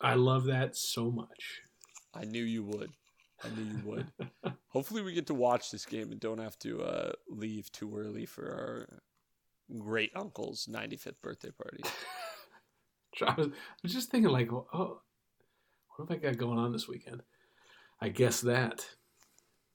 I 0.00 0.14
love 0.14 0.44
that 0.44 0.76
so 0.76 1.10
much. 1.10 1.60
I 2.14 2.24
knew 2.24 2.42
you 2.42 2.62
would. 2.64 2.90
I 3.44 3.48
knew 3.50 3.64
you 3.64 3.80
would. 3.84 4.06
Hopefully, 4.68 5.02
we 5.02 5.12
get 5.12 5.26
to 5.26 5.34
watch 5.34 5.70
this 5.70 5.84
game 5.84 6.12
and 6.12 6.20
don't 6.20 6.38
have 6.38 6.58
to 6.60 6.82
uh, 6.82 7.12
leave 7.28 7.70
too 7.72 7.96
early 7.96 8.24
for 8.24 8.44
our 8.44 9.78
great 9.78 10.12
uncle's 10.14 10.68
95th 10.70 11.20
birthday 11.22 11.50
party. 11.50 11.82
I 13.26 13.34
was, 13.36 13.48
I 13.48 13.50
was 13.82 13.92
just 13.92 14.10
thinking, 14.10 14.30
like, 14.30 14.52
oh, 14.52 15.00
what 15.96 16.08
have 16.08 16.10
I 16.10 16.20
got 16.20 16.38
going 16.38 16.58
on 16.58 16.72
this 16.72 16.88
weekend? 16.88 17.22
I 18.00 18.08
guess 18.08 18.40
that. 18.42 18.86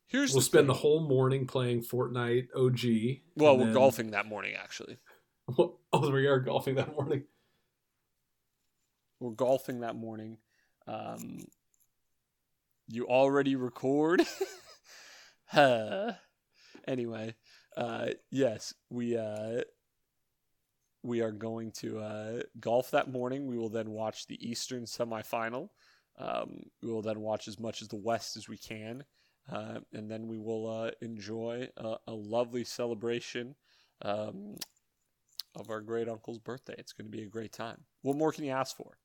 Here's 0.07 0.31
we'll 0.31 0.39
the 0.39 0.45
spend 0.45 0.61
thing. 0.61 0.67
the 0.67 0.73
whole 0.73 1.07
morning 1.07 1.45
playing 1.45 1.81
Fortnite 1.83 2.47
OG. 2.55 3.21
Well, 3.35 3.57
we're 3.57 3.65
then- 3.65 3.73
golfing 3.73 4.11
that 4.11 4.25
morning, 4.25 4.55
actually. 4.55 4.97
Oh, 5.93 6.11
we 6.11 6.27
are 6.27 6.39
golfing 6.41 6.75
that 6.75 6.93
morning. 6.93 7.23
We're 9.21 9.31
golfing 9.31 9.79
that 9.79 9.95
morning. 9.95 10.37
Um, 10.85 11.45
you 12.89 13.07
already 13.07 13.55
record? 13.55 14.23
huh. 15.45 16.11
Anyway, 16.85 17.35
uh, 17.77 18.07
yes, 18.29 18.73
we 18.89 19.17
uh, 19.17 19.61
we 21.01 21.21
are 21.21 21.31
going 21.31 21.71
to 21.79 21.99
uh, 21.99 22.39
golf 22.59 22.91
that 22.91 23.09
morning. 23.09 23.47
We 23.47 23.57
will 23.57 23.69
then 23.69 23.89
watch 23.91 24.27
the 24.27 24.37
Eastern 24.45 24.83
semifinal. 24.83 25.69
Um, 26.19 26.63
we 26.83 26.91
will 26.91 27.01
then 27.01 27.21
watch 27.21 27.47
as 27.47 27.57
much 27.59 27.81
as 27.81 27.87
the 27.87 27.95
West 27.95 28.35
as 28.35 28.49
we 28.49 28.57
can, 28.57 29.03
uh, 29.51 29.79
and 29.93 30.09
then 30.09 30.27
we 30.27 30.37
will 30.37 30.69
uh, 30.69 30.91
enjoy 31.01 31.67
a, 31.77 31.95
a 32.07 32.13
lovely 32.13 32.63
celebration 32.63 33.55
um, 34.01 34.55
of 35.55 35.69
our 35.69 35.81
great 35.81 36.07
uncle's 36.09 36.37
birthday. 36.39 36.75
It's 36.77 36.93
going 36.93 37.09
to 37.09 37.15
be 37.17 37.23
a 37.23 37.27
great 37.27 37.51
time. 37.53 37.81
What 38.01 38.17
more 38.17 38.31
can 38.31 38.43
you 38.43 38.51
ask 38.51 38.75
for? 38.75 38.97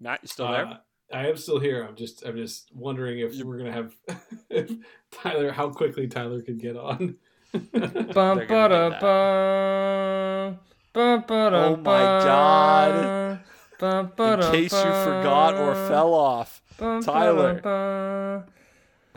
Matt, 0.00 0.20
you 0.22 0.28
still 0.28 0.50
there? 0.50 0.66
Uh, 0.66 0.76
I 1.12 1.28
am 1.28 1.36
still 1.36 1.60
here. 1.60 1.84
I'm 1.84 1.94
just, 1.96 2.24
I'm 2.24 2.36
just 2.36 2.74
wondering 2.74 3.20
if 3.20 3.34
You- 3.34 3.46
we're 3.46 3.58
gonna 3.58 3.72
have 3.72 3.94
if 4.50 4.70
Tyler, 5.10 5.52
how 5.52 5.70
quickly 5.70 6.08
Tyler 6.08 6.42
could 6.42 6.58
get 6.58 6.76
on. 6.76 7.16
Bum, 7.52 8.38
ba-da, 8.48 8.98
bum. 8.98 10.58
Bum, 10.92 11.24
ba-da, 11.28 11.64
Oh 11.66 11.76
my 11.76 12.02
God. 12.24 13.04
bum. 13.04 13.40
Bum, 13.78 14.06
In 14.06 14.12
ba-da, 14.16 14.50
case 14.50 14.72
you 14.72 14.78
forgot 15.04 15.54
or 15.54 15.74
fell 15.88 16.14
off, 16.14 16.60
Bum, 16.62 16.63
Tyler. 16.78 17.54
ba-da, 17.54 18.42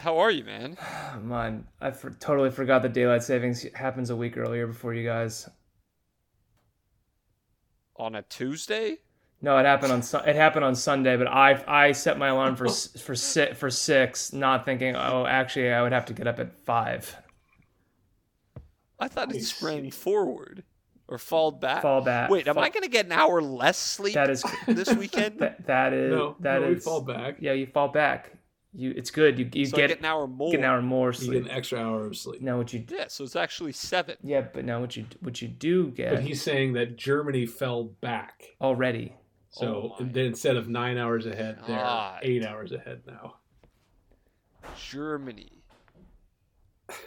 how 0.02 0.18
are 0.20 0.32
you, 0.32 0.44
man? 0.44 0.78
bum. 1.12 1.28
Man, 1.30 1.68
I 1.82 1.92
for- 1.92 2.12
totally 2.12 2.52
forgot 2.52 2.82
that 2.84 2.94
daylight 2.94 3.24
savings 3.24 3.64
happens 3.74 4.10
a 4.10 4.16
week 4.16 4.38
earlier 4.38 4.68
before 4.68 4.94
you 4.94 5.04
guys. 5.06 5.50
On 7.96 8.14
a 8.16 8.22
Tuesday? 8.22 8.98
No, 9.42 9.58
it 9.58 9.66
happened 9.66 9.92
on 9.92 10.02
Su- 10.04 10.18
it 10.26 10.36
happened 10.36 10.66
on 10.66 10.76
Sunday, 10.76 11.16
but 11.18 11.28
I 11.28 11.64
I 11.68 11.92
set 11.92 12.18
my 12.18 12.28
alarm 12.30 12.56
for 12.56 12.68
for 12.70 13.16
si- 13.16 13.54
for 13.54 13.70
six, 13.70 14.34
not 14.34 14.66
thinking 14.66 14.96
oh 14.96 15.26
actually 15.28 15.72
I 15.72 15.82
would 15.82 15.92
have 15.92 16.06
to 16.08 16.14
get 16.14 16.28
up 16.28 16.40
at 16.40 16.54
five. 16.66 17.16
I 19.00 19.08
thought 19.08 19.32
I 19.34 19.38
it 19.38 19.44
sprang 19.44 19.92
forward 19.92 20.64
or 21.08 21.18
fall 21.18 21.52
back. 21.52 21.82
Fall 21.82 22.02
back. 22.02 22.30
Wait, 22.30 22.48
am 22.48 22.56
fall- 22.56 22.64
I 22.64 22.70
going 22.70 22.84
to 22.84 22.90
get 22.90 23.06
an 23.06 23.12
hour 23.14 23.42
less 23.42 23.78
sleep 23.78 24.14
That 24.16 24.30
is 24.30 24.44
this 24.68 24.94
weekend? 24.94 25.40
that 25.40 25.66
that 25.68 25.94
is 25.94 26.12
no, 26.12 26.36
that 26.42 26.62
no, 26.62 26.68
is 26.70 26.76
we 26.76 26.80
fall 26.82 27.02
back. 27.02 27.38
yeah 27.40 27.54
you 27.54 27.66
fall 27.68 27.88
back. 27.90 28.32
You 28.74 28.94
it's 28.96 29.10
good 29.10 29.40
you 29.40 29.50
you 29.54 29.66
so 29.66 29.78
get 29.78 29.88
get 29.88 30.00
an 30.00 30.06
hour 30.06 30.28
more. 30.28 30.52
get 30.52 30.60
an 30.60 30.66
hour 30.66 30.82
more 30.82 31.12
sleep. 31.14 31.28
You 31.28 31.34
sleep. 31.34 31.44
get 31.46 31.52
an 31.52 31.58
extra 31.58 31.80
hour 31.80 32.06
of 32.06 32.16
sleep. 32.18 32.42
Now 32.42 32.58
what 32.58 32.74
you 32.74 32.84
Yeah, 32.90 33.06
so 33.08 33.24
it's 33.24 33.36
actually 33.36 33.72
seven. 33.72 34.18
yeah, 34.22 34.42
but 34.42 34.66
now 34.66 34.80
what 34.82 34.96
you 34.96 35.06
what 35.22 35.42
you 35.42 35.48
do 35.48 35.88
get 35.92 36.14
But 36.14 36.24
he's 36.24 36.42
saying 36.44 36.74
that 36.74 36.98
Germany 36.98 37.46
fell 37.46 37.86
back. 37.86 38.44
already. 38.62 39.14
So 39.50 39.94
Oh 40.00 40.06
instead 40.14 40.58
of 40.58 40.68
nine 40.68 40.98
hours 40.98 41.26
ahead, 41.26 41.58
they're 41.66 41.78
God. 41.78 42.20
eight 42.22 42.46
hours 42.46 42.72
ahead 42.74 43.02
now. 43.08 43.36
Germany. 44.78 45.57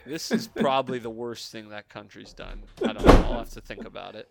This 0.06 0.30
is 0.30 0.46
probably 0.46 0.98
the 0.98 1.10
worst 1.10 1.50
thing 1.52 1.70
that 1.70 1.88
country's 1.88 2.32
done. 2.32 2.62
I 2.82 2.92
don't 2.92 3.04
know. 3.04 3.12
I'll 3.12 3.38
have 3.38 3.50
to 3.50 3.60
think 3.60 3.84
about 3.84 4.14
it. 4.14 4.28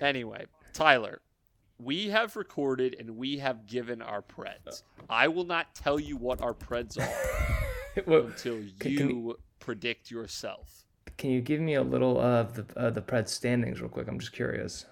Anyway, 0.00 0.46
Tyler, 0.72 1.20
we 1.78 2.08
have 2.08 2.36
recorded 2.36 2.96
and 2.98 3.16
we 3.16 3.38
have 3.38 3.66
given 3.66 4.02
our 4.02 4.20
preds. 4.22 4.82
I 5.08 5.28
will 5.28 5.44
not 5.44 5.74
tell 5.74 5.98
you 6.00 6.16
what 6.16 6.40
our 6.42 6.54
preds 6.54 6.98
are 6.98 8.02
What- 8.04 8.24
until 8.26 8.60
can 8.78 8.90
you 8.92 9.18
we- 9.20 9.34
predict 9.60 10.10
yourself. 10.10 10.84
Can 11.16 11.30
you 11.30 11.40
give 11.40 11.60
me 11.60 11.74
a 11.74 11.82
little 11.82 12.20
of 12.20 12.54
the 12.54 12.66
uh, 12.76 12.90
the 12.90 13.00
Pred 13.00 13.28
standings 13.28 13.80
real 13.80 13.88
quick? 13.88 14.08
I'm 14.08 14.18
just 14.18 14.32
curious. 14.32 14.84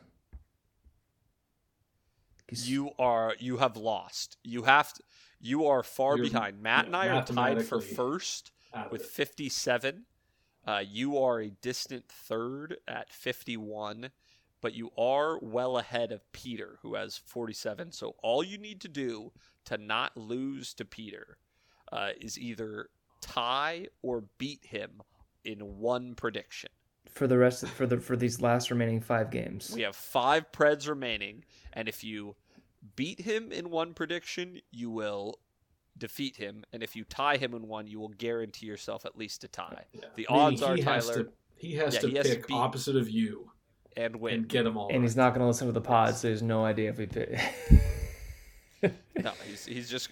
You 2.50 2.90
are 2.98 3.34
you 3.38 3.56
have 3.56 3.76
lost. 3.76 4.36
You 4.44 4.62
have 4.62 4.92
to, 4.92 5.02
you 5.40 5.66
are 5.66 5.82
far 5.82 6.16
You're- 6.16 6.28
behind. 6.28 6.60
Matt 6.62 6.86
and 6.86 6.94
I 6.94 7.08
are 7.08 7.24
tied 7.24 7.64
for 7.64 7.80
first 7.80 8.50
Out 8.50 8.50
of 8.50 8.61
with 8.90 9.04
57. 9.04 10.04
Uh, 10.66 10.82
you 10.86 11.18
are 11.18 11.40
a 11.40 11.50
distant 11.50 12.08
third 12.08 12.76
at 12.86 13.12
51, 13.12 14.10
but 14.60 14.74
you 14.74 14.90
are 14.96 15.38
well 15.40 15.78
ahead 15.78 16.12
of 16.12 16.30
Peter, 16.32 16.78
who 16.82 16.94
has 16.94 17.16
47. 17.16 17.92
So 17.92 18.14
all 18.22 18.44
you 18.44 18.58
need 18.58 18.80
to 18.82 18.88
do 18.88 19.32
to 19.64 19.76
not 19.76 20.16
lose 20.16 20.72
to 20.74 20.84
Peter 20.84 21.38
uh, 21.90 22.10
is 22.20 22.38
either 22.38 22.88
tie 23.20 23.86
or 24.02 24.24
beat 24.38 24.64
him 24.66 25.02
in 25.44 25.78
one 25.78 26.14
prediction. 26.14 26.70
for 27.10 27.26
the 27.26 27.36
rest 27.36 27.66
for 27.66 27.86
the 27.86 27.98
for 27.98 28.16
these 28.16 28.40
last 28.40 28.70
remaining 28.70 29.00
five 29.00 29.30
games. 29.30 29.72
We 29.74 29.82
have 29.82 29.96
five 29.96 30.50
Preds 30.52 30.88
remaining, 30.88 31.44
and 31.72 31.88
if 31.88 32.04
you 32.04 32.36
beat 32.96 33.20
him 33.20 33.52
in 33.52 33.70
one 33.70 33.94
prediction, 33.94 34.60
you 34.70 34.90
will 34.90 35.38
defeat 36.02 36.36
him, 36.36 36.64
and 36.72 36.82
if 36.82 36.96
you 36.96 37.04
tie 37.04 37.36
him 37.36 37.54
in 37.54 37.68
one, 37.68 37.86
you 37.86 38.00
will 38.00 38.08
guarantee 38.18 38.66
yourself 38.66 39.06
at 39.06 39.16
least 39.16 39.44
a 39.44 39.48
tie. 39.48 39.84
Yeah. 39.92 40.00
The 40.16 40.26
Meaning 40.28 40.42
odds 40.44 40.62
are 40.62 40.76
Tyler 40.76 41.14
to, 41.24 41.28
he 41.54 41.74
has 41.76 41.94
Yeah, 41.94 42.00
to 42.00 42.08
he 42.08 42.16
has 42.16 42.28
to 42.28 42.34
pick 42.36 42.48
beat- 42.48 42.54
opposite 42.54 42.96
of 42.96 43.08
you 43.08 43.52
and 43.96 44.16
win. 44.16 44.34
and 44.34 44.48
get 44.48 44.64
them 44.64 44.76
all. 44.76 44.90
and 44.92 45.02
he's 45.04 45.14
not 45.14 45.30
going 45.30 45.42
to 45.42 45.46
listen 45.46 45.68
to 45.68 45.72
the 45.72 45.80
pod, 45.80 46.16
so 46.16 46.26
there's 46.26 46.42
no 46.42 46.64
idea 46.64 46.90
if 46.90 46.98
we 46.98 47.06
pick. 47.06 47.38
No, 49.22 49.30
he's 49.48 49.64
he's 49.64 49.88
just. 49.88 50.08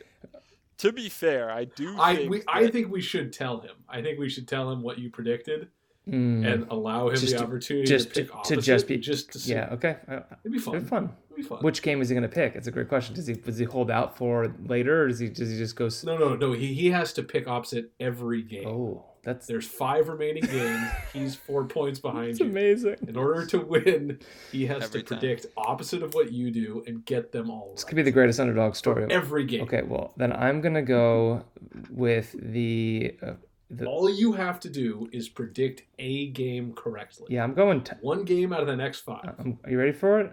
To 0.79 0.93
be 0.93 1.09
fair, 1.11 1.51
I 1.51 1.65
do. 1.65 1.95
I 2.01 2.15
think 2.17 2.31
we, 2.31 2.43
I 2.49 2.69
think 2.69 2.91
we 2.91 3.01
should 3.03 3.33
tell 3.33 3.61
him. 3.61 3.75
I 3.89 4.01
think 4.01 4.19
we 4.19 4.29
should 4.31 4.47
tell 4.49 4.71
him 4.71 4.81
what 4.83 4.99
you 4.99 5.11
predicted 5.11 5.69
Mm, 6.09 6.51
and 6.51 6.67
allow 6.71 7.09
him 7.11 7.17
Just 7.17 7.33
the 7.33 7.39
to- 7.39 7.45
opportunity 7.45 7.87
just 7.87 8.09
to 8.09 8.15
to, 8.15 8.21
pick 8.23 8.29
to 8.31 8.35
opposite, 8.39 8.61
just 8.63 8.87
be 8.89 8.97
just 8.97 9.31
to 9.33 9.39
see. 9.39 9.53
yeah 9.53 9.69
okay. 9.73 9.97
It'd 10.09 10.53
be 10.53 10.59
fun. 10.59 10.75
It'd 10.77 10.85
be 10.87 10.89
fun. 10.89 11.11
It'd 11.41 11.49
be 11.51 11.57
fun. 11.57 11.63
Which 11.65 11.83
game 11.83 12.01
is 12.03 12.09
he 12.09 12.15
going 12.15 12.23
to 12.29 12.35
pick? 12.35 12.55
It's 12.55 12.67
a 12.67 12.71
great 12.71 12.89
question. 12.89 13.15
Does 13.15 13.27
he 13.27 13.35
does 13.35 13.59
he 13.59 13.65
hold 13.65 13.91
out 13.91 14.17
for 14.17 14.55
later, 14.67 15.05
or 15.05 15.09
does 15.09 15.19
he 15.19 15.29
does 15.29 15.51
he 15.51 15.57
just 15.57 15.77
go? 15.77 15.89
No, 16.05 16.17
no, 16.17 16.37
no. 16.37 16.53
He 16.53 16.75
he 16.75 16.91
has 16.91 17.13
to 17.15 17.23
pick 17.23 17.49
opposite 17.49 17.91
every 18.01 18.43
game. 18.43 18.67
Oh, 18.69 19.05
that's 19.23 19.47
There's 19.47 19.67
five 19.67 20.09
remaining 20.09 20.45
games. 20.45 20.91
He's 21.13 21.35
four 21.35 21.65
points 21.67 21.99
behind 22.01 22.29
that's 22.31 22.41
you. 22.41 22.47
amazing. 22.47 22.97
In 23.07 23.17
order 23.17 23.45
to 23.47 23.59
win, 23.61 24.19
he 24.51 24.65
has 24.67 24.85
Every 24.85 25.03
to 25.03 25.09
time. 25.11 25.19
predict 25.19 25.47
opposite 25.59 26.03
of 26.03 26.15
what 26.15 26.33
you 26.33 26.51
do 26.51 26.83
and 26.87 27.05
get 27.05 27.31
them 27.33 27.51
all 27.51 27.73
This 27.75 27.85
right. 27.85 27.89
could 27.91 27.97
be 27.97 28.03
the 28.03 28.11
greatest 28.13 28.41
underdog 28.41 28.75
story. 28.77 29.07
every 29.11 29.45
game. 29.45 29.63
Okay, 29.65 29.83
well 29.83 30.15
then 30.17 30.33
I'm 30.33 30.61
gonna 30.63 30.83
go 30.83 31.45
with 31.91 32.35
the. 32.41 33.15
Uh, 33.23 33.33
the 33.73 33.87
All 33.87 34.11
you 34.11 34.33
have 34.33 34.59
to 34.61 34.69
do 34.69 35.09
is 35.13 35.29
predict 35.29 35.83
a 36.01 36.27
game 36.31 36.73
correctly. 36.73 37.27
yeah, 37.31 37.45
I'm 37.45 37.55
going. 37.55 37.83
T- 37.85 37.93
One 38.01 38.25
game 38.25 38.53
out 38.53 38.63
of 38.63 38.67
the 38.67 38.75
next 38.75 39.01
five. 39.01 39.33
I'm, 39.39 39.59
are 39.63 39.71
you 39.71 39.79
ready 39.79 39.93
for 39.93 40.19
it? 40.21 40.33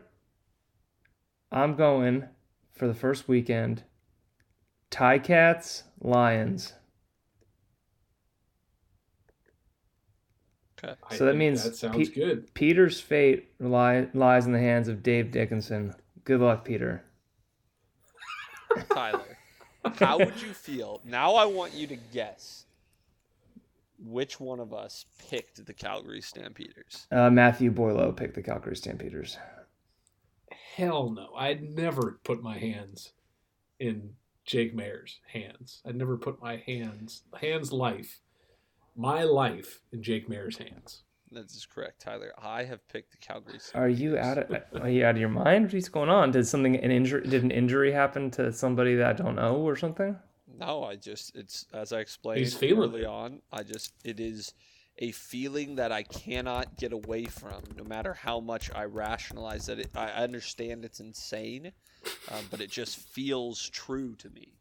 I'm 1.52 1.76
going 1.76 2.26
for 2.74 2.88
the 2.88 2.94
first 2.94 3.28
weekend. 3.28 3.84
Ticats, 4.92 5.84
Lions. 6.02 6.74
Okay. 10.84 10.94
So 11.16 11.26
that 11.26 11.36
means 11.36 11.64
that 11.64 11.76
sounds 11.76 11.98
Pete- 11.98 12.16
good. 12.16 12.54
Peter's 12.54 13.00
fate 13.00 13.50
li- 13.60 14.08
lies 14.14 14.46
in 14.46 14.52
the 14.52 14.60
hands 14.60 14.88
of 14.88 15.02
Dave 15.02 15.32
Dickenson. 15.32 15.96
Good 16.24 16.40
luck, 16.40 16.64
Peter. 16.66 17.04
Tyler, 18.94 19.38
how 19.96 20.20
would 20.20 20.40
you 20.42 20.54
feel? 20.54 21.02
Now 21.04 21.34
I 21.34 21.46
want 21.46 21.74
you 21.74 21.88
to 21.88 21.96
guess 21.96 22.66
which 23.98 24.40
one 24.40 24.60
of 24.60 24.72
us 24.72 25.06
picked 25.30 25.66
the 25.66 25.74
Calgary 25.74 26.22
Stampeders. 26.22 27.08
Uh, 27.12 27.32
Matthew 27.32 27.72
Boylo 27.72 28.16
picked 28.16 28.36
the 28.36 28.44
Calgary 28.44 28.76
Stampeders. 28.76 29.38
Hell 30.78 31.10
no. 31.10 31.34
I'd 31.36 31.64
never 31.64 32.20
put 32.24 32.44
my 32.44 32.60
hands 32.60 33.14
in 33.80 34.12
Jake 34.46 34.76
Maier's 34.76 35.20
hands. 35.34 35.82
I'd 35.84 35.96
never 35.96 36.18
put 36.18 36.40
my 36.40 36.58
hands, 36.68 37.24
hands 37.42 37.72
life, 37.74 38.20
my 38.96 39.24
life 39.24 39.82
in 39.92 40.04
Jake 40.04 40.30
Maier's 40.30 40.60
hands. 40.60 41.02
That 41.32 41.46
is 41.46 41.54
just 41.54 41.72
correct, 41.72 42.00
Tyler. 42.02 42.32
I 42.38 42.64
have 42.66 42.88
picked 42.90 43.10
the 43.10 43.18
Calgary 43.18 43.58
Stampeders. 43.58 43.74
Are 43.74 43.90
you 43.90 44.20
out 44.20 44.38
of 44.38 44.56
are 44.80 44.88
you 44.88 45.04
out 45.04 45.16
of 45.16 45.20
your 45.20 45.30
mind? 45.30 45.74
What's 45.74 45.90
going 45.90 46.10
on? 46.10 46.30
Did 46.30 46.46
something 46.46 46.76
an 46.76 46.92
injury 46.92 47.28
did 47.28 47.42
an 47.44 47.50
injury 47.50 47.92
happen 47.92 48.30
to 48.32 48.54
somebody 48.54 48.94
that 48.98 49.08
I 49.10 49.14
don't 49.14 49.36
know 49.36 49.56
or 49.56 49.76
something? 49.76 50.16
No, 50.60 50.84
I 50.84 50.96
just 50.96 51.36
it's 51.36 51.66
as 51.74 51.92
I 51.92 52.02
explained 52.02 52.42
He's 52.42 52.54
feeling 52.54 52.92
early 52.92 53.02
it. 53.02 53.08
on. 53.08 53.42
I 53.52 53.64
just 53.64 53.94
it 54.06 54.20
is 54.20 54.54
a 55.00 55.12
feeling 55.12 55.76
that 55.76 55.92
I 55.92 56.04
cannot 56.04 56.78
get 56.78 56.92
away 56.92 57.26
from, 57.26 57.62
no 57.76 57.84
matter 57.84 58.14
how 58.14 58.40
much 58.40 58.72
I 58.74 58.86
rationalize 58.86 59.68
that. 59.68 59.80
It, 59.80 59.90
I 59.96 60.08
understand 60.08 60.86
it's 60.86 61.00
insane, 61.00 61.72
uh, 62.30 62.42
but 62.50 62.62
it 62.62 62.72
just 62.72 62.98
feels 62.98 63.70
true 63.70 64.16
to 64.16 64.30
me. 64.30 64.54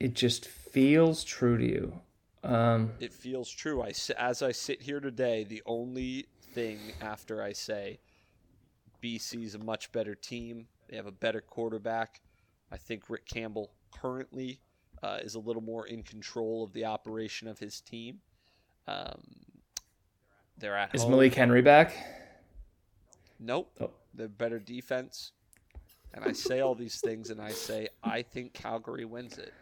It 0.00 0.14
just 0.14 0.46
feels 0.46 1.24
true 1.24 1.58
to 1.58 1.64
you. 1.64 2.00
Um, 2.44 2.92
it 3.00 3.12
feels 3.12 3.50
true. 3.50 3.82
I 3.82 3.92
as 4.16 4.42
I 4.42 4.52
sit 4.52 4.82
here 4.82 5.00
today, 5.00 5.44
the 5.44 5.62
only 5.66 6.26
thing 6.54 6.78
after 7.00 7.42
I 7.42 7.52
say 7.52 7.98
BC 9.02 9.44
is 9.44 9.54
a 9.54 9.58
much 9.58 9.90
better 9.92 10.14
team, 10.14 10.66
they 10.88 10.96
have 10.96 11.06
a 11.06 11.12
better 11.12 11.40
quarterback. 11.40 12.20
I 12.70 12.76
think 12.76 13.08
Rick 13.08 13.26
Campbell 13.26 13.70
currently 13.90 14.60
uh, 15.02 15.18
is 15.22 15.34
a 15.34 15.40
little 15.40 15.62
more 15.62 15.86
in 15.86 16.02
control 16.02 16.62
of 16.64 16.72
the 16.72 16.84
operation 16.84 17.48
of 17.48 17.58
his 17.58 17.80
team. 17.80 18.20
Um, 18.88 19.20
they're 20.56 20.76
at 20.76 20.94
is 20.94 21.02
home. 21.02 21.12
Malik 21.12 21.34
Henry 21.34 21.62
back? 21.62 21.94
Nope. 23.38 23.70
Oh. 23.80 23.90
They're 24.14 24.28
better 24.28 24.58
defense. 24.58 25.32
And 26.14 26.24
I 26.24 26.32
say 26.32 26.60
all 26.60 26.74
these 26.74 27.00
things, 27.00 27.30
and 27.30 27.40
I 27.40 27.50
say 27.50 27.88
I 28.02 28.22
think 28.22 28.54
Calgary 28.54 29.04
wins 29.04 29.38
it. 29.38 29.52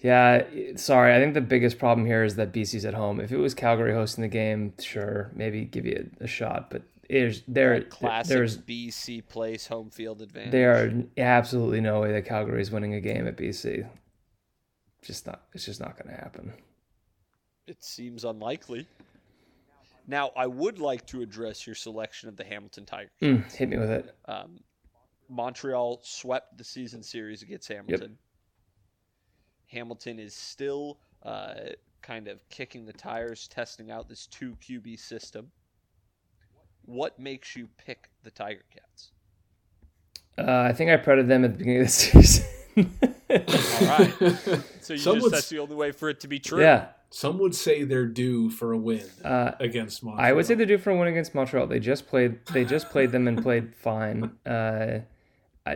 Yeah, 0.00 0.44
sorry. 0.76 1.14
I 1.14 1.18
think 1.18 1.34
the 1.34 1.40
biggest 1.40 1.78
problem 1.78 2.06
here 2.06 2.22
is 2.22 2.36
that 2.36 2.52
BC's 2.52 2.84
at 2.84 2.94
home. 2.94 3.18
If 3.20 3.32
it 3.32 3.36
was 3.36 3.52
Calgary 3.52 3.92
hosting 3.92 4.22
the 4.22 4.28
game, 4.28 4.72
sure, 4.78 5.32
maybe 5.34 5.64
give 5.64 5.84
you 5.84 6.08
a, 6.20 6.24
a 6.24 6.26
shot. 6.28 6.70
But 6.70 6.82
there's 7.10 7.42
there 7.48 7.82
classic 7.82 8.28
there's 8.28 8.58
BC 8.58 9.26
place 9.28 9.66
home 9.66 9.90
field 9.90 10.22
advantage. 10.22 10.52
There 10.52 10.72
are 10.72 10.92
absolutely 11.16 11.80
no 11.80 12.00
way 12.00 12.12
that 12.12 12.26
Calgary 12.26 12.62
is 12.62 12.70
winning 12.70 12.94
a 12.94 13.00
game 13.00 13.26
at 13.26 13.36
BC. 13.36 13.88
Just 15.02 15.26
not. 15.26 15.42
It's 15.52 15.64
just 15.64 15.80
not 15.80 15.98
going 15.98 16.14
to 16.14 16.20
happen. 16.20 16.52
It 17.68 17.84
seems 17.84 18.24
unlikely. 18.24 18.86
Now, 20.06 20.30
I 20.34 20.46
would 20.46 20.78
like 20.78 21.06
to 21.08 21.20
address 21.20 21.66
your 21.66 21.76
selection 21.76 22.30
of 22.30 22.36
the 22.36 22.44
Hamilton 22.44 22.86
Tigers. 22.86 23.10
Mm, 23.20 23.52
hit 23.52 23.68
me 23.68 23.76
with 23.76 23.90
it. 23.90 24.14
Um, 24.24 24.60
Montreal 25.28 26.00
swept 26.02 26.56
the 26.56 26.64
season 26.64 27.02
series 27.02 27.42
against 27.42 27.68
Hamilton. 27.68 28.12
Yep. 28.12 28.18
Hamilton 29.66 30.18
is 30.18 30.34
still 30.34 30.98
uh, 31.22 31.54
kind 32.00 32.26
of 32.26 32.40
kicking 32.48 32.86
the 32.86 32.92
tires, 32.94 33.48
testing 33.48 33.90
out 33.90 34.08
this 34.08 34.26
two 34.26 34.56
QB 34.66 34.98
system. 34.98 35.50
What 36.86 37.18
makes 37.18 37.54
you 37.54 37.68
pick 37.76 38.08
the 38.22 38.30
Tiger 38.30 38.62
Cats? 38.72 39.10
Uh, 40.38 40.62
I 40.62 40.72
think 40.72 40.90
I 40.90 40.96
predicted 40.96 41.28
them 41.28 41.44
at 41.44 41.52
the 41.52 41.58
beginning 41.58 41.80
of 41.82 41.86
the 41.86 41.92
season. 41.92 42.46
All 42.78 43.86
right. 43.86 44.64
So 44.80 44.94
you 44.94 45.00
just, 45.00 45.30
that's 45.30 45.48
the 45.50 45.58
only 45.58 45.76
way 45.76 45.92
for 45.92 46.08
it 46.08 46.20
to 46.20 46.28
be 46.28 46.38
true. 46.38 46.62
Yeah. 46.62 46.86
Some 47.10 47.38
would 47.38 47.54
say 47.54 47.84
they're 47.84 48.06
due 48.06 48.50
for 48.50 48.72
a 48.72 48.78
win 48.78 49.06
uh, 49.24 49.52
against 49.60 50.02
Montreal. 50.02 50.26
I 50.26 50.32
would 50.32 50.44
say 50.46 50.54
they're 50.54 50.66
due 50.66 50.78
for 50.78 50.90
a 50.90 50.96
win 50.96 51.08
against 51.08 51.34
Montreal. 51.34 51.66
They 51.66 51.80
just 51.80 52.06
played. 52.06 52.44
They 52.52 52.64
just 52.64 52.90
played 52.90 53.12
them 53.12 53.26
and 53.26 53.42
played 53.42 53.74
fine. 53.82 54.32
Uh, 54.44 55.00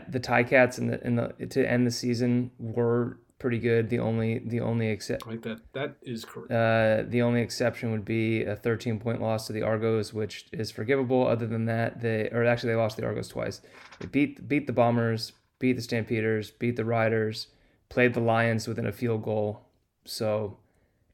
the 0.08 0.20
Ticats 0.20 0.78
in 0.78 0.88
the 0.88 1.06
in 1.06 1.16
the 1.16 1.46
to 1.46 1.68
end 1.68 1.86
the 1.86 1.90
season 1.90 2.50
were 2.58 3.18
pretty 3.38 3.58
good. 3.58 3.90
The 3.90 3.98
only 3.98 4.38
the 4.38 4.60
only 4.60 4.88
except 4.88 5.26
like 5.26 5.42
that 5.42 5.60
that 5.72 5.96
is 6.02 6.24
correct. 6.24 6.50
Uh, 6.50 7.04
the 7.08 7.22
only 7.22 7.40
exception 7.40 7.90
would 7.92 8.04
be 8.04 8.44
a 8.44 8.56
13 8.56 9.00
point 9.00 9.20
loss 9.20 9.46
to 9.48 9.52
the 9.52 9.62
Argos, 9.62 10.14
which 10.14 10.46
is 10.52 10.70
forgivable. 10.70 11.26
Other 11.26 11.46
than 11.46 11.66
that, 11.66 12.00
they 12.00 12.28
or 12.30 12.44
actually 12.44 12.70
they 12.70 12.76
lost 12.76 12.96
the 12.96 13.04
Argos 13.04 13.28
twice. 13.28 13.60
They 14.00 14.06
beat 14.06 14.48
beat 14.48 14.66
the 14.66 14.72
Bombers, 14.72 15.32
beat 15.58 15.74
the 15.74 15.82
Stampeders, 15.82 16.50
beat 16.50 16.76
the 16.76 16.84
Riders, 16.84 17.48
played 17.88 18.14
the 18.14 18.20
Lions 18.20 18.66
within 18.68 18.86
a 18.86 18.92
field 18.92 19.22
goal. 19.22 19.62
So, 20.04 20.58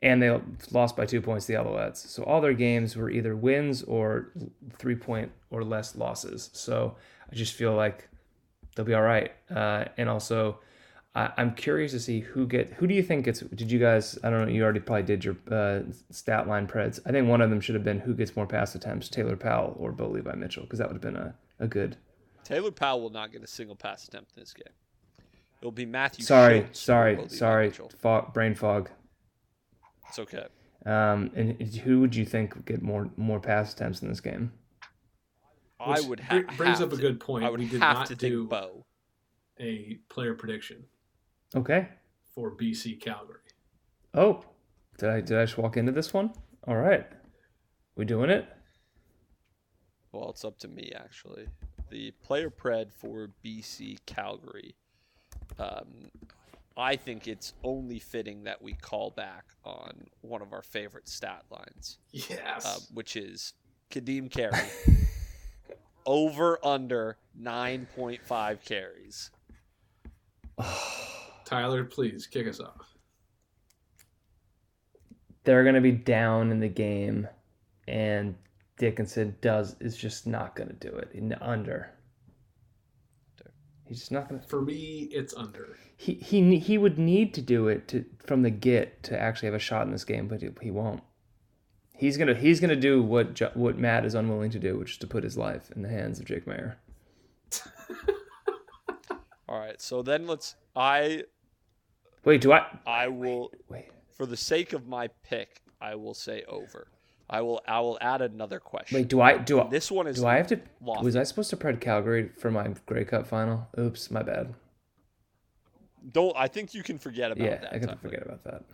and 0.02 0.22
they 0.22 0.40
lost 0.70 0.96
by 0.96 1.06
two 1.06 1.20
points 1.20 1.46
to 1.46 1.52
the 1.52 1.58
Alouettes. 1.58 1.96
So 1.96 2.22
all 2.22 2.40
their 2.40 2.54
games 2.54 2.96
were 2.96 3.10
either 3.10 3.34
wins 3.34 3.82
or 3.82 4.32
three 4.78 4.94
point 4.94 5.32
or 5.50 5.64
less 5.64 5.96
losses. 5.96 6.50
So 6.52 6.96
I 7.30 7.34
just 7.34 7.54
feel 7.54 7.74
like 7.74 8.08
they'll 8.74 8.86
be 8.86 8.94
all 8.94 9.02
right. 9.02 9.32
Uh, 9.50 9.86
and 9.96 10.08
also 10.08 10.60
I, 11.14 11.32
am 11.36 11.54
curious 11.54 11.92
to 11.92 12.00
see 12.00 12.20
who 12.20 12.46
get 12.46 12.72
who 12.74 12.86
do 12.86 12.94
you 12.94 13.02
think 13.02 13.24
gets 13.24 13.40
did 13.40 13.72
you 13.72 13.78
guys 13.78 14.18
I 14.22 14.30
don't 14.30 14.42
know 14.42 14.52
you 14.52 14.62
already 14.62 14.80
probably 14.80 15.02
did 15.02 15.24
your 15.24 15.36
uh, 15.50 15.80
stat 16.10 16.46
line 16.46 16.68
preds 16.68 17.00
I 17.04 17.10
think 17.10 17.28
one 17.28 17.40
of 17.40 17.50
them 17.50 17.60
should 17.60 17.74
have 17.74 17.84
been 17.84 17.98
who 17.98 18.14
gets 18.14 18.36
more 18.36 18.46
pass 18.46 18.74
attempts 18.74 19.08
Taylor 19.08 19.36
Powell 19.36 19.74
or 19.78 19.90
Bo 19.90 20.08
Levi 20.08 20.34
Mitchell 20.34 20.62
because 20.62 20.78
that 20.78 20.88
would 20.88 20.94
have 20.94 21.02
been 21.02 21.16
a, 21.16 21.34
a 21.58 21.66
good 21.66 21.96
Taylor 22.44 22.70
Powell 22.70 23.00
will 23.00 23.10
not 23.10 23.32
get 23.32 23.42
a 23.42 23.46
single 23.46 23.74
pass 23.74 24.06
attempt 24.06 24.32
in 24.36 24.42
this 24.42 24.52
game 24.52 24.72
it'll 25.60 25.72
be 25.72 25.86
Matthew 25.86 26.24
sorry 26.24 26.68
sorry 26.72 27.28
sorry 27.28 27.72
fog, 28.00 28.32
brain 28.32 28.54
fog 28.54 28.90
it's 30.08 30.18
okay 30.18 30.46
um 30.86 31.30
and 31.34 31.60
who 31.78 32.00
would 32.00 32.14
you 32.14 32.24
think 32.24 32.54
would 32.54 32.64
get 32.66 32.82
more 32.82 33.10
more 33.16 33.40
pass 33.40 33.72
attempts 33.72 34.02
in 34.02 34.08
this 34.08 34.20
game 34.20 34.52
I 35.80 36.00
would 36.00 36.18
ha- 36.18 36.42
brings 36.56 36.80
up 36.80 36.92
a 36.92 36.96
good 36.96 37.20
point 37.20 37.44
I 37.44 37.50
would 37.50 37.60
we 37.60 37.66
did 37.66 37.80
have 37.80 37.98
not 37.98 38.06
to 38.06 38.16
do 38.16 38.46
Bo 38.46 38.84
a 39.60 39.98
player 40.08 40.34
prediction 40.34 40.84
Okay. 41.56 41.88
For 42.34 42.54
BC 42.54 43.00
Calgary. 43.00 43.40
Oh, 44.14 44.44
did 44.98 45.08
I 45.08 45.20
did 45.20 45.38
I 45.38 45.44
just 45.44 45.58
walk 45.58 45.76
into 45.76 45.92
this 45.92 46.12
one? 46.12 46.32
All 46.66 46.76
right, 46.76 47.06
we 47.96 48.04
doing 48.04 48.30
it? 48.30 48.46
Well, 50.12 50.30
it's 50.30 50.44
up 50.44 50.58
to 50.60 50.68
me 50.68 50.92
actually. 50.94 51.46
The 51.90 52.10
player 52.22 52.50
pred 52.50 52.92
for 52.92 53.30
BC 53.44 53.98
Calgary. 54.04 54.74
Um, 55.58 56.10
I 56.78 56.94
think 56.94 57.26
it's 57.26 57.54
only 57.64 57.98
fitting 57.98 58.44
that 58.44 58.62
we 58.62 58.74
call 58.74 59.10
back 59.10 59.46
on 59.64 60.06
one 60.20 60.42
of 60.42 60.52
our 60.52 60.62
favorite 60.62 61.08
stat 61.08 61.42
lines. 61.50 61.98
Yes. 62.12 62.64
Uh, 62.64 62.78
which 62.94 63.16
is 63.16 63.54
Ka'Deem 63.90 64.30
Carey. 64.30 64.52
over 66.08 66.58
under 66.64 67.18
9.5 67.40 68.64
carries. 68.64 69.30
Tyler, 71.44 71.84
please 71.84 72.26
kick 72.26 72.48
us 72.48 72.60
off. 72.60 72.96
They're 75.44 75.62
going 75.62 75.74
to 75.74 75.80
be 75.80 75.92
down 75.92 76.50
in 76.50 76.60
the 76.60 76.68
game, 76.68 77.28
and 77.86 78.34
Dickenson 78.78 79.36
does 79.40 79.76
is 79.80 79.96
just 79.96 80.26
not 80.26 80.56
going 80.56 80.68
to 80.68 80.74
do 80.74 80.94
it 80.96 81.10
in 81.12 81.28
the 81.28 81.42
under. 81.46 81.92
He's 83.88 84.00
just 84.00 84.12
not 84.12 84.28
going 84.28 84.40
to. 84.40 84.46
For 84.46 84.60
me, 84.60 85.08
it's 85.10 85.34
under. 85.34 85.76
He 85.96 86.14
he 86.14 86.58
he 86.58 86.76
would 86.76 86.98
need 86.98 87.32
to 87.34 87.42
do 87.42 87.68
it 87.68 87.88
to 87.88 88.04
from 88.18 88.42
the 88.42 88.50
get 88.50 89.02
to 89.04 89.18
actually 89.18 89.46
have 89.46 89.54
a 89.54 89.58
shot 89.58 89.86
in 89.86 89.92
this 89.92 90.04
game, 90.04 90.28
but 90.28 90.42
he, 90.42 90.50
he 90.60 90.70
won't. 90.70 91.02
He's 91.96 92.16
gonna 92.18 92.34
he's 92.34 92.60
gonna 92.60 92.76
do 92.76 93.02
what 93.02 93.56
what 93.56 93.78
Matt 93.78 94.04
is 94.04 94.14
unwilling 94.14 94.50
to 94.50 94.58
do, 94.58 94.78
which 94.78 94.92
is 94.92 94.98
to 94.98 95.06
put 95.06 95.24
his 95.24 95.38
life 95.38 95.70
in 95.74 95.82
the 95.82 95.88
hands 95.88 96.20
of 96.20 96.26
Jake 96.26 96.44
Maier. 96.44 96.76
All 99.48 99.58
right, 99.58 99.80
so 99.80 100.02
then 100.02 100.26
let's. 100.26 100.54
I 100.76 101.24
Wait, 102.24 102.42
do 102.42 102.52
I? 102.52 102.66
I 102.86 103.08
will. 103.08 103.50
Wait. 103.68 103.88
For 104.12 104.26
the 104.26 104.36
sake 104.36 104.74
of 104.74 104.86
my 104.86 105.08
pick, 105.24 105.62
I 105.80 105.94
will 105.94 106.14
say 106.14 106.42
over. 106.46 106.88
I 107.30 107.42
will. 107.42 107.60
I 107.68 107.80
will 107.80 107.98
add 108.00 108.22
another 108.22 108.58
question. 108.58 108.96
Wait, 108.96 109.08
do 109.08 109.20
I? 109.20 109.36
Do 109.36 109.60
I? 109.60 109.68
This 109.68 109.90
one 109.90 110.06
is. 110.06 110.20
Do 110.20 110.26
I 110.26 110.36
have 110.36 110.46
to? 110.48 110.60
Lofty. 110.80 111.04
Was 111.04 111.16
I 111.16 111.24
supposed 111.24 111.50
to 111.50 111.56
pred 111.56 111.80
Calgary 111.80 112.30
for 112.38 112.50
my 112.50 112.68
Grey 112.86 113.04
Cup 113.04 113.26
final? 113.26 113.68
Oops, 113.78 114.10
my 114.10 114.22
bad. 114.22 114.54
Don't. 116.10 116.34
I 116.36 116.48
think 116.48 116.72
you 116.72 116.82
can 116.82 116.98
forget 116.98 117.30
about 117.30 117.44
yeah, 117.44 117.58
that. 117.58 117.74
I 117.74 117.78
can 117.78 117.98
forget 117.98 118.22
about 118.24 118.44
that. 118.44 118.64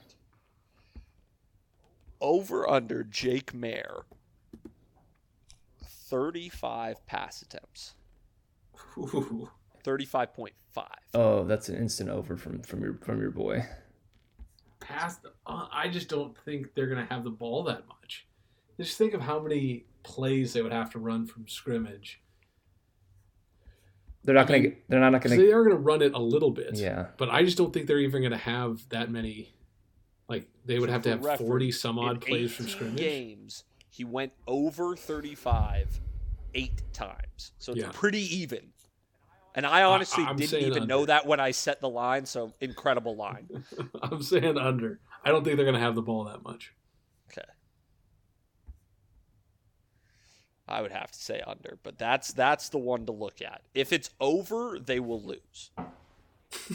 Over 2.21 2.69
under 2.71 3.03
Jake 3.03 3.53
Maier. 3.53 4.03
Thirty-five 5.83 7.05
pass 7.07 7.43
attempts. 7.43 7.95
Ooh. 8.97 9.51
Thirty-five 9.83 10.33
point 10.33 10.55
five. 10.71 10.87
Oh, 11.13 11.43
that's 11.43 11.69
an 11.69 11.77
instant 11.77 12.09
over 12.09 12.37
from 12.37 12.63
from 12.63 12.83
your 12.83 12.99
from 13.03 13.21
your 13.21 13.31
boy. 13.33 13.67
Past, 14.79 15.21
uh, 15.47 15.67
I 15.73 15.89
just 15.89 16.09
don't 16.09 16.37
think 16.45 16.75
they're 16.75 16.87
going 16.87 17.05
to 17.05 17.13
have 17.13 17.25
the 17.25 17.31
ball 17.31 17.65
that 17.65 17.89
much. 17.89 18.27
Just 18.79 18.99
think 18.99 19.15
of 19.15 19.21
how 19.21 19.41
many 19.41 19.87
plays 20.03 20.53
they 20.53 20.63
would 20.63 20.73
have 20.73 20.91
to 20.91 20.99
run 20.99 21.27
from 21.27 21.47
scrimmage. 21.49 22.21
They're 24.25 24.35
not 24.35 24.47
going 24.47 24.63
to. 24.63 24.77
They're 24.89 25.01
not, 25.01 25.11
not 25.11 25.23
going 25.23 25.39
to. 25.39 25.45
They 25.45 25.53
are 25.53 25.63
going 25.63 25.77
to 25.77 25.83
run 25.83 26.03
it 26.03 26.15
a 26.15 26.19
little 26.19 26.51
bit. 26.51 26.75
Yeah. 26.75 27.07
But 27.19 27.31
I 27.31 27.45
just 27.45 27.59
don't 27.59 27.73
think 27.73 27.87
they're 27.87 27.99
even 27.99 28.23
going 28.23 28.33
to 28.33 28.39
have 28.39 28.81
that 28.89 29.11
many. 29.11 29.55
Like 30.29 30.49
they 30.65 30.79
would 30.79 30.89
so 30.89 30.93
have 30.93 31.03
to 31.03 31.11
have 31.11 31.39
forty 31.39 31.71
some 31.71 31.99
odd 31.99 32.23
plays 32.23 32.53
from 32.55 32.67
scrimmage. 32.67 32.97
Games 32.97 33.65
he 33.91 34.05
went 34.05 34.33
over 34.49 34.97
thirty 34.97 35.35
five 35.35 36.01
eight 36.55 36.83
times, 36.93 37.53
so 37.59 37.73
it's 37.73 37.83
yeah. 37.83 37.91
pretty 37.93 38.23
even. 38.37 38.73
And 39.55 39.65
I 39.65 39.85
honestly 39.85 40.25
I, 40.25 40.33
didn't 40.33 40.59
even 40.59 40.73
under. 40.73 40.87
know 40.87 41.07
that 41.07 41.27
when 41.27 41.39
I 41.39 41.53
set 41.53 41.81
the 41.81 41.89
line, 41.89 42.27
so 42.27 42.53
incredible 42.61 43.15
line. 43.15 43.65
I'm 44.03 44.21
saying 44.23 44.59
under. 44.59 44.99
I 45.25 45.29
don't 45.29 45.45
think 45.45 45.57
they're 45.57 45.65
going 45.65 45.79
to 45.79 45.81
have 45.81 45.95
the 45.95 46.03
ball 46.03 46.25
that 46.25 46.43
much. 46.43 46.73
Okay. 47.31 47.47
I 50.67 50.81
would 50.81 50.93
have 50.93 51.11
to 51.13 51.19
say 51.19 51.43
under, 51.47 51.79
but 51.83 51.99
that's 51.99 52.33
that's 52.33 52.69
the 52.71 52.79
one 52.79 53.07
to 53.07 53.13
look 53.13 53.43
at. 53.43 53.63
If 53.75 53.93
it's 53.93 54.11
over, 54.21 54.79
they 54.79 55.01
will 55.01 55.23
lose. 55.23 55.71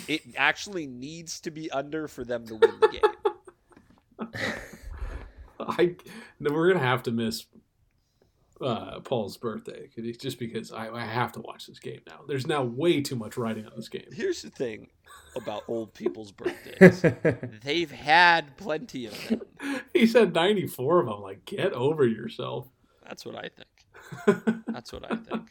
it 0.08 0.22
actually 0.38 0.86
needs 0.86 1.40
to 1.42 1.52
be 1.52 1.72
under 1.72 2.08
for 2.08 2.24
them 2.24 2.46
to 2.48 2.56
win 2.56 2.80
the 2.80 2.88
game. 2.88 3.02
I 5.60 5.96
no, 6.40 6.54
we're 6.54 6.72
gonna 6.72 6.86
have 6.86 7.04
to 7.04 7.12
miss 7.12 7.46
uh, 8.62 9.00
Paul's 9.00 9.38
birthday 9.38 9.90
just 10.20 10.40
because 10.40 10.72
I, 10.72 10.90
I 10.90 11.06
have 11.06 11.32
to 11.34 11.40
watch 11.42 11.68
this 11.68 11.80
game 11.80 12.02
now. 12.06 12.22
There's 12.28 12.48
now 12.48 12.64
way 12.64 13.02
too 13.02 13.16
much 13.16 13.38
writing 13.38 13.66
on 13.66 13.72
this 13.76 13.90
game. 13.90 14.08
Here's 14.12 14.42
the 14.42 14.50
thing 14.50 14.90
about 15.36 15.64
old 15.68 15.94
people's 15.94 16.32
birthdays: 16.32 17.04
they've 17.64 17.92
had 17.92 18.58
plenty 18.58 19.08
of 19.08 19.28
them. 19.28 19.42
He 19.94 20.08
said 20.08 20.34
94 20.34 21.02
of 21.02 21.06
them. 21.08 21.22
Like, 21.22 21.44
get 21.44 21.74
over 21.74 22.06
yourself. 22.08 22.70
That's 23.06 23.26
what 23.26 23.36
I 23.36 23.50
think. 23.50 23.68
That's 24.68 24.94
what 24.94 25.12
I 25.12 25.16
think. 25.16 25.50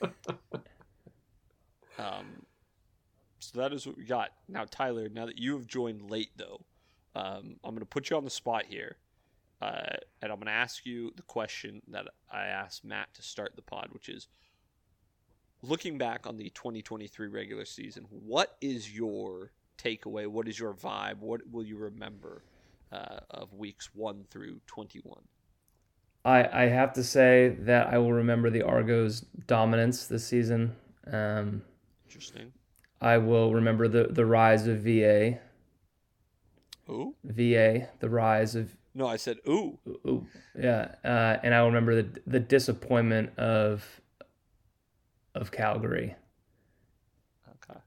Um, 1.98 2.42
so 3.38 3.58
that 3.60 3.72
is 3.72 3.86
what 3.86 3.96
we 3.96 4.04
got. 4.04 4.30
Now, 4.48 4.64
Tyler, 4.70 5.08
now 5.08 5.26
that 5.26 5.38
you 5.38 5.54
have 5.54 5.66
joined 5.66 6.10
late, 6.10 6.30
though, 6.36 6.60
um, 7.14 7.56
I'm 7.64 7.70
going 7.70 7.80
to 7.80 7.86
put 7.86 8.10
you 8.10 8.16
on 8.16 8.24
the 8.24 8.30
spot 8.30 8.64
here. 8.68 8.96
Uh, 9.62 9.96
and 10.20 10.30
I'm 10.30 10.38
going 10.38 10.46
to 10.46 10.52
ask 10.52 10.84
you 10.84 11.12
the 11.16 11.22
question 11.22 11.80
that 11.88 12.06
I 12.30 12.46
asked 12.46 12.84
Matt 12.84 13.14
to 13.14 13.22
start 13.22 13.56
the 13.56 13.62
pod, 13.62 13.88
which 13.90 14.10
is 14.10 14.28
looking 15.62 15.96
back 15.96 16.26
on 16.26 16.36
the 16.36 16.50
2023 16.50 17.28
regular 17.28 17.64
season, 17.64 18.04
what 18.10 18.56
is 18.60 18.94
your 18.94 19.52
takeaway? 19.78 20.26
What 20.26 20.46
is 20.46 20.58
your 20.58 20.74
vibe? 20.74 21.20
What 21.20 21.40
will 21.50 21.64
you 21.64 21.78
remember 21.78 22.42
uh, 22.92 23.20
of 23.30 23.54
weeks 23.54 23.90
1 23.94 24.26
through 24.30 24.60
21? 24.66 25.22
I, 26.26 26.64
I 26.64 26.66
have 26.66 26.92
to 26.94 27.04
say 27.04 27.56
that 27.60 27.86
I 27.86 27.98
will 27.98 28.12
remember 28.12 28.50
the 28.50 28.62
Argos' 28.62 29.20
dominance 29.46 30.08
this 30.08 30.26
season. 30.26 30.74
Um, 31.10 31.62
Interesting. 32.08 32.52
I 33.00 33.18
will 33.18 33.54
remember 33.54 33.86
the, 33.86 34.08
the 34.10 34.26
rise 34.26 34.66
of 34.66 34.78
VA. 34.78 35.38
Who? 36.86 37.14
VA, 37.22 37.88
the 38.00 38.08
rise 38.08 38.56
of 38.56 38.76
No, 38.92 39.06
I 39.06 39.16
said 39.16 39.38
ooh. 39.48 39.78
Ooh, 39.86 40.26
yeah, 40.58 40.96
uh, 41.04 41.38
and 41.44 41.54
I 41.54 41.60
will 41.60 41.68
remember 41.68 42.02
the 42.02 42.20
the 42.26 42.40
disappointment 42.40 43.36
of 43.38 44.00
of 45.34 45.50
Calgary. 45.50 46.14
Okay. 47.48 47.80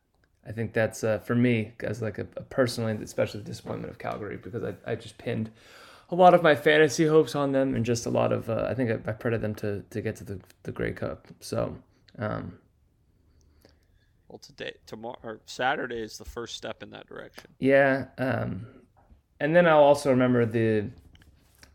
I 0.45 0.51
think 0.51 0.73
that's 0.73 1.03
uh, 1.03 1.19
for 1.19 1.35
me 1.35 1.73
as 1.81 2.01
like 2.01 2.19
a, 2.19 2.27
a 2.35 2.41
personally, 2.43 2.97
especially 3.01 3.39
the 3.39 3.45
disappointment 3.45 3.91
of 3.91 3.99
Calgary 3.99 4.37
because 4.37 4.63
I, 4.63 4.73
I 4.85 4.95
just 4.95 5.17
pinned 5.17 5.49
a 6.11 6.15
lot 6.15 6.33
of 6.33 6.41
my 6.41 6.55
fantasy 6.55 7.05
hopes 7.05 7.35
on 7.35 7.51
them 7.51 7.75
and 7.75 7.85
just 7.85 8.05
a 8.05 8.09
lot 8.09 8.31
of 8.31 8.49
uh, 8.49 8.67
I 8.69 8.73
think 8.73 8.89
I, 8.89 9.09
I 9.09 9.13
predicted 9.13 9.41
them 9.41 9.55
to 9.55 9.83
to 9.89 10.01
get 10.01 10.15
to 10.17 10.23
the 10.23 10.39
the 10.63 10.71
Grey 10.71 10.91
Cup. 10.93 11.27
So. 11.39 11.75
Um, 12.17 12.57
Well, 14.27 14.39
today, 14.39 14.73
tomorrow, 14.85 15.17
or 15.23 15.39
Saturday 15.45 16.01
is 16.01 16.17
the 16.17 16.25
first 16.25 16.55
step 16.55 16.83
in 16.83 16.89
that 16.91 17.07
direction. 17.07 17.45
Yeah, 17.59 18.07
um, 18.17 18.65
and 19.39 19.55
then 19.55 19.65
I'll 19.67 19.83
also 19.83 20.09
remember 20.11 20.45
the 20.45 20.89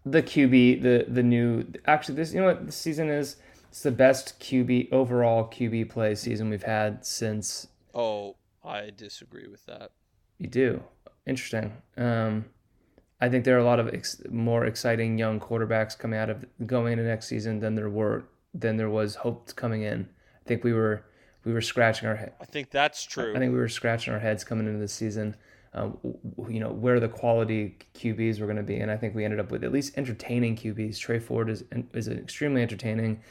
the 0.04 0.22
QB, 0.22 0.82
the 0.82 1.06
the 1.08 1.22
new. 1.22 1.64
Actually, 1.86 2.16
this 2.16 2.32
you 2.34 2.40
know 2.40 2.46
what 2.46 2.66
the 2.66 2.72
season 2.72 3.08
is. 3.08 3.36
It's 3.70 3.82
the 3.82 3.90
best 3.90 4.38
QB 4.38 4.92
overall 4.92 5.46
QB 5.50 5.90
play 5.90 6.14
season 6.14 6.48
we've 6.50 6.62
had 6.62 7.04
since. 7.04 7.66
Oh, 7.92 8.36
I 8.64 8.90
disagree 8.96 9.48
with 9.48 9.66
that. 9.66 9.90
You 10.38 10.46
do 10.48 10.82
interesting. 11.26 11.72
Um, 11.96 12.44
I 13.24 13.30
think 13.30 13.46
there 13.46 13.56
are 13.56 13.60
a 13.60 13.64
lot 13.64 13.80
of 13.80 13.88
ex- 13.88 14.20
more 14.30 14.66
exciting 14.66 15.16
young 15.16 15.40
quarterbacks 15.40 15.96
coming 15.96 16.18
out 16.18 16.28
of 16.28 16.44
going 16.66 16.92
into 16.92 17.04
next 17.04 17.26
season 17.26 17.58
than 17.58 17.74
there 17.74 17.88
were 17.88 18.24
than 18.52 18.76
there 18.76 18.90
was 18.90 19.14
hoped 19.14 19.56
coming 19.56 19.82
in. 19.82 20.06
I 20.44 20.46
think 20.46 20.62
we 20.62 20.74
were 20.74 21.06
we 21.42 21.54
were 21.54 21.62
scratching 21.62 22.06
our 22.06 22.16
head. 22.16 22.34
I 22.38 22.44
think 22.44 22.70
that's 22.70 23.02
true. 23.02 23.34
I 23.34 23.38
think 23.38 23.52
we 23.52 23.58
were 23.58 23.70
scratching 23.70 24.12
our 24.12 24.20
heads 24.20 24.44
coming 24.44 24.66
into 24.66 24.78
the 24.78 24.88
season. 24.88 25.36
Um, 25.72 25.96
you 26.50 26.60
know 26.60 26.68
where 26.68 27.00
the 27.00 27.08
quality 27.08 27.78
QBs 27.94 28.40
were 28.40 28.46
going 28.46 28.58
to 28.58 28.62
be, 28.62 28.76
and 28.76 28.90
I 28.90 28.98
think 28.98 29.14
we 29.14 29.24
ended 29.24 29.40
up 29.40 29.50
with 29.50 29.64
at 29.64 29.72
least 29.72 29.96
entertaining 29.96 30.54
QBs. 30.54 30.98
Tre 30.98 31.18
Ford 31.18 31.48
is 31.48 31.64
is 31.94 32.08
extremely 32.08 32.60
entertaining. 32.60 33.22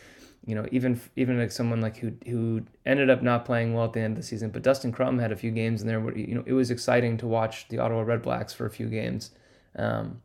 You 0.48 0.56
know, 0.56 0.66
even 0.72 1.00
even 1.16 1.38
like 1.38 1.52
someone 1.52 1.82
like 1.82 1.98
who 1.98 2.14
who 2.26 2.64
ended 2.84 3.12
up 3.12 3.22
not 3.22 3.46
playing 3.46 3.76
well 3.76 3.86
at 3.86 3.94
the 3.94 4.00
end 4.00 4.18
of 4.18 4.24
the 4.24 4.28
season, 4.28 4.50
but 4.50 4.64
Dustin 4.64 4.92
Crum 4.92 5.20
had 5.20 5.32
a 5.32 5.36
few 5.36 5.52
games 5.52 5.84
in 5.84 5.88
there 5.88 6.00
where 6.00 6.18
you 6.18 6.34
know 6.34 6.44
it 6.48 6.54
was 6.54 6.72
exciting 6.72 7.16
to 7.18 7.28
watch 7.28 7.68
the 7.68 7.78
Ottawa 7.78 8.02
Red 8.02 8.24
Blacks 8.24 8.54
for 8.54 8.66
a 8.66 8.72
few 8.72 8.90
games. 8.90 9.30
Um, 9.76 10.22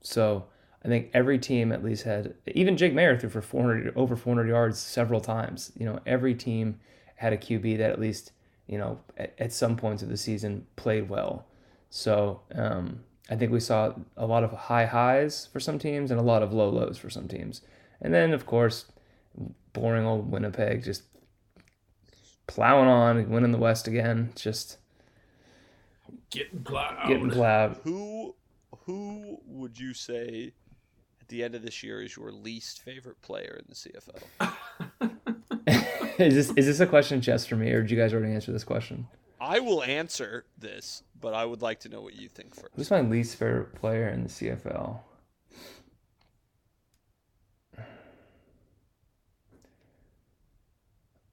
so 0.00 0.46
I 0.84 0.88
think 0.88 1.10
every 1.12 1.38
team 1.38 1.72
at 1.72 1.84
least 1.84 2.04
had 2.04 2.34
even 2.46 2.76
Jake 2.76 2.94
Maier 2.94 3.18
threw 3.20 3.28
for 3.28 3.42
400 3.42 3.92
over 3.96 4.14
400 4.14 4.48
yards 4.48 4.78
several 4.78 5.20
times. 5.20 5.72
You 5.76 5.86
know, 5.86 5.98
every 6.06 6.34
team 6.34 6.78
had 7.16 7.32
a 7.32 7.36
QB 7.36 7.78
that 7.78 7.90
at 7.90 8.00
least 8.00 8.32
you 8.68 8.78
know 8.78 9.00
at, 9.16 9.34
at 9.38 9.52
some 9.52 9.76
points 9.76 10.02
of 10.02 10.08
the 10.08 10.16
season 10.16 10.66
played 10.76 11.08
well. 11.08 11.46
So 11.90 12.40
um, 12.54 13.00
I 13.28 13.36
think 13.36 13.50
we 13.50 13.60
saw 13.60 13.94
a 14.16 14.26
lot 14.26 14.44
of 14.44 14.52
high 14.52 14.86
highs 14.86 15.48
for 15.52 15.60
some 15.60 15.78
teams 15.78 16.10
and 16.10 16.20
a 16.20 16.22
lot 16.22 16.42
of 16.42 16.52
low 16.52 16.68
lows 16.68 16.98
for 16.98 17.10
some 17.10 17.26
teams. 17.26 17.62
And 18.00 18.14
then 18.14 18.32
of 18.32 18.46
course, 18.46 18.86
boring 19.72 20.06
old 20.06 20.30
Winnipeg 20.30 20.84
just 20.84 21.02
plowing 22.46 22.88
on, 22.88 23.28
winning 23.28 23.50
the 23.50 23.58
West 23.58 23.88
again, 23.88 24.30
just 24.36 24.78
getting 26.30 26.62
plowed. 26.62 27.08
Getting 27.08 27.30
plowed. 27.30 27.80
Who 27.82 28.34
who 28.84 29.38
would 29.46 29.78
you 29.78 29.94
say 29.94 30.52
at 31.20 31.28
the 31.28 31.42
end 31.42 31.54
of 31.54 31.62
this 31.62 31.82
year 31.82 32.02
is 32.02 32.16
your 32.16 32.32
least 32.32 32.82
favorite 32.82 33.20
player 33.22 33.60
in 33.60 33.64
the 33.68 33.74
CFL? 33.74 35.12
is 36.18 36.34
this 36.34 36.50
is 36.56 36.66
this 36.66 36.80
a 36.80 36.86
question 36.86 37.20
just 37.20 37.48
for 37.48 37.56
me, 37.56 37.70
or 37.70 37.82
did 37.82 37.90
you 37.90 37.96
guys 37.96 38.12
already 38.12 38.32
answer 38.32 38.52
this 38.52 38.64
question? 38.64 39.06
I 39.40 39.60
will 39.60 39.82
answer 39.82 40.46
this, 40.58 41.02
but 41.20 41.34
I 41.34 41.44
would 41.44 41.62
like 41.62 41.80
to 41.80 41.88
know 41.88 42.00
what 42.00 42.14
you 42.14 42.28
think 42.28 42.54
first. 42.54 42.68
Who's 42.74 42.90
my 42.90 43.02
least 43.02 43.36
favorite 43.36 43.74
player 43.74 44.08
in 44.08 44.22
the 44.22 44.28
CFL? 44.28 45.00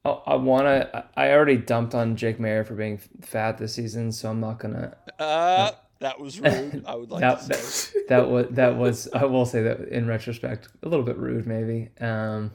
Oh, 0.06 0.22
I 0.26 0.36
want 0.36 0.66
to. 0.66 1.06
I 1.16 1.32
already 1.32 1.56
dumped 1.56 1.96
on 1.96 2.18
Jake 2.18 2.38
Maier 2.38 2.68
for 2.68 2.76
being 2.76 3.00
fat 3.22 3.58
this 3.58 3.74
season, 3.74 4.12
so 4.12 4.30
I'm 4.30 4.42
not 4.42 4.60
gonna. 4.60 4.98
Uh, 5.18 5.72
that 6.04 6.20
was 6.20 6.40
rude. 6.40 6.84
I 6.86 6.96
would 6.96 7.12
like 7.12 7.22
that, 7.22 7.40
to 7.40 7.54
say. 7.56 8.00
That, 8.08 8.10
that 8.10 8.30
was 8.30 8.48
that 8.52 8.76
was. 8.76 9.08
I 9.14 9.24
will 9.26 9.46
say 9.46 9.64
that 9.64 9.88
in 9.88 10.06
retrospect, 10.06 10.68
a 10.84 10.90
little 10.90 11.06
bit 11.06 11.18
rude, 11.18 11.48
maybe. 11.48 11.90
Um, 12.00 12.52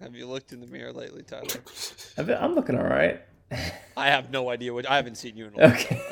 Have 0.00 0.14
you 0.14 0.26
looked 0.26 0.52
in 0.52 0.60
the 0.60 0.66
mirror 0.66 0.92
lately, 0.92 1.22
Tyler? 1.22 1.46
I've 2.16 2.26
been, 2.26 2.38
I'm 2.38 2.54
looking 2.54 2.76
all 2.78 2.84
right. 2.84 3.20
I 3.96 4.06
have 4.08 4.30
no 4.30 4.48
idea 4.48 4.72
what 4.72 4.88
I 4.88 4.96
haven't 4.96 5.16
seen 5.16 5.36
you 5.36 5.48
in 5.48 5.54
a 5.54 5.56
while. 5.58 5.72
Okay. 5.72 6.02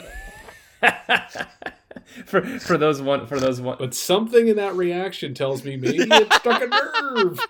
for 2.27 2.43
for 2.43 2.77
those 2.77 3.01
one 3.01 3.27
for 3.27 3.41
those 3.41 3.61
one. 3.61 3.77
But 3.79 3.95
something 3.95 4.49
in 4.49 4.57
that 4.57 4.75
reaction 4.75 5.35
tells 5.35 5.65
me 5.65 5.77
maybe 5.77 6.05
it 6.11 6.33
struck 6.35 6.63
a 6.63 6.67
nerve. 6.67 7.41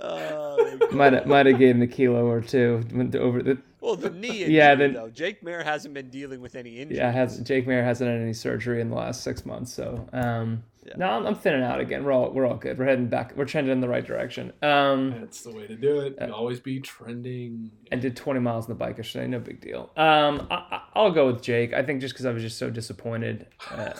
Uh, 0.00 0.56
Might 0.92 1.12
have, 1.14 1.26
might 1.26 1.46
have 1.46 1.58
gave 1.58 1.74
him 1.76 1.82
a 1.82 1.86
kilo 1.86 2.26
or 2.26 2.40
two 2.40 2.84
went 2.92 3.14
over 3.14 3.42
the. 3.42 3.58
Well, 3.86 3.94
the 3.94 4.10
knee 4.10 4.40
injury, 4.42 4.56
Yeah, 4.56 4.74
then- 4.74 4.94
though. 4.94 5.08
Jake 5.10 5.42
Maier 5.42 5.62
hasn't 5.62 5.94
been 5.94 6.10
dealing 6.10 6.40
with 6.40 6.56
any 6.56 6.80
injuries. 6.80 6.98
Yeah, 6.98 7.12
has 7.12 7.38
Jake 7.38 7.66
Maier 7.68 7.84
hasn't 7.84 8.10
had 8.10 8.20
any 8.20 8.32
surgery 8.32 8.80
in 8.80 8.90
the 8.90 8.96
last 8.96 9.22
six 9.22 9.46
months, 9.46 9.72
so 9.72 10.08
um, 10.12 10.64
Yeah. 10.84 10.94
no, 10.96 11.06
I'm, 11.10 11.24
I'm 11.26 11.34
thinning 11.36 11.62
out 11.62 11.78
again. 11.78 12.02
We're 12.02 12.10
all 12.10 12.32
we're 12.32 12.46
all 12.46 12.56
good. 12.56 12.78
We're 12.78 12.86
heading 12.86 13.06
back. 13.06 13.36
We're 13.36 13.44
trending 13.44 13.72
in 13.72 13.80
the 13.80 13.88
right 13.88 14.04
direction. 14.04 14.52
Um, 14.60 15.14
That's 15.20 15.42
the 15.42 15.52
way 15.52 15.68
to 15.68 15.76
do 15.76 16.00
it. 16.00 16.16
You 16.20 16.32
always 16.32 16.58
be 16.58 16.80
trending. 16.80 17.70
And 17.92 18.02
did 18.02 18.16
20 18.16 18.40
miles 18.40 18.64
on 18.64 18.70
the 18.70 18.74
bike 18.74 18.98
yesterday. 18.98 19.28
No 19.28 19.38
big 19.38 19.60
deal. 19.60 19.90
Um, 19.96 20.48
I, 20.50 20.54
I- 20.56 20.82
I'll 20.94 21.12
go 21.12 21.28
with 21.28 21.40
Jake. 21.42 21.72
I 21.72 21.84
think 21.84 22.00
just 22.00 22.14
because 22.14 22.26
I 22.26 22.32
was 22.32 22.42
just 22.42 22.58
so 22.58 22.70
disappointed. 22.70 23.46
Uh, 23.70 23.92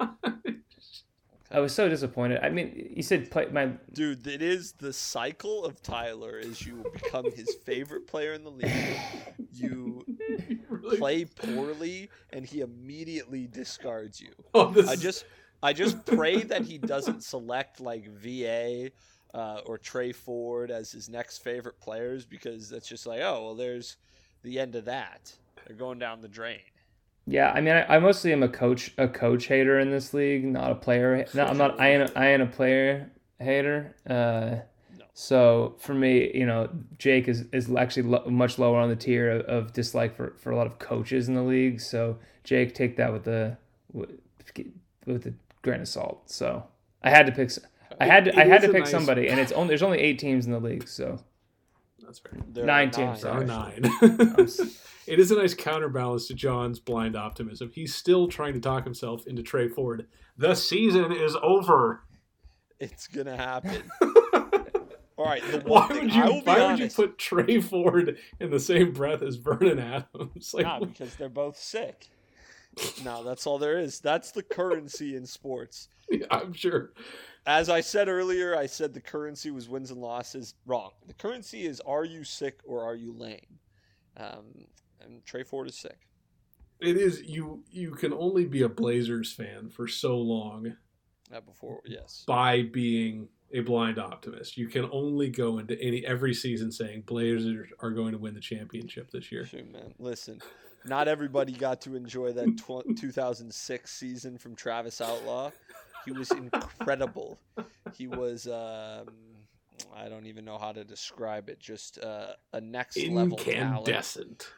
I 1.52 1.60
was 1.60 1.74
so 1.74 1.88
disappointed. 1.88 2.40
I 2.42 2.48
mean, 2.48 2.92
you 2.96 3.02
said 3.02 3.30
play 3.30 3.46
my 3.52 3.72
Dude, 3.92 4.26
it 4.26 4.40
is 4.40 4.72
the 4.72 4.92
cycle 4.92 5.64
of 5.64 5.82
Tyler 5.82 6.38
is 6.38 6.66
you 6.66 6.82
become 6.92 7.30
his 7.30 7.54
favorite 7.64 8.06
player 8.06 8.32
in 8.32 8.42
the 8.42 8.50
league. 8.50 8.98
You 9.52 10.04
Really- 10.68 10.96
play 10.96 11.24
poorly 11.26 12.08
and 12.32 12.46
he 12.46 12.60
immediately 12.60 13.46
discards 13.46 14.20
you. 14.20 14.32
Oh, 14.54 14.70
this 14.70 14.88
I 14.88 14.96
just 14.96 15.24
I 15.62 15.72
just 15.74 16.04
pray 16.06 16.42
that 16.42 16.62
he 16.62 16.78
doesn't 16.78 17.22
select 17.22 17.80
like 17.80 18.08
VA 18.08 18.90
uh, 19.34 19.60
or 19.66 19.76
Tre 19.78 20.12
Ford 20.12 20.70
as 20.70 20.90
his 20.90 21.08
next 21.08 21.38
favorite 21.38 21.78
players 21.80 22.24
because 22.24 22.70
that's 22.70 22.88
just 22.88 23.06
like, 23.06 23.20
oh 23.20 23.44
well 23.44 23.54
there's 23.54 23.96
the 24.42 24.58
end 24.58 24.74
of 24.74 24.86
that. 24.86 25.32
They're 25.66 25.76
going 25.76 25.98
down 25.98 26.22
the 26.22 26.28
drain. 26.28 26.60
Yeah, 27.26 27.52
I 27.52 27.60
mean, 27.60 27.74
I, 27.74 27.96
I 27.96 27.98
mostly 27.98 28.32
am 28.32 28.42
a 28.42 28.48
coach, 28.48 28.92
a 28.98 29.06
coach 29.06 29.46
hater 29.46 29.78
in 29.78 29.90
this 29.90 30.12
league, 30.12 30.44
not 30.44 30.72
a 30.72 30.74
player. 30.74 31.24
No, 31.34 31.44
I'm 31.46 31.56
not. 31.58 31.80
I 31.80 31.88
am. 31.90 32.08
I 32.16 32.26
am 32.28 32.40
a 32.40 32.46
player 32.46 33.10
hater. 33.38 33.94
Uh. 34.08 34.56
So 35.14 35.76
for 35.78 35.92
me, 35.94 36.30
you 36.34 36.46
know, 36.46 36.68
Jake 36.98 37.28
is 37.28 37.44
is 37.52 37.70
actually 37.74 38.04
lo- 38.04 38.24
much 38.28 38.58
lower 38.58 38.78
on 38.80 38.88
the 38.88 38.96
tier 38.96 39.30
of, 39.30 39.42
of 39.42 39.72
dislike 39.72 40.16
for, 40.16 40.34
for 40.38 40.50
a 40.50 40.56
lot 40.56 40.66
of 40.66 40.78
coaches 40.78 41.28
in 41.28 41.34
the 41.34 41.42
league. 41.42 41.80
So 41.80 42.18
Jake, 42.44 42.74
take 42.74 42.96
that 42.96 43.12
with 43.12 43.24
the 43.24 43.56
with, 43.92 44.10
with 45.06 45.26
a 45.26 45.34
grain 45.60 45.82
of 45.82 45.88
salt. 45.88 46.30
So 46.30 46.64
I 47.02 47.10
had 47.10 47.26
to 47.26 47.32
pick. 47.32 47.50
I 48.00 48.06
had 48.06 48.24
to. 48.24 48.30
It 48.30 48.38
I 48.38 48.44
had 48.46 48.62
to 48.62 48.68
pick 48.68 48.80
nice- 48.84 48.90
somebody, 48.90 49.28
and 49.28 49.38
it's 49.38 49.52
only 49.58 49.68
there's 49.68 49.82
only 49.82 50.00
eight 50.00 50.18
teams 50.18 50.46
in 50.46 50.52
the 50.52 50.58
league. 50.60 50.88
So 50.88 51.20
That's 52.12 52.18
fair. 52.18 52.40
There 52.52 52.64
are 52.64 52.66
Nine 52.66 52.90
teams, 52.90 53.22
There 53.22 53.32
sorry. 53.32 53.44
are 53.44 53.46
nine. 53.46 53.90
I'm 54.02 54.40
s- 54.40 54.60
it 55.06 55.18
is 55.18 55.30
a 55.30 55.36
nice 55.36 55.54
counterbalance 55.54 56.26
to 56.28 56.34
John's 56.34 56.78
blind 56.78 57.16
optimism. 57.16 57.70
He's 57.74 57.94
still 57.94 58.28
trying 58.28 58.52
to 58.52 58.60
talk 58.60 58.84
himself 58.84 59.26
into 59.26 59.42
Tre 59.42 59.68
Ford. 59.68 60.06
The 60.36 60.54
season 60.54 61.10
is 61.12 61.36
over. 61.42 62.02
It's 62.78 63.06
gonna 63.06 63.36
happen. 63.36 63.82
All 65.16 65.24
right. 65.26 65.42
The 65.50 65.60
Why 65.64 65.88
thing 65.88 66.04
would 66.04 66.14
you? 66.14 66.22
I 66.22 66.26
will 66.28 66.40
be 66.40 66.46
Why 66.46 66.66
would 66.70 66.78
you 66.80 66.88
put 66.90 67.16
Tre 67.16 67.60
Ford 67.62 68.18
in 68.40 68.50
the 68.50 68.60
same 68.60 68.92
breath 68.92 69.22
as 69.22 69.36
Vernon 69.36 69.78
Adams? 69.78 70.52
Like, 70.52 70.64
Nah, 70.66 70.80
because 70.80 71.14
they're 71.16 71.28
both 71.30 71.56
sick. 71.56 72.08
No, 73.04 73.22
that's 73.22 73.46
all 73.46 73.58
there 73.58 73.78
is. 73.78 74.00
That's 74.00 74.30
the 74.30 74.42
currency 74.42 75.16
in 75.16 75.26
sports. 75.26 75.88
I'm 76.30 76.52
sure. 76.52 76.92
As 77.46 77.68
I 77.68 77.80
said 77.80 78.08
earlier, 78.08 78.56
I 78.56 78.66
said 78.66 78.94
the 78.94 79.00
currency 79.00 79.50
was 79.50 79.68
wins 79.68 79.90
and 79.90 80.00
losses. 80.00 80.54
Wrong. 80.66 80.90
The 81.06 81.14
currency 81.14 81.66
is 81.66 81.80
are 81.80 82.04
you 82.04 82.24
sick 82.24 82.60
or 82.64 82.82
are 82.84 82.94
you 82.94 83.12
lame? 83.12 83.58
Um, 84.16 84.66
and 85.00 85.24
Tre 85.26 85.42
Ford 85.42 85.68
is 85.68 85.76
sick. 85.76 85.98
It 86.80 86.96
is 86.96 87.22
you. 87.22 87.62
You 87.70 87.92
can 87.92 88.12
only 88.12 88.44
be 88.44 88.62
a 88.62 88.68
Blazers 88.68 89.32
fan 89.32 89.68
for 89.70 89.86
so 89.88 90.16
long 90.18 90.76
Uh, 91.34 91.40
before, 91.40 91.80
yes. 91.84 92.24
by 92.26 92.62
being 92.62 93.28
a 93.52 93.60
blind 93.60 93.98
optimist. 93.98 94.56
You 94.56 94.66
can 94.68 94.88
only 94.92 95.28
go 95.28 95.58
into 95.58 95.78
any 95.80 96.04
every 96.06 96.34
season 96.34 96.72
saying 96.72 97.02
Blazers 97.02 97.68
are 97.80 97.90
going 97.90 98.12
to 98.12 98.18
win 98.18 98.34
the 98.34 98.40
championship 98.40 99.10
this 99.10 99.30
year. 99.30 99.44
Shoot, 99.46 99.70
man. 99.70 99.94
Listen, 99.98 100.40
not 100.84 101.08
everybody 101.08 101.52
got 101.52 101.80
to 101.82 101.96
enjoy 101.96 102.32
that 102.32 102.56
tw- 102.58 102.96
2006 102.98 103.90
season 103.90 104.38
from 104.38 104.54
Travis 104.54 105.00
Outlaw. 105.00 105.50
He 106.04 106.12
was 106.12 106.30
incredible. 106.32 107.38
He 107.94 108.08
was, 108.08 108.46
um, 108.46 109.14
I 109.94 110.08
don't 110.08 110.26
even 110.26 110.44
know 110.44 110.58
how 110.58 110.72
to 110.72 110.84
describe 110.84 111.48
it, 111.48 111.60
just 111.60 111.98
uh, 112.02 112.32
a 112.52 112.60
next 112.60 112.96
level 112.98 113.36
talent. 113.36 113.86
Incandescent. 113.86 114.48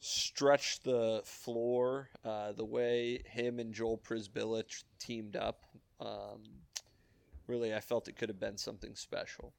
Stretched 0.00 0.84
the 0.84 1.22
floor 1.24 2.08
uh, 2.24 2.52
the 2.52 2.64
way 2.64 3.22
him 3.26 3.58
and 3.58 3.74
Joel 3.74 3.98
Przybilla 3.98 4.62
teamed 4.98 5.36
up. 5.36 5.64
Um, 6.00 6.42
really, 7.46 7.74
I 7.74 7.80
felt 7.80 8.08
it 8.08 8.16
could 8.16 8.28
have 8.28 8.40
been 8.40 8.56
something 8.56 8.94
special. 8.94 9.52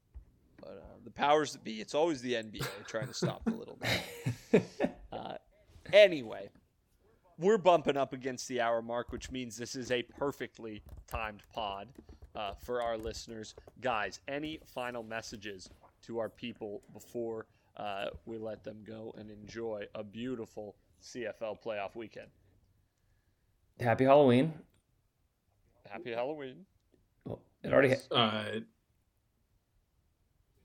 But 0.60 0.84
uh, 0.84 0.98
the 1.04 1.12
powers 1.12 1.54
that 1.54 1.64
be, 1.64 1.82
it's 1.82 1.94
always 1.94 2.22
the 2.22 2.34
NBA 2.34 2.66
trying 2.88 3.08
to 3.08 3.14
stop 3.14 3.44
the 3.46 3.54
little 3.54 3.78
guy. 3.80 4.62
Anyway, 5.94 6.50
we're 7.38 7.58
bumping 7.58 7.98
up 7.98 8.14
against 8.14 8.48
the 8.48 8.62
hour 8.62 8.82
mark, 8.82 9.12
which 9.12 9.32
means 9.32 9.58
this 9.58 9.76
is 9.76 9.92
a 9.92 10.04
perfectly 10.04 10.82
timed 11.08 11.44
pod 11.54 11.88
uh, 12.36 12.54
for 12.60 12.82
our 12.82 12.98
listeners. 12.98 13.56
Guys, 13.82 14.20
any 14.28 14.60
final 14.66 15.04
messages 15.04 15.70
to 16.04 16.20
our 16.20 16.30
people 16.30 16.82
before 16.94 17.46
uh, 17.78 18.08
we 18.26 18.38
let 18.38 18.64
them 18.64 18.84
go 18.86 19.14
and 19.18 19.30
enjoy 19.30 19.84
a 19.96 20.04
beautiful 20.04 20.76
CFL 21.02 21.62
playoff 21.64 21.96
weekend? 21.96 22.28
Happy 23.80 24.06
Halloween. 24.06 24.54
Happy 25.88 26.12
Halloween. 26.12 26.66
Well, 27.26 27.40
it 27.64 27.72
already. 27.72 27.96
Uh, 28.12 28.44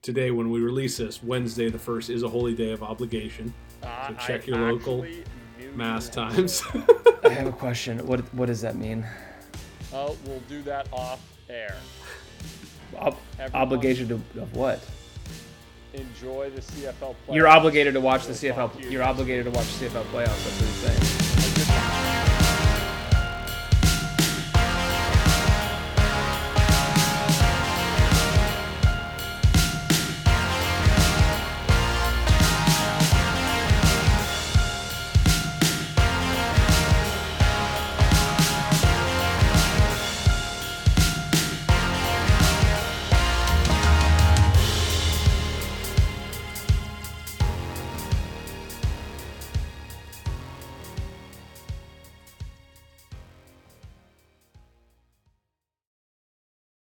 today, 0.01 0.31
when 0.31 0.51
we 0.51 0.61
release 0.61 0.97
this, 0.97 1.23
Wednesday 1.23 1.69
the 1.69 1.79
first 1.79 2.11
is 2.11 2.23
a 2.23 2.29
holy 2.29 2.55
day 2.55 2.73
of 2.73 2.83
obligation. 2.83 3.53
Uh, 3.83 4.09
So 4.09 4.15
check 4.27 4.43
I 4.43 4.47
your 4.47 4.73
local 4.73 5.03
actually 5.03 5.25
you 5.61 5.73
Mass 5.75 6.07
had 6.07 6.15
times. 6.15 6.63
I 7.25 7.29
have 7.31 7.47
a 7.47 7.53
question. 7.53 7.99
What 8.07 8.21
what 8.35 8.47
does 8.47 8.61
that 8.63 8.77
mean? 8.77 9.07
Uh, 9.93 10.13
we'll 10.27 10.41
do 10.49 10.63
that 10.63 10.89
off 10.93 11.21
air. 11.49 11.77
Ob- 12.99 13.17
obligation 13.55 14.09
to 14.09 14.15
of 14.41 14.55
what? 14.57 14.81
Enjoy 15.95 16.51
the 16.51 16.61
CFL 16.63 16.93
playoffs. 17.27 17.35
You're 17.35 17.49
obligated 17.49 17.95
to 17.95 18.01
watch 18.01 18.27
the 18.27 18.33
CFL. 18.33 18.83
you 18.83 18.91
You're 18.91 19.03
obligated 19.03 19.45
to 19.45 19.51
watch 19.51 19.67
CFL 19.67 20.05
playoffs. 20.05 20.45
That's 20.45 20.61
what 20.61 20.69
he's 20.69 20.77
saying. 20.77 21.01
week. 21.01 21.22